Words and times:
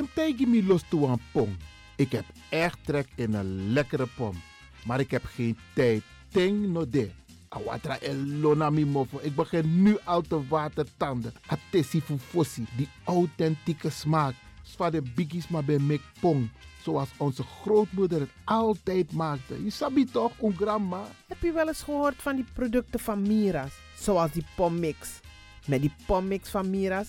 Sim 0.00 0.08
tegen 0.14 0.50
me 0.50 0.62
los 0.62 0.82
een 0.90 1.20
pom. 1.32 1.56
Ik 1.96 2.12
heb 2.12 2.24
echt 2.48 2.78
trek 2.84 3.08
in 3.14 3.34
een 3.34 3.72
lekkere 3.72 4.06
pom. 4.16 4.42
Maar 4.84 5.00
ik 5.00 5.10
heb 5.10 5.24
geen 5.24 5.58
tijd. 5.74 6.02
No 6.32 6.88
de. 6.88 7.10
Awatra 7.48 7.98
elona 7.98 8.70
mofo. 8.70 9.18
Ik 9.22 9.34
begin 9.34 9.82
nu 9.82 9.98
al 10.04 10.20
te 10.20 10.48
watertanden. 10.48 11.32
Atesi 11.46 12.00
fufosi. 12.00 12.66
Die 12.76 12.88
authentieke 13.04 13.90
smaak. 13.90 14.34
Zwa 14.62 14.90
de 14.90 15.02
biggies 15.14 15.48
maar 15.48 15.64
bij 15.64 15.78
mek 15.78 16.00
pong. 16.20 16.48
Zoals 16.82 17.08
onze 17.16 17.42
grootmoeder 17.42 18.20
het 18.20 18.30
altijd 18.44 19.12
maakte. 19.12 19.64
Je 19.64 19.70
sabi 19.70 20.04
toch, 20.04 20.32
een 20.42 20.56
grandma? 20.56 21.02
Heb 21.26 21.42
je 21.42 21.52
wel 21.52 21.68
eens 21.68 21.82
gehoord 21.82 22.22
van 22.22 22.36
die 22.36 22.46
producten 22.54 23.00
van 23.00 23.22
Mira's? 23.22 23.72
Zoals 23.96 24.32
die 24.32 24.44
pommix. 24.56 25.20
Met 25.66 25.80
die 25.80 25.92
pommix 26.06 26.50
van 26.50 26.70
Mira's 26.70 27.08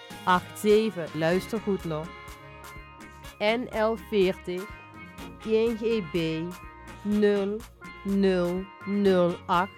881787. 0.25 1.13
Luister 1.13 1.59
goed 1.59 1.83
nog. 1.83 2.07
NL40 3.39 4.61
INGB 5.45 6.41
0008 7.03 9.69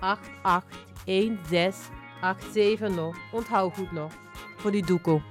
881687 0.00 2.94
nog. 2.94 3.16
Onthoud 3.32 3.74
goed 3.74 3.92
nog. 3.92 4.12
Voor 4.56 4.70
die 4.70 4.86
doekoe. 4.86 5.22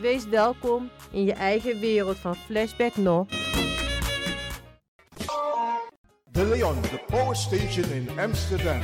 Wees 0.00 0.28
welkom 0.28 0.90
in 1.10 1.24
je 1.24 1.32
eigen 1.32 1.80
wereld 1.80 2.16
van 2.16 2.34
Flashback 2.34 2.96
nog. 2.96 3.26
De 6.30 6.44
Leon, 6.44 6.80
the 6.80 7.00
power 7.06 7.36
station 7.36 7.90
in 7.90 8.08
Amsterdam. 8.18 8.80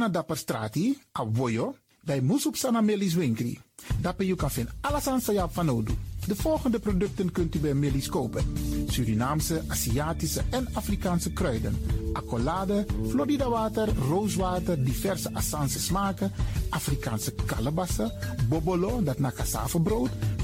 Na 0.00 0.08
dapper 0.08 0.36
strati, 0.36 0.96
a 1.12 1.24
voyo, 1.24 1.74
dai 2.02 2.20
musup 2.20 2.56
sana 2.56 2.80
melis 2.80 3.14
winkri. 3.14 3.58
Dapper 4.00 4.24
you 4.24 4.36
kan 4.36 4.50
vinden 4.50 4.74
alles 4.80 5.06
aan. 5.06 5.20
De 6.26 6.36
volgende 6.36 6.78
producten 6.78 7.32
kunt 7.32 7.54
u 7.54 7.58
bij 7.58 7.74
Millie's 7.74 8.08
kopen. 8.08 8.44
Surinaamse, 8.86 9.62
Aziatische 9.68 10.42
en 10.50 10.68
Afrikaanse 10.72 11.32
kruiden. 11.32 11.76
Accolade, 12.12 12.86
Florida 13.08 13.48
water, 13.48 13.88
rooswater, 14.08 14.84
diverse 14.84 15.34
Assange 15.34 15.78
smaken. 15.78 16.32
Afrikaanse 16.70 17.34
kalebassen, 17.46 18.12
bobolo, 18.48 19.02
dat 19.02 19.18
na 19.18 19.30
cassavebrood 19.30 20.10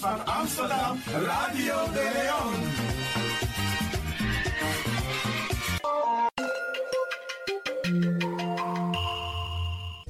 Van 0.00 0.26
Amsterdam, 0.26 0.98
Radio 1.12 1.74
de 1.92 2.10
Leon. 2.14 2.52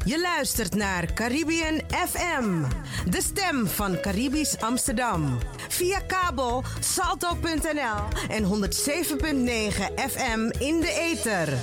Je 0.04 0.20
luistert 0.20 0.74
naar 0.74 1.12
Caribbean 1.12 1.80
FM, 1.88 2.64
de 3.10 3.20
stem 3.22 3.66
van 3.66 4.00
Caribisch 4.00 4.60
Amsterdam. 4.60 5.38
Via 5.68 6.00
kabel 6.00 6.64
salto.nl 6.80 8.28
en 8.28 8.44
107.9 8.44 8.50
FM 10.10 10.50
in 10.58 10.80
de 10.80 10.92
ether. 10.98 11.58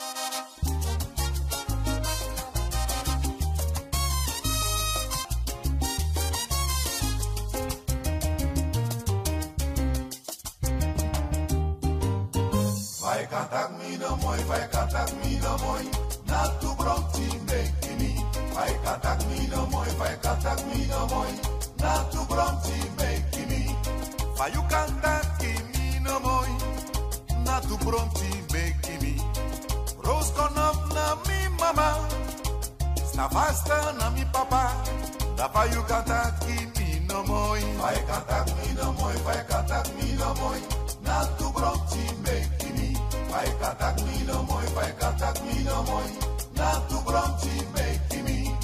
Katak 13.36 13.70
mi 13.80 13.98
no 13.98 14.16
moy, 14.24 14.40
vai 14.48 14.64
katak 14.72 15.10
mi 15.22 15.32
no 15.44 15.58
moy. 15.64 15.84
Na 16.30 16.40
tu 16.62 16.70
bronti 16.80 17.28
make 17.48 17.92
me. 18.00 18.12
Vai 18.56 18.74
katak 18.84 19.20
mi 19.28 19.40
no 19.52 19.66
moy, 19.74 19.90
vai 20.00 20.16
katak 20.24 20.60
mi 20.72 20.88
no 20.88 21.02
moy. 21.12 21.32
Na 21.84 21.92
tu 22.12 22.22
bronti 22.32 22.78
make 23.00 23.42
me. 23.50 23.62
Vai 24.38 24.50
you 24.56 24.64
katak 24.72 25.44
mi 25.74 26.00
no 26.06 26.16
moy. 26.20 26.50
Na 27.46 27.60
tu 27.68 27.76
bronti 27.84 28.32
make 28.54 28.94
me. 29.04 29.14
Rose 30.06 30.32
con 30.38 30.58
up 30.68 30.78
na 30.96 31.06
mi 31.28 31.40
mama. 31.60 31.90
Sta 33.10 33.28
vasta 33.36 33.78
na 34.00 34.10
mi 34.16 34.24
papa. 34.32 34.64
Da 35.36 35.48
vai 35.54 35.68
you 35.74 35.84
katak 35.92 36.40
mi 36.48 36.88
no 37.10 37.20
moy. 37.24 37.62
Vai 37.84 38.00
katak 38.10 38.48
mi 38.58 38.68
no 38.80 38.94
moy, 39.00 39.16
vai 39.28 39.42
katak 39.52 39.86
mi 39.98 40.08
no 40.20 40.30
moy. 40.40 40.60
Na 41.04 41.26
tu 41.38 41.52
bronti 41.52 42.04
make 42.24 42.50
me. 42.50 42.55
Vai 43.36 43.52
katak 43.60 43.96
mi 44.08 44.24
no 44.28 44.44
moy, 44.48 44.64
vai 44.76 44.92
katak 44.96 45.36
mi 45.44 45.64
no 45.68 45.84
moy. 45.84 46.08
Na 46.56 46.80
tu 46.88 46.96
bronti 47.04 47.52
make 47.76 48.24
me. 48.24 48.56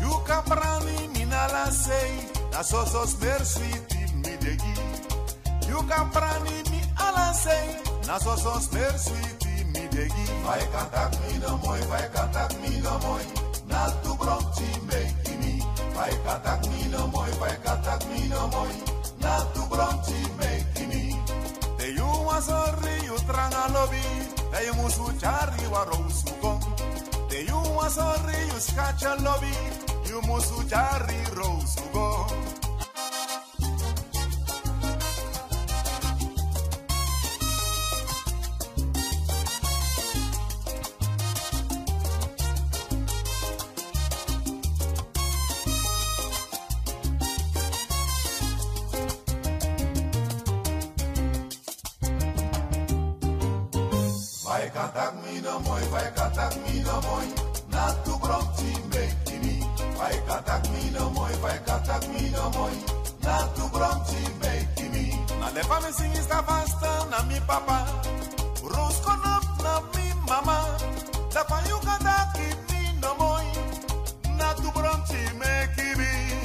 You 0.00 0.12
can 0.26 0.42
brani 0.46 0.98
mi 1.14 1.24
na 1.26 1.46
la 1.50 1.64
say. 1.70 2.10
Na 2.52 2.62
so 2.62 2.84
so 2.84 3.02
smer 3.06 3.42
sweet 3.44 3.90
in 3.98 4.22
mi 4.22 4.34
degi. 4.38 4.74
You 5.68 5.82
can 5.90 6.06
brani 6.14 6.56
mi 6.70 6.80
ala 7.06 7.34
say. 7.34 7.66
Na 8.06 8.18
so 8.18 8.36
so 8.36 8.52
smer 8.66 8.94
sweet 8.98 9.42
in 9.58 9.66
mi 9.72 9.84
degi. 9.90 10.26
Vai 10.46 10.62
katak 10.72 11.12
mi 11.22 11.38
no 11.42 11.58
moy, 11.64 11.80
vai 11.90 12.06
katak 12.14 12.50
mi 12.62 12.80
no 12.80 12.94
moy. 13.02 13.24
Na 13.66 13.90
tu 14.02 14.14
bronti 14.14 14.68
make 14.86 15.34
me. 15.42 15.58
Vai 15.96 16.14
katak 16.24 16.60
mi 16.70 16.86
no 16.92 17.02
moy, 17.08 17.30
vai 17.40 17.56
katak 17.66 18.00
mi 18.10 18.28
no 18.28 18.46
moy. 18.54 18.72
Na 19.20 19.42
tu 19.54 19.62
bronti 19.66 20.14
make 20.22 20.36
me. 20.37 20.37
Te 20.37 20.37
you 22.38 22.44
was 22.44 22.46
sorry 22.46 22.94
you 23.02 23.16
tranga 23.26 23.72
lobby. 23.72 24.02
Te 24.52 24.66
you 24.66 24.72
musu 24.74 25.12
chari 25.18 25.66
wa 25.72 25.84
rosu 25.84 26.40
gong. 26.40 26.62
Te 27.28 27.42
you 27.42 27.56
was 27.74 27.94
sorry 27.94 28.46
you 28.46 28.60
scratch 28.60 29.02
a 29.02 29.16
lobby. 29.22 29.52
You 30.06 30.20
musu 30.22 30.62
chari 30.68 31.18
rosu 31.34 31.92
gong. 31.92 32.57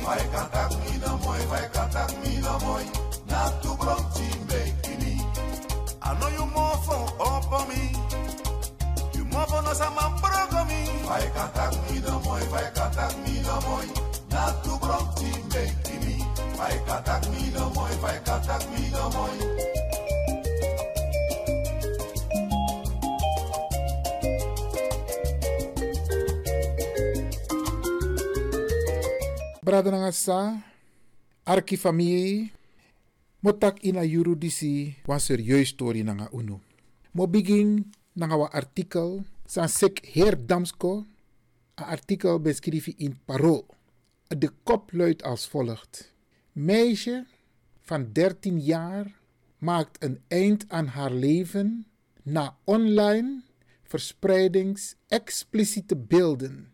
Vai 0.03 0.27
catar 0.27 0.67
comida, 0.67 1.07
mãe, 1.25 1.47
vai 1.47 1.69
catar 1.69 2.07
comida, 2.11 2.51
mãe. 2.59 2.91
Na 3.25 3.49
tu 3.61 3.73
bronte, 3.77 4.21
make 4.51 4.97
me. 4.97 5.21
I 6.01 6.13
know 6.19 6.29
you 6.29 6.45
more 6.47 6.77
for 6.83 7.05
up 7.21 7.51
on 7.53 7.69
me. 7.69 7.91
You 9.15 9.23
more 9.25 9.47
for 9.47 9.61
nós, 9.61 9.79
I'm 9.79 9.97
a 9.97 10.65
me. 10.65 11.05
Vai 11.07 11.29
catar 11.31 11.69
comida, 11.69 12.11
mãe, 12.11 12.47
vai 12.49 12.71
catar 12.71 13.13
comida, 13.13 13.53
mãe. 13.61 13.93
Na 14.29 14.51
tu 14.61 14.77
bronte, 14.77 15.23
make 15.53 16.05
me. 16.05 16.27
Vai 16.57 16.77
catar 16.79 17.21
comida, 17.21 17.59
mãe, 17.61 17.97
vai 17.99 18.19
catar 18.19 18.59
comida, 18.59 19.09
mãe. 19.09 19.72
Moy. 29.73 29.81
Brada 29.81 29.91
nangasa, 29.91 30.61
arki 31.45 31.77
famie, 31.77 32.51
motak 33.41 33.83
ina 33.83 34.03
yuru 34.03 34.35
disi 34.35 34.95
wan 35.07 35.19
serieus 35.19 35.69
story 35.69 36.03
nanga 36.03 36.29
unu. 36.31 36.59
Mo 37.13 37.27
begin 37.27 37.91
een 38.15 38.31
artikel. 38.31 39.23
San 39.45 39.69
sek 39.69 40.05
heer 40.05 40.37
Damsko. 40.37 41.05
Een 41.75 41.85
artikel 41.85 42.39
beschreven 42.39 42.93
in 42.97 43.19
Parool. 43.25 43.65
De 44.27 44.51
kop 44.63 44.91
luidt 44.93 45.23
als 45.23 45.47
volgt. 45.47 46.13
Meisje 46.53 47.25
van 47.81 48.13
13 48.13 48.59
jaar 48.59 49.19
maakt 49.57 50.03
een 50.03 50.21
eind 50.27 50.65
aan 50.69 50.87
haar 50.87 51.11
leven 51.11 51.85
na 52.23 52.57
online 52.63 53.41
verspreidings 53.83 54.95
expliciete 55.07 55.95
beelden. 55.95 56.72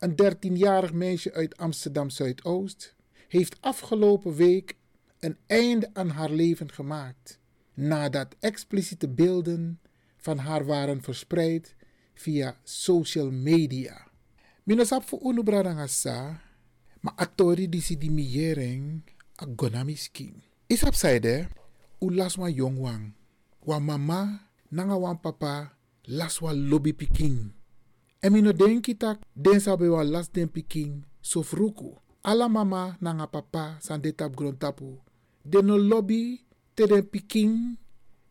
Een 0.00 0.14
13-jarig 0.22 0.92
meisje 0.92 1.32
uit 1.32 1.56
Amsterdam 1.56 2.10
Zuidoost 2.10 2.94
heeft 3.28 3.56
afgelopen 3.60 4.34
week 4.34 4.76
een 5.18 5.36
einde 5.46 5.90
aan 5.92 6.08
haar 6.08 6.30
leven 6.30 6.72
gemaakt 6.72 7.38
nadat 7.74 8.36
expliciete 8.38 9.08
beelden 9.08 9.80
van 10.16 10.38
haar 10.38 10.64
waren 10.64 11.02
verspreid 11.02 11.74
via 12.14 12.56
social 12.62 13.30
media. 13.30 14.06
Minosap 14.62 15.02
fu 15.02 15.18
unu 15.22 15.42
atori 17.14 17.68
disi 17.68 17.98
di. 17.98 18.42
Isap 20.66 20.94
saide, 20.94 21.48
u 21.98 22.14
laswa 22.14 22.48
yongwang, 22.48 23.12
wa 23.58 23.78
mama 23.78 24.48
nanga 24.68 24.98
wan 24.98 25.20
papa 25.20 25.76
laswa 26.02 26.54
lobby 26.54 26.94
piking. 26.94 27.59
En 28.20 28.36
mino 28.36 28.52
denki 28.52 28.92
tak 29.00 29.24
den 29.32 29.60
sabe 29.64 29.88
wa 29.88 30.04
las 30.04 30.28
den 30.28 30.48
piking 30.52 31.08
so 31.24 31.40
fruku. 31.40 31.96
Ala 32.20 32.52
mama 32.52 33.00
nanga 33.00 33.26
papa 33.26 33.80
san 33.80 34.00
de 34.04 34.12
tap. 34.12 34.36
De 35.44 35.58
no 35.64 35.76
lobby 35.80 36.44
te 36.76 36.84
den 36.84 37.04
piking 37.08 37.80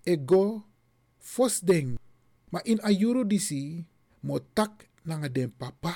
e 0.05 0.13
fos 1.17 1.61
ding. 1.65 1.97
Ma 2.51 2.59
in 2.65 2.79
ayuro 2.85 3.25
disi 3.25 3.85
mo 4.21 4.37
tak 4.39 4.89
nanga 5.05 5.29
den 5.29 5.49
papa, 5.49 5.93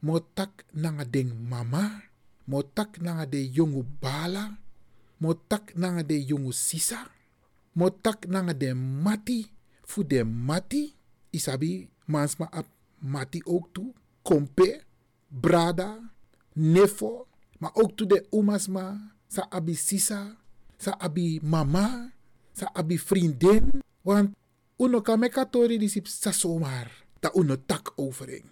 mo 0.00 0.20
tak 0.20 0.64
nanga 0.72 1.04
den 1.04 1.32
mama, 1.50 2.08
mo 2.46 2.62
tak 2.62 3.00
nanga 3.00 3.26
de 3.26 3.40
jongu 3.52 3.84
bala, 4.00 4.56
mo 5.20 5.34
tak 5.34 5.76
nanga 5.76 6.02
de 6.04 6.16
jongu 6.24 6.52
sisa, 6.52 7.08
mo 7.74 7.88
tak 7.90 8.28
nanga 8.28 8.52
de 8.52 8.72
mati, 8.76 9.48
fu 9.84 10.04
de 10.04 10.24
mati, 10.24 10.96
isabi 11.32 11.88
mansma 12.06 12.48
ap 12.52 12.75
mati 13.06 13.40
ook 13.44 13.70
toe, 13.72 13.94
kompe, 14.22 14.82
brada, 15.30 16.12
nefo, 16.52 17.26
maar 17.58 17.74
ook 17.74 17.96
toe 17.96 18.06
de 18.06 18.26
umasma, 18.30 19.14
sa 19.26 19.46
abi 19.50 19.74
sisa, 19.74 20.36
sa 20.76 20.98
abi 20.98 21.40
mama, 21.42 22.12
sa 22.56 22.72
abi 22.72 22.96
vriendin. 22.98 23.84
Want 24.02 24.32
uno 24.80 25.00
kan 25.02 25.20
me 25.20 25.28
katori 25.28 25.76
di 25.76 25.88
sip 25.88 26.08
sa 26.08 26.32
somar. 26.32 26.88
Ta 27.20 27.32
uno 27.34 27.56
tak 27.56 27.92
overing. 27.98 28.44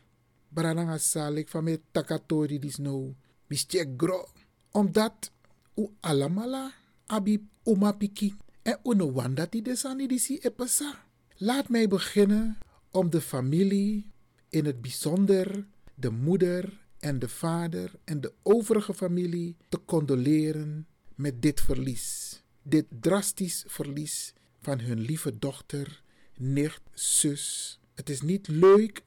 Barananga 0.53 0.99
salik 0.99 1.49
van 1.49 1.65
me 1.65 1.81
takatori 1.93 2.59
dis 2.59 2.79
no. 2.79 3.15
Misje 3.49 3.85
gro. 3.97 4.29
Omdat 4.73 5.31
u 5.77 5.89
alamala 6.01 6.73
abi 7.07 7.41
uma 7.65 7.93
piki. 7.93 8.35
En 8.65 8.81
uno 8.83 9.13
wanda 9.13 9.47
die 9.47 9.63
desani 9.63 10.09
di 10.09 10.19
si 10.19 10.41
epesa. 10.41 11.05
Laat 11.39 11.69
mij 11.69 11.89
beginnen 11.89 12.59
om 12.91 13.11
de 13.11 13.21
familie, 13.21 14.07
in 14.55 14.65
het 14.65 14.81
bijzonder 14.81 15.67
de 15.95 16.11
moeder 16.11 16.81
en 16.99 17.19
de 17.19 17.29
vader 17.29 17.95
en 18.05 18.21
de 18.21 18.33
overige 18.43 18.95
familie 18.95 19.57
te 19.69 19.81
condoleren 19.85 20.87
met 21.15 21.43
dit 21.43 21.61
verlies. 21.61 22.43
Dit 22.63 22.87
drastisch 23.01 23.65
verlies 23.67 24.33
van 24.61 24.81
hun 24.81 25.01
lieve 25.01 25.39
dochter, 25.39 26.03
nicht, 26.37 26.81
zus. 26.93 27.79
Het 27.95 28.11
is 28.11 28.21
niet 28.21 28.49
leuk 28.49 29.03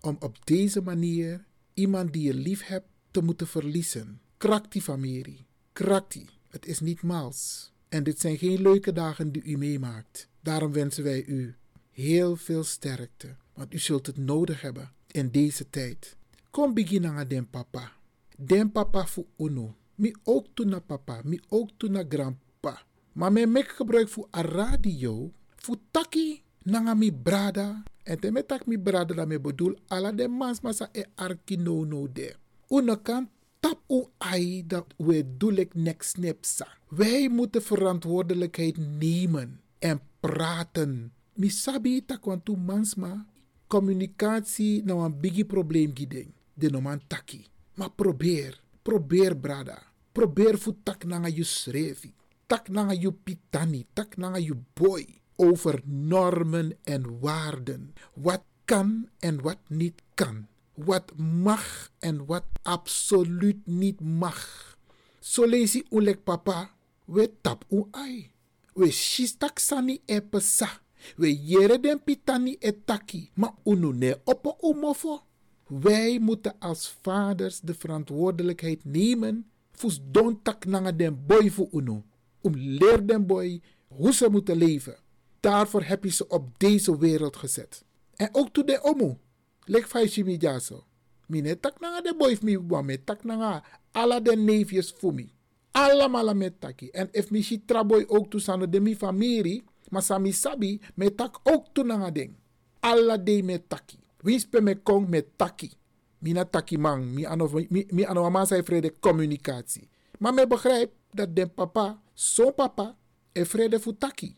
om 0.00 0.16
op 0.20 0.46
deze 0.46 0.80
manier 0.80 1.44
iemand 1.74 2.12
die 2.12 2.22
je 2.22 2.34
lief 2.34 2.66
hebt 2.66 2.88
te 3.10 3.22
moeten 3.22 3.46
verliezen. 3.46 4.20
Krak 4.36 4.72
die 4.72 4.82
familie. 4.82 5.46
Krak 5.72 6.12
die. 6.12 6.28
Het 6.48 6.66
is 6.66 6.80
niet 6.80 7.02
maals. 7.02 7.72
En 7.88 8.04
dit 8.04 8.20
zijn 8.20 8.38
geen 8.38 8.62
leuke 8.62 8.92
dagen 8.92 9.32
die 9.32 9.42
u 9.42 9.56
meemaakt. 9.56 10.28
Daarom 10.40 10.72
wensen 10.72 11.04
wij 11.04 11.24
u 11.24 11.56
heel 11.90 12.36
veel 12.36 12.64
sterkte. 12.64 13.36
Want 13.54 13.74
u 13.74 13.78
zult 13.78 14.06
het 14.06 14.16
nodig 14.16 14.60
hebben 14.60 14.92
in 15.06 15.30
deze 15.30 15.70
tijd. 15.70 16.16
Kom 16.50 16.74
beginnen 16.74 17.10
aan 17.10 17.48
papa. 17.50 17.92
Den 18.36 18.72
papa 18.72 19.06
voor 19.06 19.26
uno. 19.36 19.74
Mi 19.94 20.14
ook 20.24 20.46
toe 20.54 20.66
naar 20.66 20.80
papa. 20.80 21.20
Mi 21.24 21.40
ook 21.48 21.70
toe 21.76 21.88
naar 21.88 22.04
grandpa. 22.08 22.82
Maar 23.12 23.32
mijn 23.32 23.52
mek 23.52 23.68
gebruik 23.68 24.08
voor 24.08 24.28
a 24.36 24.40
radio. 24.40 25.32
Voor 25.56 25.76
taki 25.90 26.42
nanga 26.62 26.94
mi 26.94 27.12
brada. 27.12 27.82
En 28.02 28.20
te 28.20 28.30
met 28.30 28.48
tak 28.48 28.66
mi 28.66 28.78
brada 28.78 29.14
dat 29.14 29.28
me 29.28 29.40
bedoel. 29.40 29.78
Ala 29.86 30.12
de 30.12 30.28
mans 30.28 30.60
masa 30.60 30.88
e 30.92 31.04
arki 31.14 31.56
no 31.56 31.84
no 31.84 32.12
de. 32.12 32.34
Uno 32.68 32.96
kan 32.96 33.28
tap 33.60 33.80
u 33.88 34.04
ai 34.18 34.66
dat 34.66 34.86
we 34.96 35.36
doelek 35.36 35.74
nek 35.74 36.02
snipsa. 36.02 36.68
Wij 36.88 37.28
moeten 37.28 37.62
verantwoordelijkheid 37.62 38.76
nemen 38.76 39.60
en 39.78 40.00
praten. 40.20 41.12
Mi 41.34 41.48
sabi 41.48 42.04
tak 42.04 42.24
want 42.24 42.44
tu 42.44 42.56
mansma 42.56 43.26
communicatie 43.70 44.82
nou 44.84 45.04
een 45.04 45.20
biggie 45.20 45.46
probleem 45.46 45.94
gideng. 45.94 46.32
De 46.54 46.70
noman 46.70 47.00
taki. 47.06 47.46
Maar 47.74 47.90
probeer, 47.90 48.60
probeer 48.82 49.36
brada. 49.36 49.82
Probeer 50.12 50.58
voor 50.58 50.74
tak 50.82 51.04
nanga 51.04 51.28
je 51.28 51.44
schrevi. 51.44 52.12
Tak 52.46 52.68
nanga 52.68 52.92
je 52.92 53.12
pitani, 53.12 53.86
tak 53.92 54.16
nanga 54.16 54.38
je 54.38 54.56
boy. 54.74 55.06
Over 55.36 55.80
normen 55.84 56.76
en 56.84 57.20
waarden. 57.20 57.94
Wat 58.14 58.42
kan 58.64 59.08
en 59.18 59.40
wat 59.40 59.58
niet 59.68 60.02
kan. 60.14 60.46
Wat 60.74 61.16
mag 61.16 61.90
en 61.98 62.26
wat 62.26 62.44
absoluut 62.62 63.66
niet 63.66 64.00
mag. 64.00 64.76
So 65.20 65.48
lazy 65.48 65.82
ulek 65.90 66.24
papa, 66.24 66.70
we 67.04 67.30
tap 67.40 67.64
u 67.70 67.84
ai. 67.90 68.30
We 68.74 68.90
shistak 68.90 69.58
sani 69.58 70.00
e 70.06 70.20
pesa. 70.20 70.80
We 71.16 71.42
jere 71.42 71.80
den 71.80 72.02
pitani 72.02 72.56
etaki, 72.58 73.30
maar 73.34 73.54
unu 73.64 73.92
ne 73.92 74.20
oppo 74.24 74.56
umofo. 74.60 75.22
Wij 75.66 76.18
moeten 76.18 76.54
als 76.58 76.96
vaders 77.00 77.60
de 77.60 77.74
verantwoordelijkheid 77.74 78.84
nemen 78.84 79.50
voor 79.72 79.92
don 80.10 80.42
tak 80.42 80.64
nanga 80.64 80.92
den 80.92 81.26
boy 81.26 81.50
voor 81.50 81.68
unu. 81.72 82.02
Om 82.40 82.52
leer 82.56 83.06
den 83.06 83.26
boy 83.26 83.60
hoe 83.88 84.12
ze 84.12 84.28
moeten 84.30 84.56
leven. 84.56 84.96
Daarvoor 85.40 85.82
heb 85.82 86.04
je 86.04 86.10
ze 86.10 86.28
op 86.28 86.58
deze 86.58 86.98
wereld 86.98 87.36
gezet. 87.36 87.84
En 88.16 88.28
ook 88.32 88.52
toe 88.52 88.64
de 88.64 88.82
omu. 88.82 89.16
Lek 89.64 89.86
faisi 89.86 90.24
mi 90.24 90.36
jaso. 90.36 90.84
Mine 91.26 91.60
tak 91.60 91.80
nanga 91.80 92.00
de 92.00 92.14
boy 92.18 92.38
mi 92.42 92.58
wame 92.58 93.04
tak 93.04 93.24
nanga 93.24 93.64
ala 93.92 94.20
de 94.20 94.36
neefjes 94.36 94.94
voor 94.98 95.14
mi. 95.14 95.32
Allemaal 95.70 96.34
met 96.34 96.60
taki. 96.60 96.90
En 96.90 97.08
if 97.12 97.30
mi 97.30 97.42
si 97.42 97.64
traboy 97.64 98.04
ook 98.08 98.30
toe 98.30 98.40
sano 98.40 98.68
de 98.68 98.80
mi 98.80 98.96
familie. 98.96 99.62
Maar 99.90 100.02
sami 100.02 100.32
sabi 100.32 100.80
me 100.94 101.14
tak 101.14 101.40
ook 101.42 101.66
toe 101.72 101.84
nanga 101.84 102.10
ding. 102.10 102.34
Alla 102.80 103.18
de 103.18 103.42
me 103.42 103.60
taki. 103.66 103.98
Winspe 104.22 104.60
me 104.60 104.74
kong 104.74 105.08
me 105.08 105.24
taki. 105.36 105.72
Mina 106.18 106.44
taki 106.44 106.78
man. 106.78 107.14
Mi 107.14 107.26
ano, 107.26 107.48
mi, 107.68 107.86
mi 107.90 108.04
mama 108.06 108.46
vrede 108.46 108.94
communicatie. 109.00 109.88
Maar 110.18 110.34
me 110.34 110.46
begrijp 110.46 110.92
dat 111.10 111.36
den 111.36 111.54
papa, 111.54 112.00
zo'n 112.14 112.54
papa, 112.54 112.96
e 113.32 113.44
vrede 113.44 113.80
voor 113.80 113.96
taki. 113.98 114.36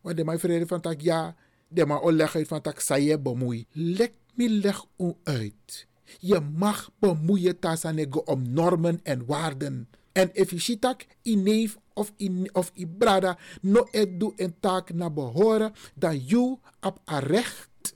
Want 0.00 0.16
de 0.16 0.24
mij 0.24 0.38
vrede 0.38 0.66
van 0.66 0.80
tak 0.80 1.00
ja, 1.00 1.36
de 1.68 1.86
maar 1.86 2.02
oleg 2.02 2.36
uit 2.36 2.48
van 2.48 2.60
tak 2.60 2.80
saye 2.80 3.18
bemoei. 3.18 3.66
Lek 3.72 4.12
mi 4.34 4.60
leg 4.60 4.84
u 4.96 5.12
uit. 5.22 5.86
Je 6.18 6.40
mag 6.40 6.90
bemoeien 6.98 7.58
tasanego 7.58 8.18
om 8.18 8.52
normen 8.52 9.00
en 9.02 9.26
waarden. 9.26 9.88
En 10.14 10.30
if 10.32 10.50
je 10.50 10.96
in 11.22 11.42
neef 11.42 11.76
of 11.92 12.12
in 12.16 12.50
of 12.52 12.70
in 12.74 12.94
brada 12.98 13.38
no 13.60 13.88
et 13.90 14.08
een 14.36 14.54
taak 14.60 14.92
naar 14.92 15.12
behoren, 15.12 15.72
dan 15.94 16.18
you 16.18 16.58
op 16.80 16.98
a 17.10 17.18
recht 17.18 17.94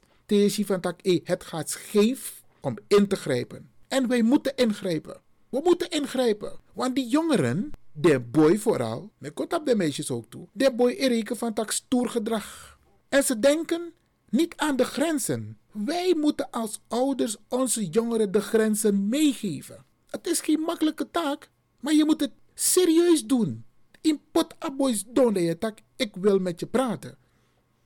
van 0.66 0.80
tak 0.80 0.98
e 1.02 1.20
het 1.24 1.44
gaat 1.44 1.70
scheef 1.70 2.42
om 2.60 2.76
in 2.86 3.08
te 3.08 3.16
grijpen. 3.16 3.70
En 3.88 4.08
wij 4.08 4.22
moeten 4.22 4.56
ingrijpen. 4.56 5.20
We 5.48 5.60
moeten 5.64 5.90
ingrijpen. 5.90 6.52
Want 6.72 6.94
die 6.94 7.08
jongeren, 7.08 7.70
de 7.92 8.20
boy 8.20 8.58
vooral, 8.58 9.10
met 9.18 9.34
komt 9.34 9.52
op 9.52 9.66
de 9.66 9.76
meisjes 9.76 10.10
ook 10.10 10.30
toe, 10.30 10.48
de 10.52 10.72
boy 10.72 10.90
ereken 10.90 11.36
van 11.36 11.52
tak 11.52 11.70
stoer 11.70 12.08
gedrag. 12.08 12.78
En 13.08 13.22
ze 13.22 13.38
denken 13.38 13.92
niet 14.28 14.56
aan 14.56 14.76
de 14.76 14.84
grenzen. 14.84 15.58
Wij 15.72 16.14
moeten 16.16 16.50
als 16.50 16.80
ouders 16.88 17.36
onze 17.48 17.86
jongeren 17.86 18.32
de 18.32 18.40
grenzen 18.40 19.08
meegeven. 19.08 19.84
Het 20.10 20.26
is 20.26 20.40
geen 20.40 20.60
makkelijke 20.60 21.10
taak, 21.10 21.50
maar 21.80 21.94
je 21.94 22.04
moet 22.04 22.20
het 22.20 22.32
serieus 22.54 23.26
doen. 23.26 23.64
In 24.00 24.20
pot 24.32 24.54
aboys 24.58 25.04
donde 25.06 25.42
je 25.42 25.58
tak, 25.58 25.78
ik 25.96 26.16
wil 26.16 26.38
met 26.38 26.60
je 26.60 26.66
praten. 26.66 27.16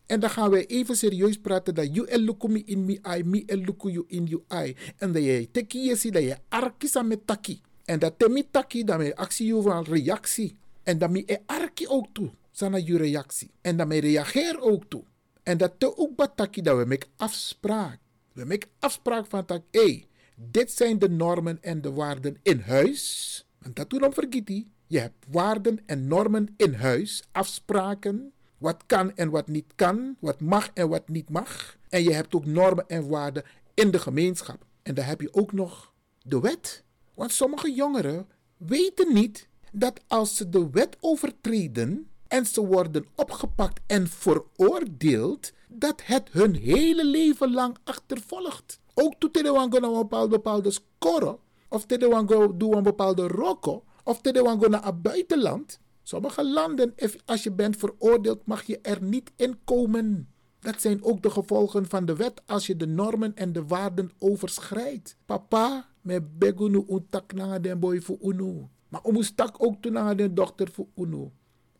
En 0.07 0.21
dan 0.21 0.31
gaan 0.31 0.51
wij 0.51 0.67
even 0.67 0.97
serieus 0.97 1.39
praten 1.39 1.75
dat 1.75 1.95
you 1.95 2.09
elukumi 2.09 2.63
in 2.65 2.85
mi 2.85 2.99
ai, 3.03 3.25
mi 3.25 3.43
eluku 3.47 3.91
you 3.91 4.05
in 4.07 4.25
you 4.25 4.43
ai. 4.49 4.77
En 4.97 5.13
dat 5.13 5.23
je 5.23 5.49
teki 5.51 5.79
je 5.79 6.11
dat 6.11 6.23
je 6.23 6.37
arkisa 6.49 7.03
met 7.03 7.27
taki. 7.27 7.61
En 7.85 7.99
dat 7.99 8.19
temi 8.19 8.51
taki, 8.51 8.85
dat 8.85 8.99
me 8.99 9.17
actie 9.17 9.55
van 9.55 9.85
reactie. 9.85 10.57
En 10.83 10.99
dat 10.99 11.11
me 11.11 11.23
e 11.27 11.39
arki 11.47 11.89
ook 11.89 12.07
toe, 12.13 12.31
sana 12.51 12.77
je 12.77 12.97
reactie. 12.97 13.51
En 13.61 13.77
dat 13.77 13.87
me 13.87 14.01
reageer 14.01 14.61
ook 14.61 14.85
toe. 14.89 15.05
En 15.43 15.59
dat 15.59 15.73
te 15.79 15.97
ook 15.97 16.17
bataki 16.17 16.63
dat 16.63 16.79
we 16.79 16.85
maken 16.85 17.09
afspraak. 17.17 17.99
We 18.33 18.45
maken 18.45 18.69
afspraak 18.79 19.27
van 19.27 19.43
dat, 19.47 19.63
hé, 19.71 20.05
dit 20.37 20.73
zijn 20.73 20.99
de 20.99 21.09
normen 21.09 21.63
en 21.63 21.81
de 21.81 21.93
waarden 21.93 22.37
in 22.43 22.61
huis. 22.61 23.47
Want 23.63 23.77
dat 23.77 23.91
doen 23.91 24.13
vergiet 24.13 24.65
Je 24.87 24.99
hebt 24.99 25.27
waarden 25.29 25.81
en 25.87 26.09
normen 26.09 26.55
in 26.57 26.75
huis, 26.75 27.23
afspraken, 27.33 28.33
wat 28.59 28.83
kan 28.87 29.17
en 29.17 29.31
wat 29.31 29.49
niet 29.49 29.73
kan, 29.75 30.17
wat 30.19 30.41
mag 30.41 30.71
en 30.75 30.89
wat 30.89 31.09
niet 31.09 31.31
mag. 31.31 31.77
En 31.89 32.03
je 32.03 32.13
hebt 32.13 32.35
ook 32.35 32.45
normen 32.45 32.89
en 32.89 33.09
waarden 33.09 33.45
in 33.75 33.91
de 33.91 33.99
gemeenschap. 33.99 34.65
En 34.83 34.95
dan 34.95 35.05
heb 35.05 35.21
je 35.21 35.35
ook 35.35 35.53
nog 35.53 35.93
de 36.23 36.41
wet. 36.41 36.85
Want 37.15 37.33
sommige 37.33 37.73
jongeren 37.73 38.27
weten 38.57 39.15
niet 39.15 39.49
dat 39.73 40.01
als 40.07 40.37
ze 40.37 40.49
de 40.49 40.71
wet 40.71 40.97
overtreden 41.01 42.09
en 42.29 42.47
ze 42.47 42.67
worden 42.67 43.07
opgepakt 43.15 43.81
en 43.87 44.09
veroordeeld, 44.09 45.53
dat 45.69 46.03
het 46.05 46.29
hun 46.31 46.55
hele 46.55 47.05
leven 47.07 47.53
lang 47.53 47.77
achtervolgt. 47.85 48.81
Ook 48.95 49.15
toen 49.19 49.31
ze 49.33 49.47
een 49.47 49.93
bepaalde, 49.93 50.29
bepaalde 50.29 50.71
score, 50.71 51.39
of 51.73 51.85
ze 51.89 52.53
doen 52.57 52.77
een 52.77 52.83
bepaalde 52.83 53.27
roko, 53.27 53.85
of 54.05 54.21
ze 54.23 54.59
gaan 54.59 54.71
naar 54.71 54.85
het 54.85 55.03
buitenland. 55.03 55.81
Sommige 56.03 56.45
landen, 56.45 56.95
als 57.25 57.43
je 57.43 57.53
bent 57.53 57.77
veroordeeld, 57.77 58.47
mag 58.47 58.63
je 58.63 58.79
er 58.81 59.03
niet 59.03 59.33
in 59.37 59.59
komen. 59.65 60.29
Dat 60.61 60.81
zijn 60.81 61.05
ook 61.05 61.23
de 61.23 61.31
gevolgen 61.31 61.89
van 61.89 62.05
de 62.05 62.17
wet 62.17 62.43
als 62.47 62.67
je 62.67 62.77
de 62.77 62.87
normen 62.87 63.35
en 63.35 63.53
de 63.53 63.67
waarden 63.67 64.11
overschrijdt. 64.19 65.17
Papa, 65.25 65.89
me 66.01 66.23
begunu 66.23 66.85
untak 66.89 67.33
na 67.33 67.59
den 67.59 67.79
boy 67.79 68.01
voor 68.01 68.19
unu. 68.23 68.69
Maar 68.89 69.03
om 69.03 69.23
stak 69.23 69.55
ook 69.59 69.83
toen 69.83 69.93
naar 69.93 70.17
de 70.17 70.33
dochter 70.33 70.69
voor 70.73 70.87
unu. 70.97 71.31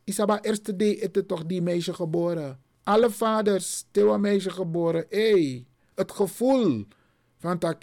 Isaba 0.03 0.41
eerste 0.41 0.75
day 0.75 0.89
is 0.89 1.23
toch 1.27 1.45
die 1.45 1.61
meisje 1.61 1.93
geboren. 1.93 2.59
Alle 2.83 3.09
vaders, 3.09 3.85
meisje 4.19 4.49
geboren. 4.49 5.05
Hé, 5.09 5.65
het 5.95 6.11
gevoel 6.11 6.85
van 7.43 7.59
dat 7.59 7.75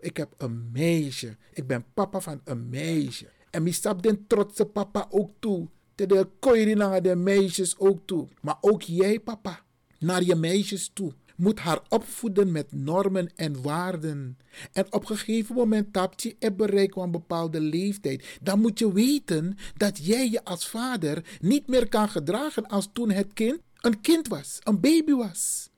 ik 0.00 0.16
heb 0.16 0.34
een 0.36 0.70
meisje. 0.72 1.36
Ik 1.52 1.66
ben 1.66 1.84
papa 1.94 2.20
van 2.20 2.40
een 2.44 2.68
meisje. 2.68 3.26
En 3.50 3.62
mi 3.62 3.72
stap 3.72 4.02
den 4.02 4.26
trotse 4.26 4.64
papa 4.64 5.06
ook 5.10 5.30
toe. 5.38 5.68
Te 5.94 6.06
de 6.06 6.74
naar 6.74 7.02
de 7.02 7.16
meisjes 7.16 7.78
ook 7.78 7.98
toe. 8.04 8.28
Maar 8.40 8.56
ook 8.60 8.82
jij 8.82 9.20
papa, 9.20 9.60
naar 9.98 10.22
je 10.22 10.34
meisjes 10.34 10.90
toe 10.92 11.12
moet 11.36 11.58
haar 11.58 11.80
opvoeden 11.88 12.52
met 12.52 12.72
normen 12.72 13.30
en 13.36 13.62
waarden. 13.62 14.38
En 14.72 14.92
op 14.92 15.10
een 15.10 15.16
gegeven 15.16 15.54
moment 15.54 15.92
tapt 15.92 16.22
je 16.22 16.36
en 16.38 16.56
bereikt 16.56 16.96
een 16.96 17.10
bepaalde 17.10 17.60
leeftijd. 17.60 18.38
Dan 18.42 18.60
moet 18.60 18.78
je 18.78 18.92
weten 18.92 19.56
dat 19.76 20.06
jij 20.06 20.30
je 20.30 20.44
als 20.44 20.68
vader 20.68 21.38
niet 21.40 21.66
meer 21.66 21.88
kan 21.88 22.08
gedragen 22.08 22.66
als 22.66 22.88
toen 22.92 23.10
het 23.10 23.32
kind 23.32 23.60
een 23.80 24.00
kind 24.00 24.28
was, 24.28 24.58
een 24.62 24.80
baby 24.80 25.12
was. 25.12 25.69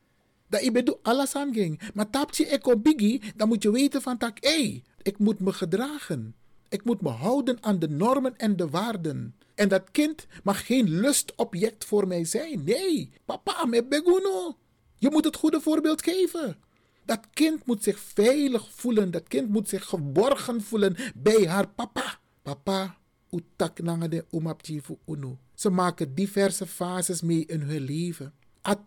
Dat 0.53 0.65
je 0.65 0.71
bedoel 0.71 0.99
alles 1.03 1.35
aan 1.35 1.53
ging. 1.53 1.81
Maar 1.95 2.11
tap 2.11 2.35
je 2.35 2.47
eco 2.47 2.79
biggie, 2.79 3.23
dan 3.37 3.49
moet 3.49 3.63
je 3.63 3.71
weten 3.71 4.03
van 4.03 4.19
tak, 4.19 4.37
hé, 4.41 4.83
ik 5.03 5.19
moet 5.19 5.41
me 5.41 5.53
gedragen. 5.53 6.35
Ik 6.69 6.85
moet 6.85 7.01
me 7.01 7.09
houden 7.09 7.59
aan 7.61 7.79
de 7.79 7.89
normen 7.89 8.37
en 8.37 8.57
de 8.57 8.69
waarden. 8.69 9.35
En 9.55 9.69
dat 9.69 9.91
kind 9.91 10.27
mag 10.43 10.67
geen 10.67 10.89
lustobject 11.01 11.85
voor 11.85 12.07
mij 12.07 12.25
zijn. 12.25 12.65
Nee, 12.65 13.11
papa, 13.25 13.65
me 13.65 13.85
beguno. 13.85 14.57
Je 14.99 15.11
moet 15.11 15.25
het 15.25 15.37
goede 15.37 15.61
voorbeeld 15.61 16.03
geven. 16.03 16.57
Dat 17.05 17.21
kind 17.33 17.67
moet 17.67 17.83
zich 17.83 17.99
veilig 17.99 18.69
voelen. 18.75 19.11
Dat 19.11 19.29
kind 19.29 19.49
moet 19.49 19.69
zich 19.69 19.85
geborgen 19.85 20.63
voelen 20.63 20.97
bij 21.15 21.47
haar 21.47 21.69
papa. 21.69 22.19
Papa, 22.43 22.97
utak 23.31 23.77
de 24.11 24.25
umapchifu 24.31 24.97
unu. 25.07 25.37
Ze 25.55 25.71
maken 25.71 26.15
diverse 26.15 26.67
fases 26.67 27.23
mee 27.23 27.47
in 27.47 27.61
hun 27.61 27.81
leven. 27.81 28.35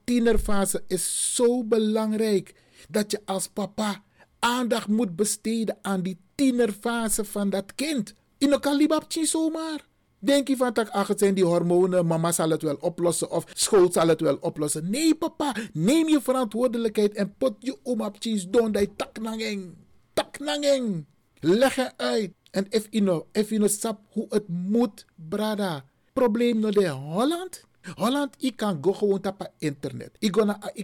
Tienerfase 0.04 0.84
is 0.88 1.36
zo 1.36 1.64
belangrijk 1.64 2.54
dat 2.90 3.12
je 3.12 3.22
als 3.26 3.48
papa 3.48 4.04
aandacht 4.40 4.88
moet 4.88 5.16
besteden 5.16 5.78
aan 5.82 6.02
die 6.02 6.20
tienerfase 6.36 7.26
van 7.26 7.50
dat 7.50 7.76
kind. 7.76 8.14
In 8.38 8.52
elkaar 8.52 8.76
libapchi 8.76 9.26
zomaar. 9.26 9.86
Denk 10.20 10.48
je 10.48 10.58
van 10.58 10.74
dat 10.74 11.08
het 11.08 11.20
zijn 11.20 11.34
die 11.34 11.46
hormonen, 11.46 12.06
mama 12.06 12.32
zal 12.32 12.50
het 12.50 12.62
wel 12.62 12.76
oplossen 12.76 13.32
of 13.32 13.46
school 13.54 13.92
zal 13.92 14.08
het 14.08 14.22
wel 14.22 14.38
oplossen. 14.40 14.90
Nee, 14.90 15.16
papa, 15.16 15.56
neem 15.74 16.08
je 16.08 16.22
verantwoordelijkheid 16.22 17.14
en 17.14 17.36
put 17.38 17.54
je 17.60 17.78
om 17.84 18.02
op 18.02 18.16
cheese 18.20 18.50
don 18.50 18.72
dat 18.72 18.88
taknanging. 18.96 19.74
Taknanging. 20.14 21.06
Leg 21.40 21.76
het 21.76 21.94
uit. 21.98 22.34
En 22.52 22.66
if 22.70 22.88
je 22.90 23.02
nou 23.02 23.70
sap 23.70 24.00
hoe 24.10 24.26
het 24.30 24.48
moet, 24.48 25.06
brada. 25.30 25.86
Probleem 26.14 26.60
nou 26.60 26.72
de 26.74 26.90
Holland? 26.90 27.64
Holland, 27.96 28.36
ik 28.40 28.56
kan 28.56 28.78
go 28.82 28.94
gewoon 28.94 29.26
op 29.26 29.52
internet. 29.58 30.12
Ik, 30.20 30.32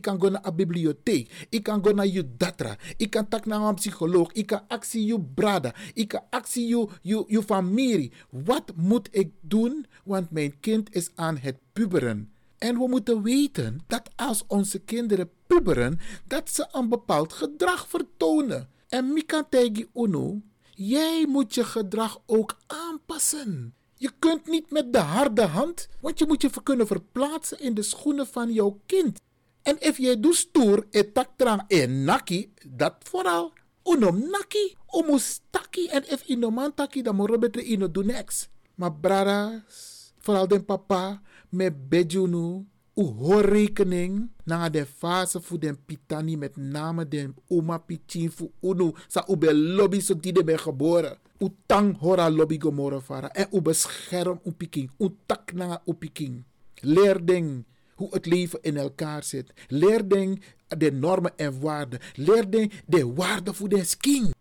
kan 0.01 0.21
go 0.21 0.29
naar 0.29 0.45
een 0.45 0.55
bibliotheek. 0.55 1.47
Ik 1.49 1.63
kan 1.63 1.81
naar 1.95 2.07
je 2.07 2.35
datra. 2.37 2.75
Ik 2.97 3.09
kan 3.09 3.27
tak 3.27 3.45
naar 3.45 3.61
een 3.61 3.75
psycholoog. 3.75 4.31
Ik 4.31 4.45
kan 4.45 4.61
actie 4.67 5.05
je 5.05 5.21
brada. 5.21 5.73
Ik 5.93 6.07
kan 6.07 6.23
actie 6.29 6.67
je, 6.67 6.87
je, 7.01 7.23
je 7.27 7.43
familie. 7.43 8.11
Wat 8.29 8.71
moet 8.75 9.07
ik 9.11 9.31
doen? 9.41 9.85
Want 10.03 10.31
mijn 10.31 10.59
kind 10.59 10.95
is 10.95 11.09
aan 11.15 11.37
het 11.37 11.57
puberen. 11.73 12.31
En 12.57 12.77
we 12.77 12.87
moeten 12.87 13.23
weten 13.23 13.79
dat 13.87 14.09
als 14.15 14.43
onze 14.47 14.79
kinderen 14.79 15.29
puberen, 15.47 15.99
dat 16.27 16.49
ze 16.49 16.67
een 16.71 16.89
bepaald 16.89 17.33
gedrag 17.33 17.87
vertonen. 17.87 18.69
En 18.87 19.13
Mika 19.13 19.43
Tegi 19.49 19.87
Uno, 19.93 20.41
jij 20.69 21.25
moet 21.27 21.53
je 21.53 21.63
gedrag 21.63 22.21
ook 22.25 22.57
aanpassen. 22.67 23.73
Je 24.01 24.11
kunt 24.19 24.47
niet 24.47 24.71
met 24.71 24.93
de 24.93 24.99
harde 24.99 25.45
hand, 25.45 25.87
want 25.99 26.19
je 26.19 26.25
moet 26.27 26.41
je 26.41 26.49
kunnen 26.63 26.87
verplaatsen 26.87 27.59
in 27.59 27.73
de 27.73 27.81
schoenen 27.81 28.27
van 28.27 28.53
jouw 28.53 28.79
kind. 28.85 29.19
En 29.61 29.79
als 29.79 29.97
je 29.97 30.19
doet 30.19 30.35
stoer, 30.35 30.87
etaktrang 30.89 31.63
en 31.67 32.03
naki, 32.03 32.53
dat 32.67 32.95
vooral. 32.99 33.53
Unom 33.83 34.19
naki, 34.29 34.75
omus 34.85 35.41
taki. 35.49 35.87
En 35.87 36.03
if 36.11 36.23
ino 36.25 36.49
man 36.49 36.73
taki, 36.73 37.01
dan 37.01 37.15
moet 37.15 37.55
je 37.55 37.63
ino 37.63 37.91
doen 37.91 38.05
niks. 38.05 38.49
Maar 38.75 38.93
bradas, 38.93 40.13
vooral 40.19 40.47
den 40.47 40.65
papa, 40.65 41.21
met 41.49 41.89
bejunu, 41.89 42.65
u 42.95 43.03
hoor 43.03 43.41
rekening 43.41 44.31
na 44.43 44.69
de 44.69 44.85
fase 44.85 45.41
voor 45.41 45.59
den 45.59 45.85
pitani 45.85 46.37
met 46.37 46.57
name 46.57 47.07
den 47.07 47.35
oma 47.47 47.77
pichin 47.77 48.31
voor 48.31 48.51
unu 48.61 48.93
sa 49.07 49.25
ube 49.27 49.55
lobby 49.55 49.99
so 49.99 50.19
die 50.19 50.33
de 50.33 50.43
ben 50.43 50.59
geboren. 50.59 51.17
U 51.41 51.49
tang 51.65 51.97
hora 51.97 52.29
lobby 52.29 52.57
gomora 52.57 52.99
fara 53.01 53.29
en 53.33 53.47
u 53.51 53.61
bescherm 53.61 54.39
u 54.45 54.51
piking, 54.51 54.89
u 54.99 55.09
tak 55.25 55.53
na 55.53 55.81
u 55.85 55.93
piking. 55.93 56.43
Leer 56.81 57.25
ding 57.25 57.65
hoe 57.95 58.09
het 58.13 58.25
leven 58.25 58.59
in 58.61 58.77
elkaar 58.77 59.23
zit. 59.23 59.53
Leer 59.67 60.07
ding 60.07 60.41
de 60.67 60.91
normen 60.91 61.37
en 61.37 61.59
waarden. 61.59 61.99
Leer 62.15 62.49
ding 62.49 62.71
de 62.85 63.13
waarde 63.13 63.53
voor 63.53 63.69
de 63.69 63.83
skin. 63.83 64.33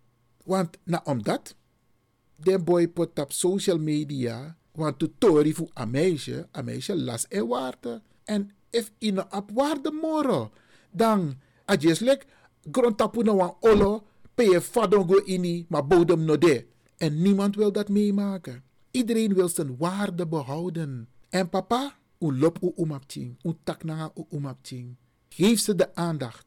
Want 0.45 0.77
na 0.85 1.01
omdat, 1.05 1.55
de 2.37 2.59
boy 2.59 2.89
pot 2.89 3.19
op 3.19 3.33
social 3.33 3.79
media, 3.79 4.57
want 4.73 5.01
de 5.01 5.11
tori 5.19 5.55
voor 5.55 5.71
een 5.75 5.91
meisje, 5.91 6.49
een 6.53 6.65
meisje 6.65 6.97
las 6.97 7.29
en 7.29 7.47
waarde. 7.49 8.03
En 8.25 8.51
if 8.71 8.93
ina 8.99 9.27
ap 9.31 9.51
waarde 9.51 9.91
moro, 9.91 10.51
dan 10.91 11.35
ajeslek 11.65 12.27
grondtapu 12.73 13.23
na 13.23 13.35
wan 13.35 13.57
olo, 13.61 14.03
pe 14.35 14.45
je 14.45 14.61
fadon 14.61 15.09
go 15.09 15.21
ini, 15.25 15.67
maar 15.69 15.87
bodem 15.87 16.25
no 16.25 16.39
de. 16.39 16.67
En 17.01 17.23
niemand 17.23 17.57
wil 17.57 17.73
dat 17.73 17.89
meemaken. 17.89 18.63
Iedereen 18.91 19.35
wil 19.35 19.49
zijn 19.49 19.77
waarde 19.77 20.27
behouden. 20.27 21.09
En 21.29 21.49
papa, 21.49 21.97
u 22.19 22.39
lop 22.39 22.59
u 22.63 22.73
umapching, 22.77 23.37
u 23.43 23.53
tak 23.63 23.85
na 23.85 24.13
u 24.17 24.25
umapching. 24.31 24.97
Geef 25.29 25.61
ze 25.61 25.75
de 25.75 25.95
aandacht. 25.95 26.47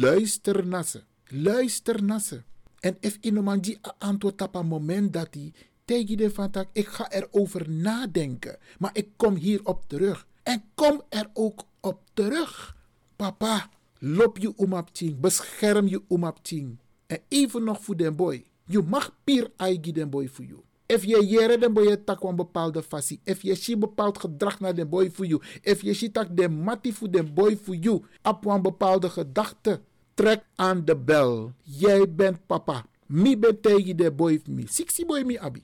Luister 0.00 0.66
naar 0.66 0.84
ze. 0.84 1.02
Luister 1.26 2.02
naar 2.02 2.20
ze. 2.20 2.42
En 2.80 2.96
if 3.00 3.18
iemand 3.20 3.64
die 3.64 3.78
antwoord 3.98 4.42
op 4.42 4.54
een 4.54 4.66
moment 4.66 5.12
dat 5.12 5.28
hij 5.30 5.52
tegen 5.84 6.16
de 6.16 6.66
ik 6.72 6.88
ga 6.88 7.12
erover 7.12 7.70
nadenken, 7.70 8.58
maar 8.78 8.90
ik 8.92 9.08
kom 9.16 9.34
hierop 9.34 9.84
terug. 9.86 10.26
En 10.42 10.62
kom 10.74 11.02
er 11.08 11.30
ook 11.32 11.64
op 11.80 12.02
terug. 12.14 12.76
Papa, 13.16 13.70
loop 13.98 14.38
je 14.38 14.52
umapching, 14.56 15.20
bescherm 15.20 15.86
je 15.86 16.02
umapching. 16.08 16.78
En 17.06 17.20
even 17.28 17.64
nog 17.64 17.84
voor 17.84 17.96
den 17.96 18.16
boy. 18.16 18.44
Je 18.66 18.82
mag 18.82 19.14
pier 19.24 19.50
aigi 19.56 19.92
den 19.92 20.10
boy 20.10 20.28
voor 20.28 20.44
je. 20.44 20.56
If 20.86 21.04
je 21.04 21.26
jere 21.26 21.58
den 21.58 21.72
boy 21.72 21.96
tak 21.96 22.22
een 22.22 22.36
bepaalde 22.36 22.82
fasie. 22.82 23.20
If 23.24 23.42
je 23.42 23.54
zie 23.54 23.76
bepaald 23.76 24.18
gedrag 24.18 24.60
naar 24.60 24.74
den 24.74 24.88
boy 24.88 25.10
voor 25.10 25.26
je. 25.26 25.40
If 25.62 25.82
je 25.82 25.94
ziet 25.94 26.12
tak 26.12 26.36
de 26.36 26.48
mati 26.48 26.92
voor 26.92 27.10
den 27.10 27.34
boy 27.34 27.56
voor 27.62 27.76
je. 27.76 28.00
Op 28.22 28.44
een 28.44 28.62
bepaalde 28.62 29.10
gedachte. 29.10 29.80
Trek 30.14 30.44
aan 30.54 30.84
de 30.84 30.96
bel. 30.96 31.52
Jij 31.62 32.14
bent 32.14 32.46
papa. 32.46 32.86
Mi 33.06 33.38
ben 33.38 33.60
tegen 33.60 33.96
de 33.96 34.12
boy 34.12 34.40
voor 34.44 34.54
me. 34.54 34.62
Sixty 34.66 35.04
boy 35.06 35.22
mi 35.22 35.36
abi. 35.38 35.62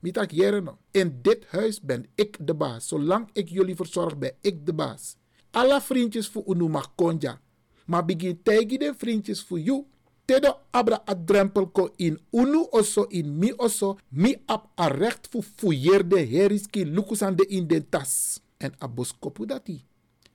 Mi 0.00 0.10
tak 0.10 0.30
jere 0.30 0.60
no. 0.60 0.78
In 0.90 1.18
dit 1.22 1.46
huis 1.46 1.80
ben 1.80 2.06
ik 2.14 2.36
de 2.40 2.54
baas. 2.54 2.88
Zolang 2.88 3.28
ik 3.32 3.48
jullie 3.48 3.76
verzorg 3.76 4.18
ben 4.18 4.32
ik 4.40 4.66
de 4.66 4.72
baas. 4.72 5.16
Alle 5.50 5.80
vriendjes 5.80 6.28
voor 6.28 6.42
unu 6.46 6.68
mag 6.68 6.94
konja. 6.94 7.40
Maar 7.86 8.04
begin 8.04 8.42
tegen 8.42 8.78
de 8.78 8.94
vriendjes 8.96 9.42
voor 9.42 9.60
jou 9.60 9.84
tedo 10.30 10.60
abra 10.70 11.02
a 11.06 11.14
drempel 11.14 11.66
ko 11.74 11.90
in 11.96 12.14
unu 12.30 12.68
oso 12.70 13.06
in 13.10 13.34
mi 13.38 13.50
oso 13.58 13.98
mi 14.10 14.36
ap 14.46 14.70
a 14.78 14.86
recht 14.88 15.26
fu 15.26 15.42
fouilleerde 15.42 16.22
heriski 16.22 16.84
lukusande 16.84 17.44
in 17.48 17.66
den 17.66 17.88
tas. 17.88 18.40
En 18.56 18.72
a 18.82 18.88
boskopu 18.88 19.46
dati. 19.46 19.84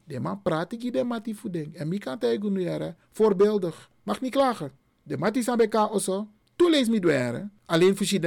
De 0.04 0.20
man 0.20 0.42
praat 0.42 0.72
ik 0.72 0.94
de 0.94 1.04
mati 1.04 1.36
voeding. 1.36 1.76
En 1.76 1.88
mi 1.88 1.98
kan 1.98 2.20
tegen 2.20 2.54
nu 2.54 2.62
jaren. 2.62 2.98
Voorbeeldig. 3.12 3.90
Mag 4.04 4.22
niet 4.22 4.32
klagen. 4.32 4.72
De 5.04 5.18
mati 5.18 5.44
zijn 5.44 5.58
bij 5.58 5.66
elkaar 5.66 5.90
also. 5.90 6.28
Toen 6.56 6.70
lees 6.70 6.88
me 6.88 7.00
dweren. 7.00 7.52
Alleen 7.66 7.96
voorzien 7.96 8.22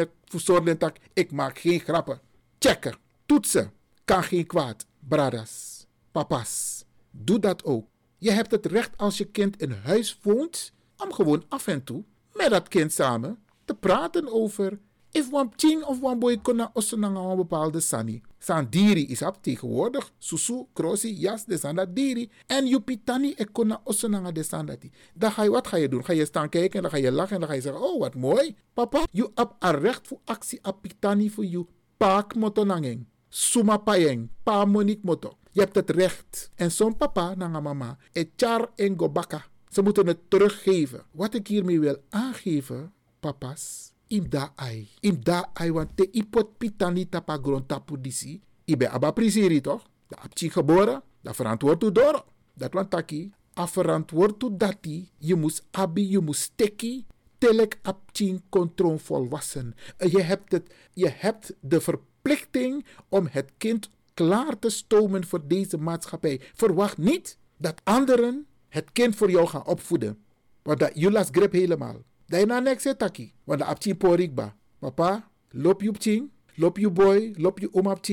dat 0.79 0.93
ik 1.13 1.31
maak 1.31 1.59
geen 1.59 1.81
grappen. 1.81 2.21
Checken. 2.59 2.97
Toetsen. 3.27 3.73
Kan 4.05 4.23
geen 4.23 4.47
kwaad. 4.47 4.87
Bradas. 5.09 5.87
Papas. 6.13 6.85
Doe 7.11 7.39
dat 7.39 7.65
ook. 7.65 7.87
Je 8.19 8.31
hebt 8.31 8.51
het 8.51 8.67
recht 8.67 8.97
als 8.97 9.19
je 9.19 9.25
kind 9.25 9.61
in 9.61 9.71
huis 9.71 10.19
woont 10.23 10.73
om 11.05 11.13
gewoon 11.13 11.45
af 11.49 11.67
en 11.67 11.85
toe 11.85 12.05
met 12.33 12.51
dat 12.51 12.69
kind 12.69 12.93
samen 12.93 13.39
te 13.65 13.75
praten 13.75 14.33
over 14.33 14.79
if 15.11 15.31
wan 15.31 15.53
ching 15.57 15.83
of 15.85 16.01
wan 16.01 16.19
boy 16.19 16.37
kona 16.37 16.71
osonanga 16.75 17.21
een 17.21 17.37
bepaalde 17.37 17.81
sani. 17.81 18.23
San 18.39 18.67
diri 18.71 19.07
is 19.07 19.23
op 19.23 19.43
tegenwoordig. 19.43 20.13
Susu, 20.19 20.67
krosi, 20.73 21.15
jas, 21.15 21.45
de 21.45 21.59
sanda 21.59 21.87
diri. 21.87 22.31
En 22.47 22.67
je 22.67 22.81
pitani 22.81 23.35
e 23.37 23.45
kona 23.45 23.81
osonanga 23.85 24.33
de 24.33 24.43
sandati. 24.43 24.91
Dan 25.15 25.33
ga 25.33 25.43
je, 25.43 25.51
wat 25.51 25.67
ga 25.67 25.77
je 25.77 25.89
doen? 25.89 26.05
Ga 26.05 26.13
je 26.13 26.25
staan 26.25 26.49
kijken 26.49 26.77
en 26.77 26.83
dan 26.83 26.91
ga 26.91 26.97
je 26.97 27.13
lachen 27.13 27.35
en 27.35 27.41
dan 27.41 27.49
ga 27.49 27.55
je 27.55 27.61
zeggen, 27.61 27.83
oh 27.83 28.01
wat 28.01 28.15
mooi. 28.15 28.57
Papa, 28.73 29.07
je 29.11 29.31
hebt 29.35 29.53
een 29.59 29.79
recht 29.79 30.07
voor 30.07 30.21
actie 30.25 30.61
pitani 30.81 31.31
voor 31.31 31.47
je. 31.47 31.65
Paak 31.97 32.35
motonangeng. 32.35 33.07
Suma 33.29 33.77
payeng. 33.77 34.31
Pa 34.43 34.65
monik 34.65 35.03
moto. 35.03 35.39
Je 35.53 35.61
hebt 35.61 35.75
het 35.75 35.91
recht. 35.91 36.51
En 36.55 36.71
zo'n 36.71 36.97
papa, 36.97 37.35
nanga 37.35 37.61
mama, 37.61 37.99
e 38.13 38.25
char 38.37 38.71
en 38.77 38.99
gobaka. 38.99 39.45
Ze 39.71 39.83
moeten 39.83 40.07
het 40.07 40.19
teruggeven. 40.29 41.05
Wat 41.11 41.35
ik 41.35 41.47
hiermee 41.47 41.81
wil 41.81 41.97
aangeven, 42.11 42.93
papa's, 43.21 43.93
im 44.07 44.31
da 44.31 44.53
ai. 44.55 44.89
Im 45.01 45.25
da 45.25 45.51
ai, 45.53 45.73
want 45.73 45.97
te 45.97 46.09
ipot 46.11 46.59
pitani 46.59 47.09
tapa 47.09 47.39
grond 47.43 47.69
tapu 47.69 48.01
disi. 48.01 48.41
Ibe 48.65 48.89
aba 48.89 49.11
prisiri 49.11 49.61
toch? 49.61 49.87
Da 50.09 50.17
apchi 50.17 50.51
geboren, 50.51 51.03
da 51.21 51.35
verantwoord 51.35 51.83
u 51.83 51.93
door. 51.93 52.25
Dat 52.55 52.73
want 52.73 52.91
taki, 52.91 53.33
a 53.59 53.67
verantwoord 53.67 54.43
u 54.43 54.49
dati, 54.57 55.11
je 55.19 55.35
moest 55.35 55.67
abi, 55.71 56.11
je 56.11 56.21
moest 56.21 56.41
steki, 56.41 57.07
telek 57.39 57.79
apchi 57.83 58.41
kontron 58.49 58.99
volwassen. 58.99 59.75
Je 59.99 60.23
hebt, 60.23 60.53
het, 60.53 60.75
je 60.93 61.09
hebt 61.09 61.55
de 61.61 61.81
verplichting 61.81 62.87
om 63.09 63.27
het 63.31 63.53
kind 63.57 63.91
klaar 64.15 64.59
te 64.59 64.71
stomen 64.71 65.27
voor 65.27 65.47
deze 65.47 65.79
maatschappij. 65.79 66.41
Verwacht 66.55 66.99
niet 66.99 67.39
dat 67.57 67.81
anderen 67.85 68.47
het 68.69 68.93
kind 68.93 69.17
voor 69.17 69.31
jou 69.31 69.47
gaan 69.47 69.67
opvoeden. 69.67 70.19
Want 70.63 70.79
dat 70.79 70.91
las 70.95 71.29
grip 71.31 71.53
helemaal. 71.53 72.03
Dat 72.27 72.41
je 72.41 72.47
na 72.47 72.59
niks 72.59 72.87
taki. 72.97 73.33
Want 73.45 73.59
dat 73.59 73.69
apching 73.69 73.97
porikba. 73.97 74.57
Papa, 74.79 75.31
loop 75.51 75.81
je 75.81 75.89
op 75.89 75.97
ching. 75.99 76.31
Loop 76.55 76.79
je 76.79 76.91
boy, 76.91 77.35
loop 77.37 77.59
je 77.59 77.73
om 77.73 77.87
op. 77.87 78.07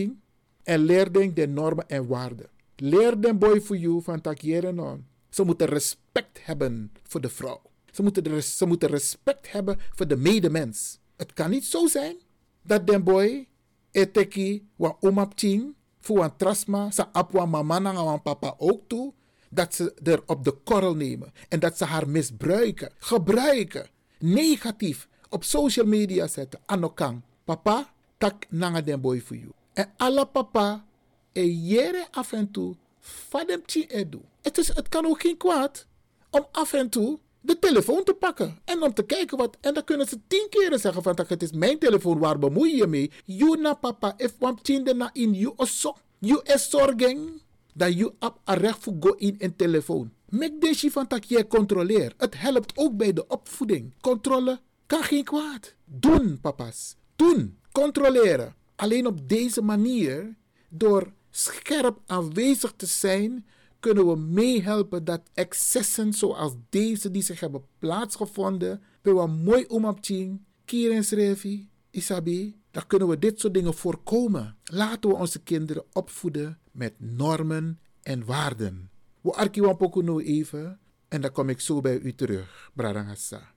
En 0.63 0.79
leer 0.79 1.11
denk 1.13 1.35
de 1.35 1.47
normen 1.47 1.87
en 1.87 2.07
waarden. 2.07 2.49
Leer 2.75 3.21
den 3.21 3.37
boy 3.37 3.61
voor 3.61 3.77
jou 3.77 4.01
van 4.01 4.21
takieren 4.21 4.79
on. 4.79 5.05
Ze 5.29 5.43
moeten 5.43 5.67
respect 5.67 6.45
hebben 6.45 6.91
voor 7.03 7.21
de 7.21 7.29
vrouw. 7.29 7.61
Ze 7.91 8.03
moeten, 8.03 8.23
de, 8.23 8.41
ze 8.41 8.65
moeten 8.65 8.89
respect 8.89 9.51
hebben 9.51 9.77
voor 9.95 10.07
de 10.07 10.15
medemens. 10.17 10.99
Het 11.17 11.33
kan 11.33 11.49
niet 11.49 11.65
zo 11.65 11.87
zijn 11.87 12.15
dat 12.61 12.87
den 12.87 13.03
boy 13.03 13.47
eteki 13.91 14.67
wa 14.75 14.97
omap 14.99 15.31
ching 15.35 15.75
voor 15.99 16.23
een 16.23 16.37
trasma 16.37 16.91
sa 16.91 17.09
apwa 17.11 17.45
mama 17.45 17.79
na 17.79 18.17
papa 18.17 18.55
ook 18.57 18.81
toe 18.87 19.13
dat 19.55 19.75
ze 19.75 19.93
er 20.03 20.23
op 20.25 20.43
de 20.43 20.51
korrel 20.51 20.95
nemen 20.95 21.33
en 21.49 21.59
dat 21.59 21.77
ze 21.77 21.85
haar 21.85 22.09
misbruiken, 22.09 22.91
gebruiken, 22.97 23.89
negatief 24.19 25.07
op 25.29 25.43
social 25.43 25.85
media 25.85 26.27
zetten. 26.27 26.59
Anokang, 26.65 27.21
papa, 27.43 27.93
tak 28.17 28.45
nanga 28.49 28.81
den 28.81 29.01
boy 29.01 29.21
voor 29.21 29.35
you. 29.37 29.51
En 29.73 29.93
alle 29.97 30.25
papa, 30.25 30.85
e 31.31 31.43
jere 31.43 32.07
af 32.11 32.31
en 32.31 32.51
toe, 32.51 32.75
fadem 32.99 33.61
chi 33.65 33.85
edu. 33.85 34.21
Het, 34.41 34.57
is, 34.57 34.67
het 34.67 34.89
kan 34.89 35.05
ook 35.05 35.21
geen 35.21 35.37
kwaad 35.37 35.85
om 36.29 36.45
af 36.51 36.73
en 36.73 36.89
toe 36.89 37.19
de 37.41 37.59
telefoon 37.59 38.03
te 38.03 38.13
pakken 38.13 38.59
en 38.65 38.83
om 38.83 38.93
te 38.93 39.03
kijken 39.03 39.37
wat. 39.37 39.57
En 39.61 39.73
dan 39.73 39.83
kunnen 39.83 40.07
ze 40.07 40.19
tien 40.27 40.47
keren 40.49 40.79
zeggen 40.79 41.03
van 41.03 41.19
het 41.27 41.43
is 41.43 41.51
mijn 41.51 41.79
telefoon, 41.79 42.19
waar 42.19 42.39
bemoei 42.39 42.75
je 42.75 42.87
mee? 42.87 43.11
You 43.25 43.61
na 43.61 43.73
papa, 43.73 44.13
if 44.17 44.33
wam 44.39 44.57
na 44.95 45.09
in 45.13 45.33
you 45.33 45.53
also. 45.55 45.95
You 46.19 46.41
is 46.43 46.69
zorging 46.69 47.41
dat 47.77 47.97
je 47.97 48.13
op 48.19 48.39
een 48.43 48.55
recht 48.55 48.83
voor 48.83 48.93
go 48.99 49.11
in 49.11 49.35
een 49.37 49.55
telefoon. 49.55 50.11
Mek 50.29 50.61
deze 50.61 50.91
van 50.91 51.05
dat 51.07 51.29
je 51.29 51.47
controleert. 51.47 52.13
Het 52.17 52.39
helpt 52.39 52.77
ook 52.77 52.97
bij 52.97 53.13
de 53.13 53.27
opvoeding. 53.27 53.93
Controle 54.01 54.59
kan 54.85 55.03
geen 55.03 55.23
kwaad. 55.23 55.75
Doen, 55.85 56.39
papa's. 56.41 56.95
Doen. 57.15 57.57
Controleren. 57.71 58.55
Alleen 58.75 59.07
op 59.07 59.29
deze 59.29 59.61
manier, 59.61 60.35
door 60.69 61.13
scherp 61.31 61.99
aanwezig 62.05 62.73
te 62.75 62.85
zijn, 62.85 63.45
kunnen 63.79 64.07
we 64.07 64.15
meehelpen 64.15 65.03
dat 65.03 65.21
excessen 65.33 66.13
zoals 66.13 66.53
deze 66.69 67.11
die 67.11 67.23
zich 67.23 67.39
hebben 67.39 67.65
plaatsgevonden, 67.79 68.81
bij 69.01 69.13
wat 69.13 69.29
mooi 69.29 69.65
omapching, 69.67 70.41
Kierens 70.65 71.09
Revi, 71.09 71.69
Isabi, 71.91 72.55
dan 72.75 72.87
kunnen 72.87 73.07
we 73.07 73.19
dit 73.19 73.39
soort 73.39 73.53
dingen 73.53 73.73
voorkomen. 73.73 74.57
Laten 74.63 75.09
we 75.09 75.15
onze 75.15 75.43
kinderen 75.43 75.83
opvoeden 75.93 76.59
met 76.71 76.93
normen 76.97 77.79
en 78.01 78.25
waarden. 78.25 78.89
We 79.21 79.31
arkiwan 79.31 79.77
poku 79.77 80.03
nu 80.03 80.23
even 80.23 80.79
en 81.07 81.21
dan 81.21 81.31
kom 81.31 81.49
ik 81.49 81.59
zo 81.59 81.81
bij 81.81 81.99
u 81.99 82.13
terug, 82.15 82.71
Bradangasa. 82.73 83.53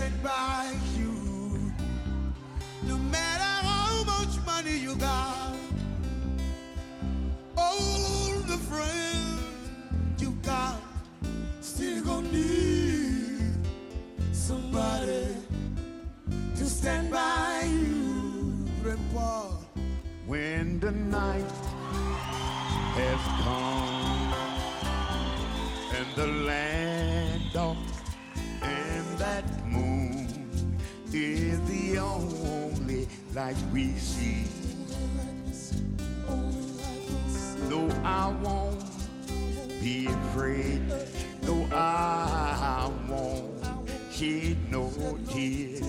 Stand 0.00 0.22
by 0.22 0.72
you. 0.96 1.12
No 2.88 2.96
matter 2.96 3.52
how 3.68 4.02
much 4.04 4.34
money 4.46 4.78
you 4.78 4.94
got 4.96 5.54
all 7.54 8.32
the 8.52 8.56
friends 8.70 10.22
you 10.22 10.30
got 10.42 10.80
still 11.60 12.02
gonna 12.02 12.32
need 12.32 13.52
somebody 14.32 15.26
to 16.56 16.64
stand 16.64 17.10
by 17.10 17.68
you. 17.68 18.64
Grandpa. 18.82 19.50
When 20.26 20.80
the 20.80 20.92
night 20.92 21.52
has 22.96 23.22
come 23.44 24.32
and 25.98 26.08
the 26.16 26.26
land 26.48 26.99
is 31.14 31.60
the 31.62 31.98
only 31.98 33.08
light 33.34 33.56
we 33.72 33.92
see. 33.94 34.44
No, 37.68 37.88
I 38.04 38.28
won't 38.42 38.84
be 39.80 40.06
afraid. 40.06 40.82
No, 41.42 41.66
I 41.72 42.90
won't 43.08 43.64
shed 44.10 44.56
no 44.70 44.90
tears. 45.28 45.80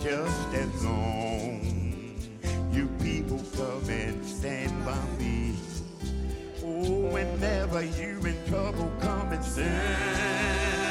Just 0.00 0.54
as 0.54 0.84
long 0.84 1.74
you 2.72 2.88
people 3.02 3.40
come 3.56 3.88
and 3.90 4.24
stand 4.24 4.72
by 4.84 4.98
me. 5.18 5.54
Oh, 6.64 7.12
whenever 7.12 7.82
you're 7.82 8.26
in 8.26 8.36
trouble, 8.48 8.90
come 9.00 9.32
and 9.32 9.44
stand 9.44 10.83